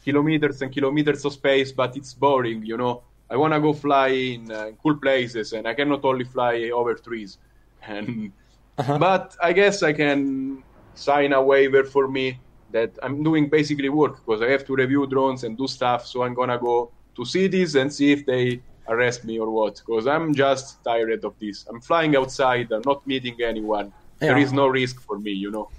kilometers 0.03 0.61
and 0.61 0.71
kilometers 0.71 1.23
of 1.25 1.33
space 1.33 1.71
but 1.71 1.95
it's 1.95 2.13
boring 2.13 2.65
you 2.65 2.77
know? 2.77 3.03
I 3.29 3.37
want 3.37 3.53
to 3.53 3.59
go 3.59 3.73
fly 3.73 4.09
in 4.09 4.51
uh, 4.51 4.71
cool 4.81 4.97
places 4.97 5.53
and 5.53 5.67
i 5.67 5.73
cannot 5.73 6.03
only 6.03 6.25
fly 6.25 6.69
over 6.73 6.93
trees. 6.95 7.37
And 7.85 8.31
uh-huh. 8.77 8.97
but 8.97 9.35
i 9.41 9.51
guess 9.53 9.83
i 9.83 9.93
can 9.93 10.63
sign 10.95 11.33
a 11.33 11.41
waiver 11.41 11.83
for 11.83 12.07
me 12.07 12.39
that 12.71 12.91
i'm 13.03 13.23
doing 13.23 13.49
basically 13.49 13.89
work 13.89 14.25
because 14.25 14.41
i 14.41 14.49
have 14.49 14.65
to 14.65 14.75
review 14.75 15.05
drones 15.05 15.43
and 15.43 15.57
do 15.57 15.67
stuff 15.67 16.05
so 16.07 16.23
i'm 16.23 16.33
gonna 16.33 16.57
go 16.57 16.91
to 17.15 17.25
cities 17.25 17.75
and 17.75 17.91
see 17.93 18.11
if 18.11 18.25
they 18.25 18.61
arrest 18.87 19.23
me 19.23 19.39
or 19.39 19.49
what 19.49 19.81
because 19.85 20.07
I'm 20.07 20.33
just 20.33 20.83
tired 20.83 21.23
of 21.23 21.37
this. 21.39 21.65
I'm 21.69 21.81
flying 21.81 22.15
outside, 22.15 22.71
I'm 22.71 22.81
not 22.85 23.05
meeting 23.07 23.37
anyone. 23.41 23.93
Yeah. 24.21 24.29
There 24.29 24.37
is 24.37 24.53
no 24.53 24.67
risk 24.67 25.01
for 25.01 25.19
me, 25.19 25.31
you 25.31 25.51
know. 25.51 25.69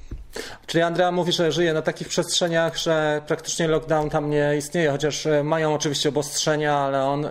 Czyli 0.67 0.83
Andrea 0.83 1.13
mówi, 1.13 1.33
że 1.33 1.53
żyje 1.53 1.73
na 1.73 1.83
takich 1.83 2.09
przestrzeniach, 2.09 2.77
że 2.77 3.23
praktycznie 3.27 3.69
lockdown 3.69 4.11
tam 4.11 4.31
nie 4.31 4.57
istnieje, 4.59 4.91
chociaż 4.91 5.27
e, 5.27 5.45
mają 5.45 5.75
oczywiście 5.75 6.09
obostrzenia, 6.09 6.77
ale 6.77 7.05
on 7.05 7.27
e, 7.27 7.31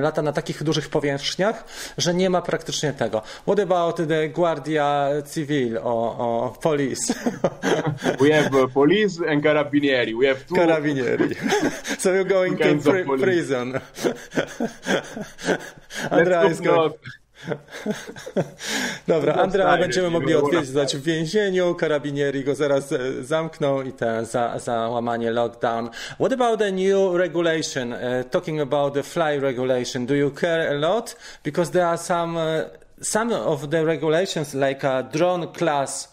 lata 0.00 0.22
na 0.22 0.32
takich 0.32 0.62
dużych 0.62 0.88
powierzchniach, 0.88 1.64
że 1.98 2.14
nie 2.14 2.30
ma 2.30 2.42
praktycznie 2.42 2.92
tego. 2.92 3.22
What 3.42 3.60
about 3.60 3.96
the 4.08 4.28
Guardia 4.28 5.08
Civil 5.34 5.78
or, 5.78 6.14
or 6.18 6.58
police? 6.58 7.14
We 8.20 8.32
have 8.32 8.54
uh, 8.54 8.72
police 8.72 9.20
and 9.30 9.42
carabinieri. 9.42 10.14
We 10.14 10.28
have 10.28 10.44
two... 10.46 10.54
Carabinieri. 10.54 11.34
so 11.98 12.10
you're 12.10 12.28
going 12.28 12.58
to 12.58 12.90
pri 12.90 13.04
prison. 13.18 13.80
Andrea 16.10 16.44
is 16.44 16.60
going... 16.60 16.92
Dobra, 19.08 19.34
Andrea 19.34 19.76
będziemy 19.78 20.10
mogli 20.10 20.34
odwiedzać 20.34 20.96
w 20.96 21.02
więzieniu, 21.02 21.74
karabinieri 21.74 22.44
go 22.44 22.54
zaraz 22.54 22.92
e, 22.92 23.24
zamkną 23.24 23.82
i 23.82 23.92
te 23.92 24.24
za, 24.24 24.58
za 24.58 24.88
łamanie 24.88 25.30
lockdown. 25.30 25.90
What 26.20 26.32
about 26.32 26.58
the 26.58 26.72
new 26.72 27.16
regulation? 27.16 27.92
Uh, 27.92 27.98
talking 28.30 28.60
about 28.60 28.94
the 28.94 29.02
fly 29.02 29.40
regulation, 29.40 30.06
do 30.06 30.14
you 30.14 30.30
care 30.30 30.70
a 30.70 30.74
lot? 30.74 31.16
Because 31.44 31.70
there 31.70 31.86
are 31.86 31.98
some, 31.98 32.36
uh, 32.36 32.64
some 33.02 33.32
of 33.32 33.68
the 33.70 33.84
regulations 33.84 34.54
like 34.54 34.86
a 34.86 35.02
drone 35.12 35.52
class 35.52 36.08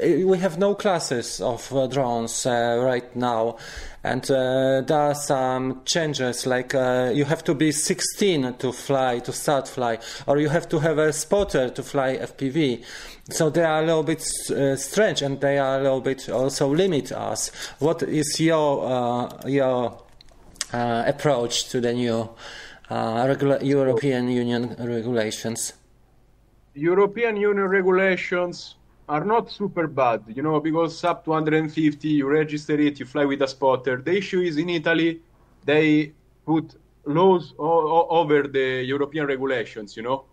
we 0.00 0.38
have 0.38 0.58
no 0.58 0.74
classes 0.74 1.40
of 1.40 1.72
uh, 1.72 1.86
drones 1.86 2.46
uh, 2.46 2.80
right 2.82 3.14
now, 3.14 3.56
and 4.02 4.28
uh, 4.28 4.80
there 4.80 4.98
are 4.98 5.14
some 5.14 5.82
changes. 5.84 6.46
Like 6.46 6.74
uh, 6.74 7.12
you 7.14 7.24
have 7.24 7.44
to 7.44 7.54
be 7.54 7.70
16 7.70 8.54
to 8.54 8.72
fly 8.72 9.20
to 9.20 9.32
start 9.32 9.68
fly, 9.68 9.98
or 10.26 10.38
you 10.38 10.48
have 10.48 10.68
to 10.70 10.80
have 10.80 10.98
a 10.98 11.12
spotter 11.12 11.70
to 11.70 11.82
fly 11.82 12.16
FPV. 12.16 12.84
So 13.30 13.50
they 13.50 13.62
are 13.62 13.82
a 13.82 13.86
little 13.86 14.02
bit 14.02 14.26
uh, 14.50 14.76
strange, 14.76 15.22
and 15.22 15.40
they 15.40 15.58
are 15.58 15.78
a 15.78 15.82
little 15.82 16.00
bit 16.00 16.28
also 16.28 16.68
limit 16.68 17.12
us. 17.12 17.52
What 17.78 18.02
is 18.02 18.40
your 18.40 19.30
your 19.46 19.96
approach 20.72 21.68
to 21.68 21.80
the 21.80 21.92
new 21.92 22.28
uh, 22.90 23.26
regula- 23.28 23.62
European 23.62 24.28
Union 24.28 24.74
regulations? 24.80 25.72
European 26.74 27.36
Union 27.36 27.68
regulations 27.68 28.74
are 29.08 29.24
not 29.24 29.50
super 29.50 29.86
bad, 29.86 30.22
you 30.28 30.42
know, 30.42 30.60
because 30.60 31.02
up 31.04 31.24
to 31.24 31.30
150 31.30 32.08
you 32.08 32.26
register 32.26 32.78
it, 32.80 32.98
you 32.98 33.06
fly 33.06 33.24
with 33.24 33.42
a 33.42 33.48
spotter. 33.48 33.96
The 34.00 34.16
issue 34.16 34.40
is 34.40 34.56
in 34.56 34.70
Italy, 34.70 35.20
they 35.64 36.12
put 36.46 36.74
laws 37.04 37.54
o- 37.58 38.06
over 38.08 38.44
the 38.44 38.82
European 38.84 39.26
regulations, 39.26 39.96
you 39.96 40.02
know. 40.02 40.24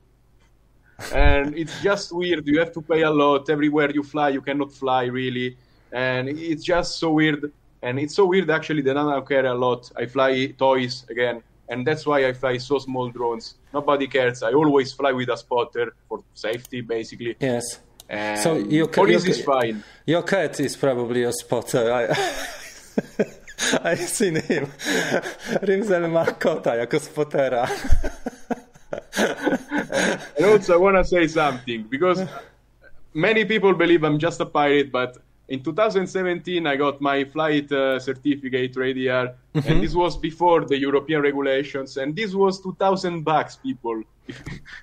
and 1.13 1.57
it's 1.57 1.82
just 1.82 2.11
weird. 2.13 2.45
You 2.47 2.59
have 2.59 2.72
to 2.74 2.82
pay 2.82 3.01
a 3.01 3.09
lot 3.09 3.49
everywhere 3.49 3.91
you 3.91 4.03
fly. 4.03 4.30
You 4.30 4.41
cannot 4.41 4.72
fly 4.72 5.05
really, 5.05 5.57
and 5.91 6.30
it's 6.30 6.63
just 6.63 6.99
so 6.99 7.11
weird. 7.11 7.51
And 7.82 7.99
it's 7.99 8.13
so 8.15 8.26
weird 8.28 8.49
actually 8.51 8.84
that 8.84 8.95
I 8.95 9.01
don't 9.13 9.28
care 9.28 9.45
a 9.47 9.53
lot. 9.55 9.91
I 9.97 10.05
fly 10.05 10.53
toys 10.57 11.03
again, 11.09 11.41
and 11.69 11.86
that's 11.88 12.05
why 12.05 12.28
I 12.28 12.34
fly 12.34 12.57
so 12.57 12.78
small 12.78 13.09
drones. 13.09 13.55
Nobody 13.74 14.05
cares. 14.07 14.43
I 14.43 14.53
always 14.53 14.93
fly 14.93 15.11
with 15.11 15.30
a 15.30 15.38
spotter 15.38 15.93
for 16.07 16.24
safety, 16.36 16.82
basically. 16.82 17.36
Yes. 17.39 17.80
So 18.36 18.57
your 18.57 18.88
police 18.88 19.24
your 19.26 19.32
is 19.32 19.45
ca- 19.45 19.59
fine. 19.59 19.84
Your 20.05 20.24
cat 20.24 20.59
is 20.59 20.76
probably 20.76 21.24
a 21.24 21.32
spotter. 21.32 21.91
I, 21.93 22.07
I've 23.84 23.99
seen 23.99 24.36
him. 24.36 24.66
Rimzel 25.62 26.09
ma 26.12 26.26
kota 26.26 26.76
jako 26.78 26.99
spotera. 26.99 27.68
And 30.38 30.45
also, 30.45 30.74
I 30.74 30.78
want 30.78 30.97
to 30.97 31.05
say 31.05 31.28
something 31.28 31.84
because 31.89 32.24
many 33.14 33.45
people 33.45 33.74
believe 33.74 34.03
I'm 34.03 34.20
just 34.20 34.39
a 34.41 34.45
pirate, 34.45 34.91
but 34.91 35.18
in 35.47 35.62
2017 35.64 36.66
I 36.68 36.76
got 36.76 37.01
my 37.01 37.24
flight 37.26 37.72
uh, 37.72 37.99
certificate 37.99 38.76
radar, 38.76 39.36
and 39.53 39.82
this 39.84 39.93
was 39.93 40.18
before 40.18 40.66
the 40.66 40.78
European 40.78 41.22
regulations, 41.22 41.97
and 41.97 42.16
this 42.16 42.34
was 42.34 42.62
2,000 42.62 43.24
bucks, 43.24 43.57
people. 43.57 44.03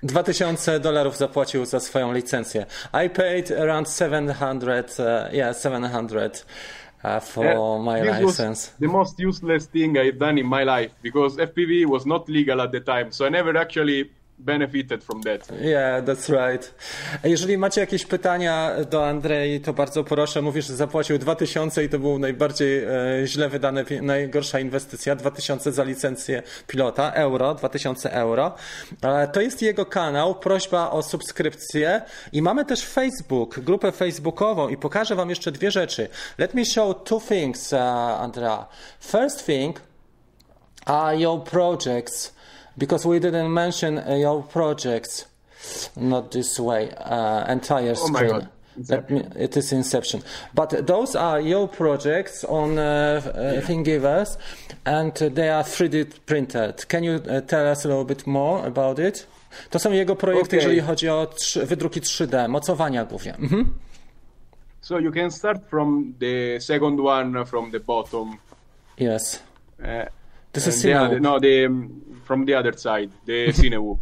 2000 0.03 0.79
dolarów 0.79 1.17
zapłacił 1.17 1.65
za 1.65 1.79
swoją 1.79 2.13
licencję. 2.13 2.65
I 3.05 3.09
paid 3.09 3.51
around 3.51 3.89
700, 3.89 4.97
uh, 4.99 5.33
yeah, 5.33 5.57
700 5.57 6.45
uh, 7.03 7.23
for 7.23 7.45
And 7.45 7.85
my 7.85 8.01
this 8.01 8.21
license. 8.21 8.49
was 8.49 8.73
the 8.79 8.87
most 8.87 9.19
useless 9.19 9.67
thing 9.67 9.97
I've 9.97 10.17
done 10.17 10.37
in 10.41 10.47
my 10.47 10.63
life 10.63 10.91
because 11.03 11.37
FPV 11.37 11.85
was 11.85 12.05
not 12.05 12.29
legal 12.29 12.61
at 12.61 12.71
the 12.71 12.81
time, 12.81 13.11
so 13.11 13.25
I 13.25 13.29
never 13.29 13.57
actually 13.57 14.09
benefited 14.39 15.03
from 15.03 15.23
that. 15.23 15.51
Yeah, 15.61 16.05
that's 16.05 16.29
right. 16.29 16.73
Jeżeli 17.23 17.57
macie 17.57 17.81
jakieś 17.81 18.05
pytania 18.05 18.71
do 18.89 19.07
Andrei, 19.07 19.61
to 19.61 19.73
bardzo 19.73 20.03
proszę. 20.03 20.41
Mówisz, 20.41 20.67
że 20.67 20.75
zapłacił 20.75 21.17
2000 21.17 21.83
i 21.83 21.89
to 21.89 21.99
był 21.99 22.19
najbardziej 22.19 22.83
e, 22.83 22.89
źle 23.25 23.49
wydane, 23.49 23.85
najgorsza 24.01 24.59
inwestycja. 24.59 25.15
2000 25.15 25.71
za 25.71 25.83
licencję 25.83 26.43
pilota, 26.67 27.11
euro, 27.11 27.55
2000 27.55 28.13
euro. 28.13 28.55
E, 29.01 29.27
to 29.27 29.41
jest 29.41 29.61
jego 29.61 29.85
kanał, 29.85 30.35
prośba 30.35 30.91
o 30.91 31.03
subskrypcję 31.03 32.01
i 32.33 32.41
mamy 32.41 32.65
też 32.65 32.85
Facebook, 32.85 33.59
grupę 33.59 33.91
facebookową 33.91 34.69
i 34.69 34.77
pokażę 34.77 35.15
wam 35.15 35.29
jeszcze 35.29 35.51
dwie 35.51 35.71
rzeczy. 35.71 36.09
Let 36.37 36.53
me 36.53 36.65
show 36.65 37.03
two 37.03 37.21
things, 37.29 37.73
uh, 37.73 37.79
Andrea. 38.21 38.67
First 38.99 39.45
thing, 39.45 39.81
are 40.85 41.17
your 41.17 41.43
projects 41.43 42.38
because 42.77 43.05
we 43.07 43.19
didn't 43.19 43.53
mention 43.53 43.97
uh, 43.97 44.15
your 44.15 44.43
projects 44.43 45.25
not 45.95 46.31
this 46.31 46.59
way 46.59 46.91
uh, 46.91 47.45
entire 47.51 47.91
Oh 47.91 48.07
screen. 48.07 48.47
Me, 49.09 49.23
it 49.35 49.57
is 49.57 49.73
inception. 49.73 50.21
But 50.53 50.87
those 50.87 51.13
are 51.15 51.41
your 51.41 51.67
projects 51.67 52.45
on 52.45 52.79
uh, 52.79 53.21
uh, 53.25 53.61
thingiverse 53.67 54.37
and 54.85 55.13
they 55.13 55.49
are 55.49 55.63
3d 55.63 56.25
printed. 56.25 56.87
Can 56.87 57.03
you 57.03 57.15
uh, 57.15 57.41
tell 57.41 57.67
us 57.67 57.83
a 57.85 57.89
little 57.89 58.05
bit 58.05 58.25
more 58.25 58.65
about 58.65 58.99
it? 58.99 59.27
To 59.69 59.79
są 59.79 59.91
jego 59.91 60.15
projekty 60.15 60.57
Okay. 60.57 60.59
jeżeli 60.59 60.81
chodzi 60.81 61.09
o 61.09 61.25
trzy, 61.27 61.65
wydruki 61.65 62.01
3D 62.01 62.49
mocowania 62.49 63.05
głównie. 63.05 63.35
Mhm. 63.39 63.73
So 64.81 64.99
you 64.99 65.11
can 65.11 65.31
start 65.31 65.61
from 65.69 66.13
the 66.19 66.61
second 66.61 66.99
one 66.99 67.45
from 67.45 67.71
the 67.71 67.79
bottom. 67.79 68.37
yes. 68.97 69.43
Uh, 69.79 69.85
this 70.53 70.67
is 70.67 70.81
the 70.81 71.19
no, 71.19 71.39
the 71.39 71.69
from 72.29 72.45
the 72.47 72.53
other 72.59 72.73
side, 72.85 73.09
the 73.29 73.39
Cinewu. 73.59 73.93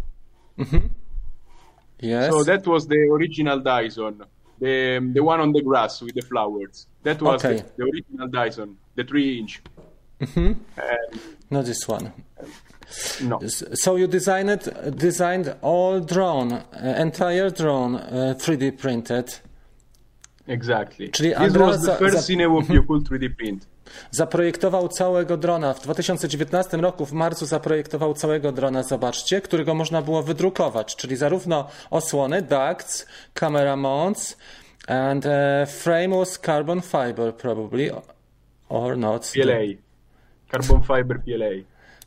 yes 2.12 2.30
So 2.32 2.44
that 2.52 2.64
was 2.74 2.82
the 2.94 3.02
original 3.18 3.60
Dyson, 3.72 4.14
the 4.64 4.76
the 5.16 5.24
one 5.32 5.40
on 5.46 5.52
the 5.58 5.62
grass 5.70 5.94
with 6.06 6.16
the 6.20 6.26
flowers. 6.32 6.76
That 7.08 7.22
was 7.22 7.36
Okay. 7.46 7.58
the, 7.58 7.64
the 7.78 7.84
original 7.92 8.28
Dyson, 8.40 8.70
the 8.98 9.04
three 9.10 9.30
inch. 9.40 9.54
And 10.20 10.56
not 11.50 11.66
this 11.66 11.88
one 11.88 12.06
no, 13.30 13.36
So 13.84 13.90
you 14.02 14.08
designed 14.08 14.62
designed 15.08 15.48
all 15.62 16.00
drone, 16.14 16.52
uh, 16.54 17.06
entire 17.08 17.50
drone 17.62 17.94
uh, 17.96 18.34
3D 18.44 18.64
printed. 18.84 19.28
exactly. 20.48 21.08
Czyli 21.10 21.30
this 21.34 21.58
was 21.58 21.82
the 21.86 21.96
first 22.02 22.18
za- 22.18 22.34
Cinewu 22.34 22.60
you 22.76 22.84
could 22.88 23.04
3D 23.10 23.26
print. 23.38 23.62
Zaprojektował 24.12 24.88
całego 24.88 25.38
drona. 25.38 25.74
W 25.74 25.82
2019 25.82 26.78
roku 26.78 27.06
w 27.06 27.12
marcu 27.12 27.46
zaprojektował 27.46 28.14
całego 28.14 28.52
drona, 28.52 28.84
zobaczcie, 28.84 29.42
którego 29.42 29.74
można 29.74 30.02
było 30.02 30.24
wydrukować, 30.24 30.96
czyli 30.96 31.16
zarówno 31.16 31.68
osłony, 31.90 32.42
ducts, 32.42 33.06
camera 33.34 33.76
mounts 33.76 34.38
and 34.88 35.26
uh, 35.26 35.70
frame 35.70 36.18
was 36.18 36.40
carbon 36.40 36.82
fiber 36.82 37.34
probably 37.34 37.92
or 38.70 38.98
not. 38.98 39.32
PLA, 39.34 39.78
carbon 40.52 40.82
fiber 40.82 41.22
PLA. 41.22 41.64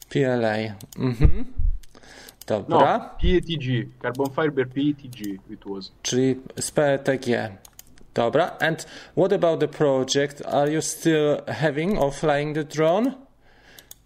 PLA. 0.08 0.56
Mhm. 0.98 1.44
No, 2.50 2.60
Dobra. 2.68 3.16
PETG, 3.22 3.88
carbon 4.02 4.30
fiber 4.30 4.68
PETG. 4.68 5.20
It 5.50 5.64
was. 5.66 5.92
czyli 6.02 6.36
z 6.56 6.70
PETG. 6.70 7.26
Dobra. 8.20 8.58
And 8.60 8.86
what 9.14 9.32
about 9.32 9.60
the 9.60 9.68
project? 9.68 10.42
Are 10.46 10.68
you 10.68 10.82
still 10.82 11.40
having 11.48 11.96
or 11.98 12.12
flying 12.12 12.54
the 12.54 12.64
drone? 12.64 13.14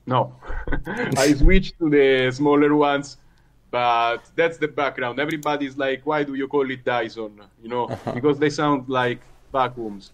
No, 0.07 0.33
I 1.17 1.35
switched 1.35 1.79
to 1.79 1.91
the 1.91 2.31
smaller 2.33 2.77
ones, 2.77 3.17
but 3.73 4.19
that's 4.37 4.59
the 4.59 4.69
background. 4.69 5.19
Everybody's 5.19 5.77
like, 5.77 6.03
why 6.05 6.23
do 6.23 6.35
you 6.35 6.47
call 6.47 6.71
it 6.71 6.85
Dyson? 6.85 7.41
You 7.63 7.69
know, 7.69 7.89
because 8.15 8.39
they 8.39 8.51
sound 8.51 8.89
like 8.89 9.21
vacuums. 9.53 10.13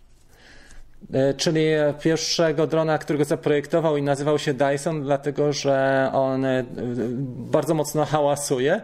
E, 1.12 1.34
Czyli 1.34 1.64
pierwszego 2.02 2.66
drona, 2.66 2.98
którego 2.98 3.24
zaprojektował 3.24 3.96
i 3.96 4.02
nazywał 4.02 4.38
się 4.38 4.54
Dyson, 4.54 5.02
dlatego 5.02 5.52
że 5.52 6.10
on 6.12 6.44
e, 6.44 6.64
bardzo 7.52 7.74
mocno 7.74 8.04
hałasuje. 8.04 8.80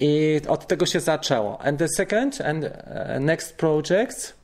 I 0.00 0.40
od 0.48 0.66
tego 0.66 0.86
się 0.86 1.00
zaczęło. 1.00 1.60
And 1.60 1.78
the 1.78 1.88
second 1.88 2.40
and 2.40 2.64
next 3.20 3.56
projects? 3.56 4.39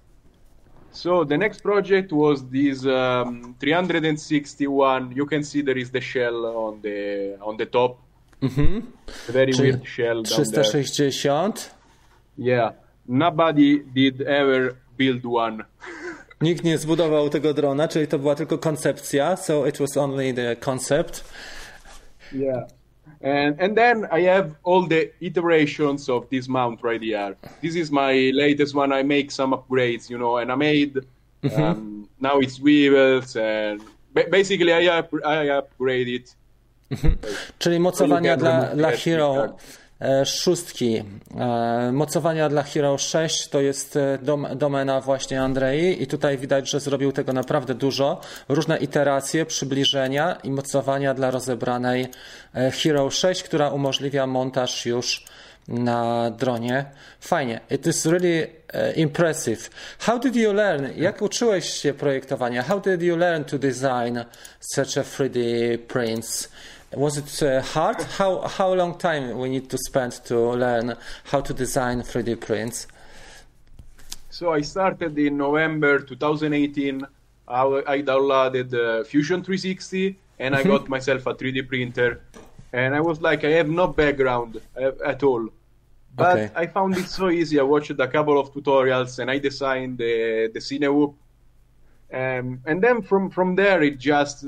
So 0.96 1.24
the 1.24 1.36
next 1.36 1.62
project 1.62 2.10
was 2.10 2.42
this 2.48 2.86
um, 2.86 3.54
361. 3.60 5.12
You 5.14 5.26
can 5.26 5.44
see 5.44 5.62
there 5.62 5.76
is 5.76 5.90
the 5.90 6.00
shell 6.00 6.46
on 6.46 6.80
the 6.80 7.36
on 7.42 7.58
the 7.58 7.66
top. 7.66 7.98
A 8.42 9.32
very 9.32 9.52
Czyli 9.52 9.62
weird 9.62 9.86
shell 9.86 10.22
down 10.22 10.44
there. 10.52 10.64
360. 10.64 11.70
Yeah, 12.38 12.72
nobody 13.08 13.84
did 13.94 14.22
ever 14.22 14.76
build 14.96 15.26
one. 15.26 15.64
Nikt 16.40 16.64
nie 16.64 16.78
zbudował 16.78 17.28
tego 17.28 17.54
drona, 17.54 17.88
czyli 17.88 18.06
to 18.06 18.18
była 18.18 18.34
tylko 18.34 18.58
koncepcja, 18.58 19.36
so 19.36 19.66
it 19.66 19.78
was 19.78 19.96
only 19.96 20.34
the 20.34 20.56
concept. 20.56 21.24
Yeah. 22.32 22.68
And 23.20 23.60
and 23.60 23.76
then 23.76 24.06
I 24.12 24.20
have 24.22 24.54
all 24.62 24.86
the 24.86 25.10
iterations 25.20 26.08
of 26.08 26.28
this 26.30 26.48
mount 26.48 26.82
right 26.82 27.02
here. 27.02 27.36
This 27.62 27.74
is 27.74 27.90
my 27.90 28.30
latest 28.34 28.74
one. 28.74 28.92
I 29.00 29.02
make 29.02 29.30
some 29.30 29.52
upgrades, 29.54 30.10
you 30.10 30.18
know, 30.18 30.36
and 30.38 30.50
I 30.52 30.54
made 30.54 31.00
um, 31.56 32.08
now 32.20 32.38
it's 32.40 32.60
wheels 32.60 33.36
and 33.36 33.80
ba- 34.14 34.28
basically 34.30 34.72
I 34.72 34.98
up, 34.98 35.10
I 35.24 35.48
upgrade 35.50 36.08
it. 36.08 36.36
Czyli 37.58 37.78
mocowania 37.80 38.36
dla, 38.36 38.74
dla 38.74 38.90
Hero 38.90 39.56
szóstki. 40.24 41.02
E, 41.38 41.92
mocowania 41.92 42.48
dla 42.48 42.62
Hero 42.62 42.98
6 42.98 43.48
to 43.48 43.60
jest 43.60 43.96
e, 43.96 44.18
dom, 44.22 44.46
domena 44.56 45.00
właśnie 45.00 45.42
Andrei 45.42 46.02
i 46.02 46.06
tutaj 46.06 46.38
widać, 46.38 46.70
że 46.70 46.80
zrobił 46.80 47.12
tego 47.12 47.32
naprawdę 47.32 47.74
dużo. 47.74 48.20
Różne 48.48 48.76
iteracje, 48.76 49.46
przybliżenia 49.46 50.38
i 50.44 50.50
mocowania 50.50 51.14
dla 51.14 51.30
rozebranej 51.30 52.06
e, 52.54 52.70
Hero 52.70 53.10
6, 53.10 53.42
która 53.42 53.70
umożliwia 53.70 54.26
montaż 54.26 54.86
już 54.86 55.24
na 55.68 56.30
dronie. 56.30 56.84
Fajnie. 57.20 57.60
It 57.70 57.86
is 57.86 58.06
really 58.06 58.46
impressive. 58.96 59.70
How 59.98 60.18
did 60.18 60.36
you 60.36 60.52
learn? 60.52 60.86
Jak 60.96 61.22
uczyłeś 61.22 61.70
się 61.70 61.94
projektowania? 61.94 62.62
How 62.62 62.80
did 62.80 63.02
you 63.02 63.16
learn 63.16 63.44
to 63.44 63.58
design 63.58 64.18
such 64.60 64.98
a 64.98 65.02
3D 65.02 65.38
prints? 65.78 66.48
Was 66.96 67.18
it 67.18 67.42
uh, 67.42 67.60
hard? 67.60 68.00
How 68.18 68.40
how 68.48 68.72
long 68.72 68.96
time 68.96 69.36
we 69.38 69.50
need 69.50 69.68
to 69.68 69.76
spend 69.76 70.12
to 70.24 70.36
learn 70.64 70.96
how 71.24 71.42
to 71.42 71.52
design 71.52 72.00
3D 72.00 72.40
prints? 72.40 72.86
So 74.30 74.54
I 74.54 74.62
started 74.62 75.18
in 75.18 75.36
November 75.36 75.98
2018. 75.98 77.06
I, 77.48 77.62
I 77.86 78.00
downloaded 78.00 78.72
uh, 78.72 79.04
Fusion 79.04 79.42
360 79.44 80.16
and 80.38 80.56
I 80.56 80.62
got 80.62 80.88
myself 80.88 81.26
a 81.26 81.34
3D 81.34 81.68
printer. 81.68 82.22
and 82.72 82.94
I 82.94 83.00
was 83.02 83.20
like, 83.20 83.44
I 83.44 83.50
have 83.50 83.68
no 83.68 83.88
background 83.88 84.60
uh, 84.80 84.92
at 85.04 85.22
all. 85.22 85.50
But 86.14 86.38
Okay. 86.38 86.50
I 86.56 86.66
found 86.66 86.96
it 86.96 87.08
so 87.08 87.28
easy. 87.28 87.60
I 87.60 87.62
watched 87.62 87.90
a 87.90 88.08
couple 88.08 88.40
of 88.40 88.54
tutorials 88.54 89.18
and 89.18 89.30
I 89.30 89.38
designed 89.38 89.98
the 89.98 90.50
the 90.54 90.60
Cinewhoop. 90.60 91.14
Um, 92.10 92.46
and 92.64 92.82
then 92.82 93.02
from 93.02 93.28
from 93.28 93.54
there 93.54 93.82
it 93.82 93.98
just 93.98 94.46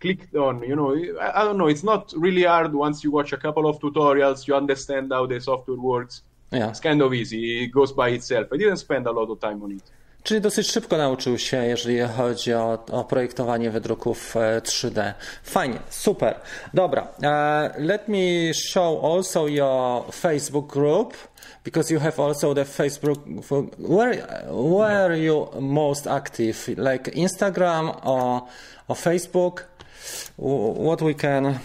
clicked 0.00 0.34
on. 0.34 0.62
You 0.62 0.76
know, 0.76 0.94
I, 1.20 1.40
I 1.40 1.44
don't 1.44 1.58
know. 1.58 1.68
It's 1.68 1.82
not 1.82 2.12
really 2.16 2.44
hard 2.44 2.74
once 2.74 3.04
you 3.04 3.10
watch 3.10 3.32
a 3.32 3.36
couple 3.36 3.68
of 3.68 3.78
tutorials. 3.78 4.46
You 4.46 4.54
understand 4.54 5.12
how 5.12 5.26
the 5.26 5.40
software 5.40 5.78
works. 5.78 6.22
Yeah. 6.50 6.68
It's 6.68 6.80
kind 6.80 7.02
of 7.02 7.12
easy. 7.12 7.64
It 7.64 7.68
goes 7.68 7.92
by 7.92 8.10
itself. 8.10 8.48
I 8.52 8.56
didn't 8.56 8.76
spend 8.76 9.06
a 9.06 9.12
lot 9.12 9.30
of 9.30 9.40
time 9.40 9.62
on 9.62 9.72
it. 9.72 9.82
Czyli 10.26 10.40
dosyć 10.40 10.70
szybko 10.70 10.96
nauczył 10.96 11.38
się, 11.38 11.56
jeżeli 11.66 12.00
chodzi 12.00 12.54
o, 12.54 12.78
o 12.92 13.04
projektowanie 13.04 13.70
wydruków 13.70 14.36
e, 14.36 14.60
3D. 14.60 15.12
Fajnie, 15.44 15.78
super. 15.90 16.40
Dobra, 16.74 17.08
e, 17.22 17.74
let 17.78 18.08
me 18.08 18.54
show 18.54 19.04
also 19.04 19.46
your 19.46 20.04
Facebook 20.12 20.72
group, 20.72 21.14
because 21.64 21.94
you 21.94 22.00
have 22.00 22.22
also 22.22 22.54
the 22.54 22.64
Facebook. 22.64 23.18
Where, 23.78 24.26
where 24.50 25.04
are 25.04 25.18
you 25.18 25.48
most 25.60 26.06
active? 26.06 26.68
Like 26.68 27.10
Instagram 27.10 28.06
or, 28.06 28.42
or 28.88 28.96
Facebook? 28.96 29.75
What 30.36 31.02
we 31.02 31.14
can. 31.14 31.60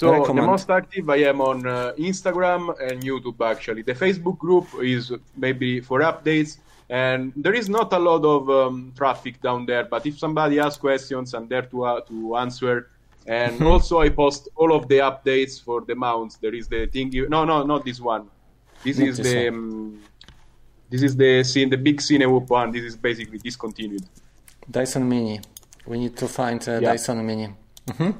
So 0.00 0.12
Recommend. 0.12 0.38
the 0.38 0.50
most 0.50 0.70
active 0.70 1.10
I 1.10 1.16
am 1.16 1.40
on 1.42 1.66
uh, 1.66 1.92
Instagram 1.98 2.74
and 2.80 3.02
YouTube 3.02 3.38
actually. 3.44 3.82
The 3.82 3.94
Facebook 3.94 4.38
group 4.38 4.66
is 4.82 5.12
maybe 5.36 5.80
for 5.80 6.00
updates 6.00 6.56
and 6.88 7.32
there 7.36 7.52
is 7.52 7.68
not 7.68 7.92
a 7.92 7.98
lot 7.98 8.24
of 8.24 8.48
um, 8.48 8.92
traffic 8.96 9.42
down 9.42 9.66
there 9.66 9.84
but 9.84 10.06
if 10.06 10.18
somebody 10.18 10.58
asks 10.58 10.78
questions 10.78 11.34
I'm 11.34 11.48
there 11.48 11.62
to 11.62 11.84
uh, 11.84 12.00
to 12.02 12.36
answer 12.36 12.88
and 13.26 13.62
also 13.72 14.00
I 14.00 14.08
post 14.08 14.48
all 14.56 14.74
of 14.74 14.88
the 14.88 14.98
updates 14.98 15.62
for 15.62 15.82
the 15.82 15.94
mounts. 15.94 16.36
There 16.36 16.54
is 16.54 16.66
the 16.66 16.86
thing 16.86 17.10
no 17.28 17.44
no 17.44 17.62
not 17.62 17.84
this 17.84 18.00
one. 18.00 18.28
This 18.82 18.98
Not 18.98 19.08
is 19.08 19.16
this 19.18 19.32
the 19.32 19.48
um, 19.48 20.00
this 20.88 21.02
is 21.02 21.14
the 21.16 21.44
scene 21.44 21.68
the 21.68 21.76
big 21.76 21.98
Cinewhoop 22.00 22.48
one. 22.48 22.72
This 22.72 22.84
is 22.84 22.96
basically 22.96 23.38
discontinued. 23.38 24.04
Dyson 24.70 25.08
Mini. 25.08 25.40
We 25.90 25.98
need 25.98 26.14
to 26.18 26.28
find 26.28 26.62
uh, 26.62 26.80
Yeah. 26.80 26.92
Dyson 26.92 27.26
Mini. 27.26 27.48
Mhm. 27.88 28.14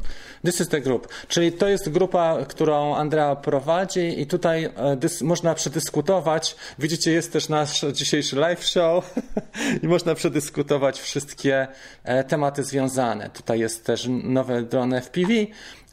This 0.45 0.61
is 0.61 0.69
the 0.69 0.81
group. 0.81 1.09
Czyli 1.29 1.53
to 1.53 1.69
jest 1.69 1.89
grupa, 1.89 2.37
którą 2.49 2.95
Andrea 2.95 3.37
prowadzi 3.37 4.21
i 4.21 4.27
tutaj 4.27 4.65
e, 4.77 4.97
dys, 4.97 5.23
można 5.23 5.55
przedyskutować. 5.55 6.57
Widzicie, 6.79 7.13
jest 7.13 7.33
też 7.33 7.49
nasz 7.49 7.85
dzisiejszy 7.93 8.37
live 8.37 8.65
show 8.65 9.15
i 9.83 9.89
można 9.89 10.15
przedyskutować 10.15 11.01
wszystkie 11.01 11.69
e, 12.05 12.25
tematy 12.25 12.65
związane. 12.65 13.31
Tutaj 13.31 13.61
jest 13.61 13.87
też 13.87 14.07
nowe 14.09 14.63
drony 14.63 15.01
FPV, 15.01 15.33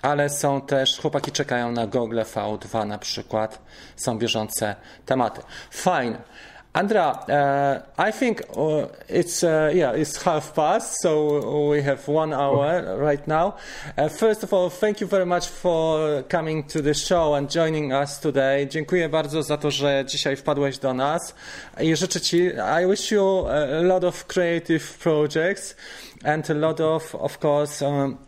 ale 0.02 0.30
są 0.30 0.62
też, 0.62 0.98
chłopaki 0.98 1.32
czekają 1.32 1.72
na 1.72 1.88
Google 1.88 2.20
V2 2.20 2.88
na 2.88 2.98
przykład. 2.98 3.62
Są 3.96 4.18
bieżące 4.18 4.76
tematy. 5.06 5.42
Fine. 5.72 6.18
Andra, 6.78 7.10
uh, 7.28 7.82
I 7.98 8.12
think 8.12 8.44
uh, 8.56 8.86
it's 9.10 9.44
uh, 9.44 9.72
yeah, 9.74 9.94
it's 9.94 10.22
half 10.22 10.54
past, 10.54 11.02
so 11.02 11.70
we 11.70 11.82
have 11.82 12.08
one 12.08 12.34
hour 12.34 12.98
right 13.00 13.28
now. 13.28 13.56
First 14.20 14.44
of 14.44 14.54
all, 14.54 14.70
thank 14.70 15.02
you 15.02 15.08
very 15.08 15.26
much 15.26 15.48
for 15.48 16.22
coming 16.30 16.64
to 16.66 16.84
the 16.84 16.94
show 16.94 17.34
and 17.34 17.50
joining 17.50 17.94
us 17.94 18.20
today. 18.20 18.68
Dziękuję 18.68 19.10
bardzo 19.10 19.44
za 19.44 19.58
to, 19.58 19.72
że 19.72 20.04
dzisiaj 20.06 20.36
wpadłeś 20.36 20.78
do 20.78 20.94
nas 20.94 21.34
i 21.80 21.96
życzę 21.96 22.22
Ci, 22.22 22.52
I 22.84 22.88
wish 22.90 23.12
you 23.12 23.48
a 23.48 23.82
lot 23.82 24.04
of 24.04 24.28
creative 24.28 24.98
projects 25.00 25.76
and 26.24 26.50
a 26.50 26.54
lot 26.54 26.80
of, 26.80 27.16
of 27.16 27.44
course. 27.44 27.86
Um, 27.86 28.27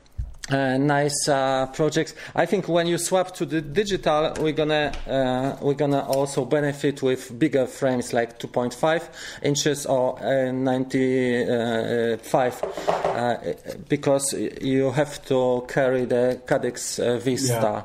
uh, 0.51 0.77
nice 0.77 1.27
uh, 1.27 1.67
projects. 1.67 2.13
I 2.35 2.45
think 2.45 2.67
when 2.67 2.87
you 2.87 2.97
swap 2.97 3.33
to 3.35 3.45
the 3.45 3.61
digital, 3.61 4.33
we're 4.39 4.53
gonna 4.53 4.91
uh, 5.07 5.55
we're 5.61 5.73
gonna 5.73 6.05
also 6.05 6.45
benefit 6.45 7.01
with 7.01 7.37
bigger 7.37 7.67
frames 7.67 8.13
like 8.13 8.39
2.5 8.39 9.09
inches 9.43 9.85
or 9.85 10.21
uh, 10.23 10.51
95 10.51 12.63
uh, 12.87 13.37
because 13.87 14.33
you 14.61 14.91
have 14.91 15.23
to 15.25 15.65
carry 15.67 16.05
the 16.05 16.41
Cadex 16.45 16.99
uh, 16.99 17.17
Vista. 17.19 17.53
Yeah. 17.53 17.83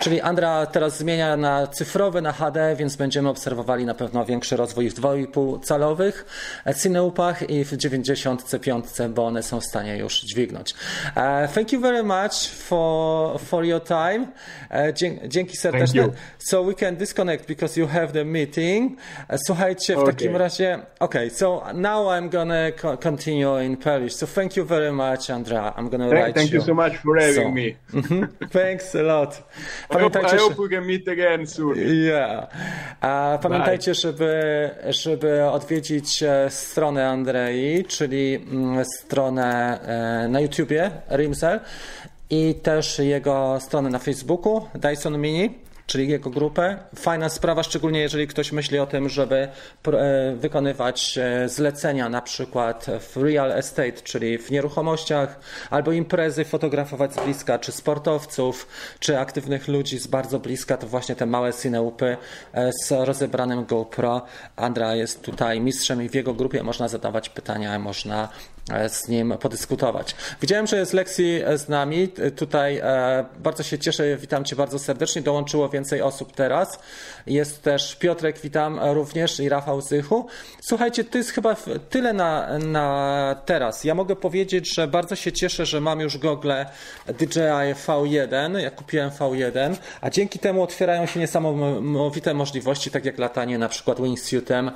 Czyli 0.00 0.20
Andra 0.20 0.66
teraz 0.66 0.98
zmienia 0.98 1.36
na 1.36 1.66
cyfrowy, 1.66 2.22
na 2.22 2.32
HD, 2.32 2.76
więc 2.76 2.96
będziemy 2.96 3.28
obserwowali 3.28 3.84
na 3.84 3.94
pewno 3.94 4.24
większy 4.24 4.56
rozwój 4.56 4.90
w 4.90 4.94
2,5 4.94 5.60
calowych 5.66 6.26
Cineupach 6.82 7.50
i 7.50 7.64
w 7.64 7.76
95, 7.76 8.84
bo 9.10 9.26
one 9.26 9.42
są 9.42 9.60
w 9.60 9.64
stanie 9.64 9.96
już 9.96 10.20
dźwignąć. 10.20 10.74
Uh, 11.16 11.52
thank 11.54 11.72
you 11.72 11.80
very 11.80 12.02
much 12.02 12.48
for, 12.54 13.40
for 13.40 13.64
your 13.64 13.82
time. 13.84 14.20
Uh, 14.70 14.92
dzięki, 14.94 15.28
dzięki 15.28 15.56
serdeczne. 15.56 16.02
you. 16.02 16.12
So 16.38 16.64
we 16.64 16.74
can 16.74 16.96
disconnect 16.96 17.46
because 17.48 17.80
you 17.80 17.86
have 17.86 18.06
the 18.12 18.24
meeting. 18.24 18.92
Uh, 19.30 19.36
słuchajcie, 19.46 19.94
w 19.94 19.98
Okay. 19.98 20.14
takim 20.14 20.36
razie, 20.36 20.78
okay, 21.00 21.30
so 21.30 21.62
now 21.74 22.06
I'm 22.06 22.28
gonna 22.28 22.72
co- 22.82 22.96
continue 22.98 23.64
in 23.64 23.76
Polish. 23.76 24.14
So 24.14 24.26
thank 24.26 24.56
you 24.56 24.64
very 24.64 24.92
much, 24.92 25.30
Andra. 25.30 25.74
I'm 25.78 25.88
gonna 25.88 26.08
Thank, 26.08 26.12
write 26.24 26.34
thank 26.34 26.50
you 26.52 26.60
so 26.62 26.74
much 26.74 26.96
for 26.96 27.18
having 27.20 27.34
So, 27.34 27.50
me. 27.50 27.74
Mhm. 27.92 28.28
Thanks 28.50 28.94
a 28.94 29.02
lot. 29.02 29.42
I 29.94 30.02
hope, 30.02 30.16
I 30.16 30.38
hope 30.38 30.62
we 30.62 30.68
can 30.68 30.86
meet 30.86 31.08
again 31.08 31.46
soon. 31.46 31.78
Yeah. 31.78 32.48
A 33.00 33.38
pamiętajcie, 33.42 33.94
żeby, 33.94 34.70
żeby 34.88 35.44
odwiedzić 35.44 36.22
e, 36.22 36.50
stronę 36.50 37.08
Andrei, 37.08 37.84
czyli 37.84 38.34
mm, 38.34 38.84
stronę 38.84 39.78
e, 40.24 40.28
na 40.28 40.40
YouTubie 40.40 40.90
Rimsel 41.10 41.60
i 42.30 42.54
też 42.54 42.98
jego 42.98 43.60
stronę 43.60 43.90
na 43.90 43.98
Facebooku 43.98 44.66
Dyson 44.74 45.18
Mini. 45.18 45.61
Czyli 45.92 46.08
jego 46.08 46.30
grupę. 46.30 46.76
Fajna 46.96 47.28
sprawa, 47.28 47.62
szczególnie 47.62 48.00
jeżeli 48.00 48.26
ktoś 48.26 48.52
myśli 48.52 48.78
o 48.78 48.86
tym, 48.86 49.08
żeby 49.08 49.48
e, 49.86 50.34
wykonywać 50.36 51.18
e, 51.18 51.48
zlecenia 51.48 52.08
na 52.08 52.22
przykład 52.22 52.86
w 53.00 53.16
real 53.16 53.52
estate, 53.52 53.92
czyli 53.92 54.38
w 54.38 54.50
nieruchomościach, 54.50 55.40
albo 55.70 55.92
imprezy 55.92 56.44
fotografować 56.44 57.14
z 57.14 57.24
bliska, 57.24 57.58
czy 57.58 57.72
sportowców, 57.72 58.66
czy 58.98 59.18
aktywnych 59.18 59.68
ludzi 59.68 59.98
z 59.98 60.06
bardzo 60.06 60.38
bliska, 60.38 60.76
to 60.76 60.86
właśnie 60.86 61.16
te 61.16 61.26
małe 61.26 61.52
cineupy 61.54 62.16
e, 62.52 62.70
z 62.84 62.92
rozebranym 62.92 63.64
GoPro. 63.64 64.22
Andra 64.56 64.94
jest 64.94 65.22
tutaj 65.22 65.60
mistrzem 65.60 66.02
i 66.02 66.08
w 66.08 66.14
jego 66.14 66.34
grupie 66.34 66.62
można 66.62 66.88
zadawać 66.88 67.28
pytania, 67.28 67.78
można 67.78 68.28
z 68.88 69.08
nim 69.08 69.34
podyskutować. 69.40 70.14
Widziałem, 70.40 70.66
że 70.66 70.76
jest 70.76 70.92
Lexi 70.92 71.40
e, 71.44 71.58
z 71.58 71.68
nami. 71.68 72.08
T- 72.08 72.30
Tutaj 72.30 72.78
e, 72.82 73.24
bardzo 73.38 73.62
się 73.62 73.78
cieszę, 73.78 74.16
witam 74.16 74.44
Cię 74.44 74.56
bardzo 74.56 74.78
serdecznie. 74.78 75.22
Dołączyło 75.22 75.68
więcej 75.68 76.02
osób 76.02 76.32
teraz. 76.32 76.78
Jest 77.26 77.62
też 77.62 77.96
Piotrek, 77.96 78.40
witam 78.40 78.78
e, 78.78 78.94
również 78.94 79.40
i 79.40 79.48
Rafał 79.48 79.80
Zychu. 79.80 80.26
Słuchajcie, 80.60 81.04
to 81.04 81.18
jest 81.18 81.30
chyba 81.30 81.56
tyle 81.90 82.12
na, 82.12 82.58
na 82.58 83.36
teraz. 83.46 83.84
Ja 83.84 83.94
mogę 83.94 84.16
powiedzieć, 84.16 84.74
że 84.74 84.88
bardzo 84.88 85.16
się 85.16 85.32
cieszę, 85.32 85.66
że 85.66 85.80
mam 85.80 86.00
już 86.00 86.18
gogle 86.18 86.66
DJI 87.06 87.74
V1. 87.86 88.58
Ja 88.58 88.70
kupiłem 88.70 89.10
V1, 89.10 89.76
a 90.00 90.10
dzięki 90.10 90.38
temu 90.38 90.62
otwierają 90.62 91.06
się 91.06 91.20
niesamowite 91.20 92.34
możliwości, 92.34 92.90
tak 92.90 93.04
jak 93.04 93.18
latanie 93.18 93.58
na 93.58 93.68
przykład 93.68 94.00
wingsuitem. 94.00 94.70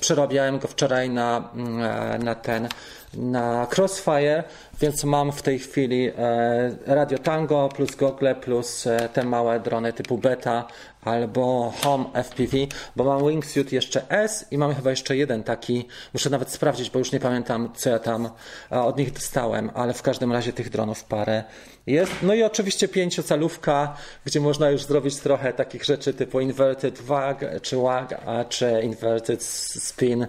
Przerabiałem 0.00 0.58
go 0.58 0.68
wczoraj 0.68 1.10
na, 1.10 1.50
mm, 1.54 2.22
na 2.24 2.34
ten 2.34 2.68
na 3.14 3.66
Crossfire, 3.76 4.44
więc 4.80 5.04
mam 5.04 5.32
w 5.32 5.42
tej 5.42 5.58
chwili 5.58 6.10
e, 6.18 6.76
Radio 6.86 7.18
Tango 7.18 7.68
plus 7.68 7.96
Google 7.96 8.34
plus 8.40 8.86
e, 8.86 9.08
te 9.08 9.24
małe 9.24 9.60
drony 9.60 9.92
typu 9.92 10.18
Beta 10.18 10.66
albo 11.04 11.72
Home 11.82 12.04
FPV, 12.24 12.56
bo 12.96 13.04
mam 13.04 13.28
Wingsuit 13.28 13.72
jeszcze 13.72 14.10
S 14.10 14.46
i 14.50 14.58
mam 14.58 14.74
chyba 14.74 14.90
jeszcze 14.90 15.16
jeden 15.16 15.42
taki, 15.42 15.88
muszę 16.14 16.30
nawet 16.30 16.50
sprawdzić, 16.50 16.90
bo 16.90 16.98
już 16.98 17.12
nie 17.12 17.20
pamiętam 17.20 17.70
co 17.76 17.90
ja 17.90 17.98
tam 17.98 18.30
e, 18.72 18.80
od 18.82 18.98
nich 18.98 19.12
dostałem, 19.12 19.70
ale 19.74 19.94
w 19.94 20.02
każdym 20.02 20.32
razie 20.32 20.52
tych 20.52 20.70
dronów 20.70 21.04
parę 21.04 21.44
jest. 21.86 22.12
No 22.22 22.34
i 22.34 22.42
oczywiście 22.42 22.88
pięciocalówka, 22.88 23.96
gdzie 24.24 24.40
można 24.40 24.70
już 24.70 24.82
zrobić 24.82 25.16
trochę 25.16 25.52
takich 25.52 25.84
rzeczy 25.84 26.14
typu 26.14 26.40
inverted 26.40 27.02
wag, 27.02 27.44
czy 27.62 27.76
wag, 27.76 28.20
a 28.26 28.44
czy 28.44 28.80
inverted 28.82 29.42
spin, 29.42 30.26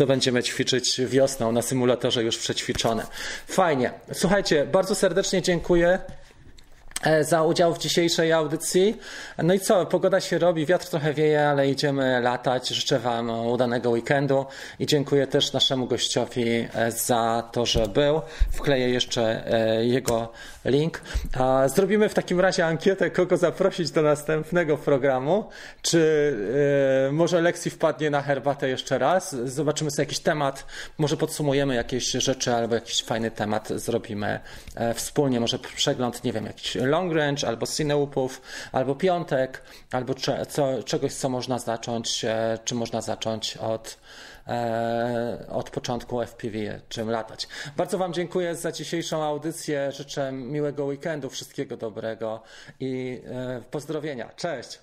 to 0.00 0.06
będziemy 0.06 0.42
ćwiczyć 0.42 1.00
wiosną 1.06 1.52
na 1.52 1.62
symulatorze 1.62 2.22
już 2.22 2.38
przećwiczone. 2.38 3.06
Fajnie. 3.46 3.92
Słuchajcie, 4.12 4.66
bardzo 4.66 4.94
serdecznie 4.94 5.42
dziękuję 5.42 5.98
za 7.20 7.42
udział 7.42 7.74
w 7.74 7.78
dzisiejszej 7.78 8.32
audycji. 8.32 9.00
No 9.38 9.54
i 9.54 9.60
co, 9.60 9.86
pogoda 9.86 10.20
się 10.20 10.38
robi, 10.38 10.66
wiatr 10.66 10.88
trochę 10.88 11.14
wieje, 11.14 11.48
ale 11.48 11.68
idziemy 11.68 12.20
latać. 12.20 12.68
Życzę 12.68 12.98
Wam 12.98 13.30
udanego 13.30 13.90
weekendu 13.90 14.46
i 14.78 14.86
dziękuję 14.86 15.26
też 15.26 15.52
naszemu 15.52 15.86
gościowi 15.86 16.68
e, 16.74 16.92
za 16.92 17.48
to, 17.52 17.66
że 17.66 17.88
był. 17.88 18.20
Wkleję 18.52 18.90
jeszcze 18.90 19.52
e, 19.52 19.84
jego 19.84 20.32
link. 20.64 21.02
Zrobimy 21.66 22.08
w 22.08 22.14
takim 22.14 22.40
razie 22.40 22.66
ankietę, 22.66 23.10
kogo 23.10 23.36
zaprosić 23.36 23.90
do 23.90 24.02
następnego 24.02 24.76
programu. 24.76 25.44
Czy 25.82 26.34
e, 27.08 27.12
może 27.12 27.40
Lexi 27.40 27.70
wpadnie 27.70 28.10
na 28.10 28.22
herbatę 28.22 28.68
jeszcze 28.68 28.98
raz? 28.98 29.36
Zobaczymy 29.44 29.90
sobie 29.90 30.02
jakiś 30.02 30.18
temat, 30.18 30.66
może 30.98 31.16
podsumujemy 31.16 31.74
jakieś 31.74 32.10
rzeczy 32.10 32.54
albo 32.54 32.74
jakiś 32.74 33.02
fajny 33.02 33.30
temat 33.30 33.68
zrobimy 33.68 34.40
e, 34.74 34.94
wspólnie, 34.94 35.40
może 35.40 35.58
przegląd, 35.58 36.24
nie 36.24 36.32
wiem, 36.32 36.46
jakichś 36.46 36.76
long 36.90 37.12
range, 37.12 37.48
albo 37.48 37.66
cineupów, 37.66 38.42
albo 38.72 38.94
piątek, 38.94 39.62
albo 39.92 40.14
cze, 40.14 40.46
co, 40.46 40.82
czegoś, 40.82 41.14
co 41.14 41.28
można 41.28 41.58
zacząć, 41.58 42.24
e, 42.24 42.58
czy 42.64 42.74
można 42.74 43.00
zacząć 43.00 43.56
od, 43.56 43.98
e, 44.46 45.46
od 45.48 45.70
początku 45.70 46.20
FPV, 46.20 46.80
czym 46.88 47.10
latać. 47.10 47.48
Bardzo 47.76 47.98
Wam 47.98 48.12
dziękuję 48.12 48.54
za 48.54 48.72
dzisiejszą 48.72 49.24
audycję. 49.24 49.92
Życzę 49.92 50.32
miłego 50.32 50.84
weekendu, 50.84 51.30
wszystkiego 51.30 51.76
dobrego 51.76 52.42
i 52.80 53.22
e, 53.26 53.62
pozdrowienia. 53.70 54.30
Cześć! 54.36 54.78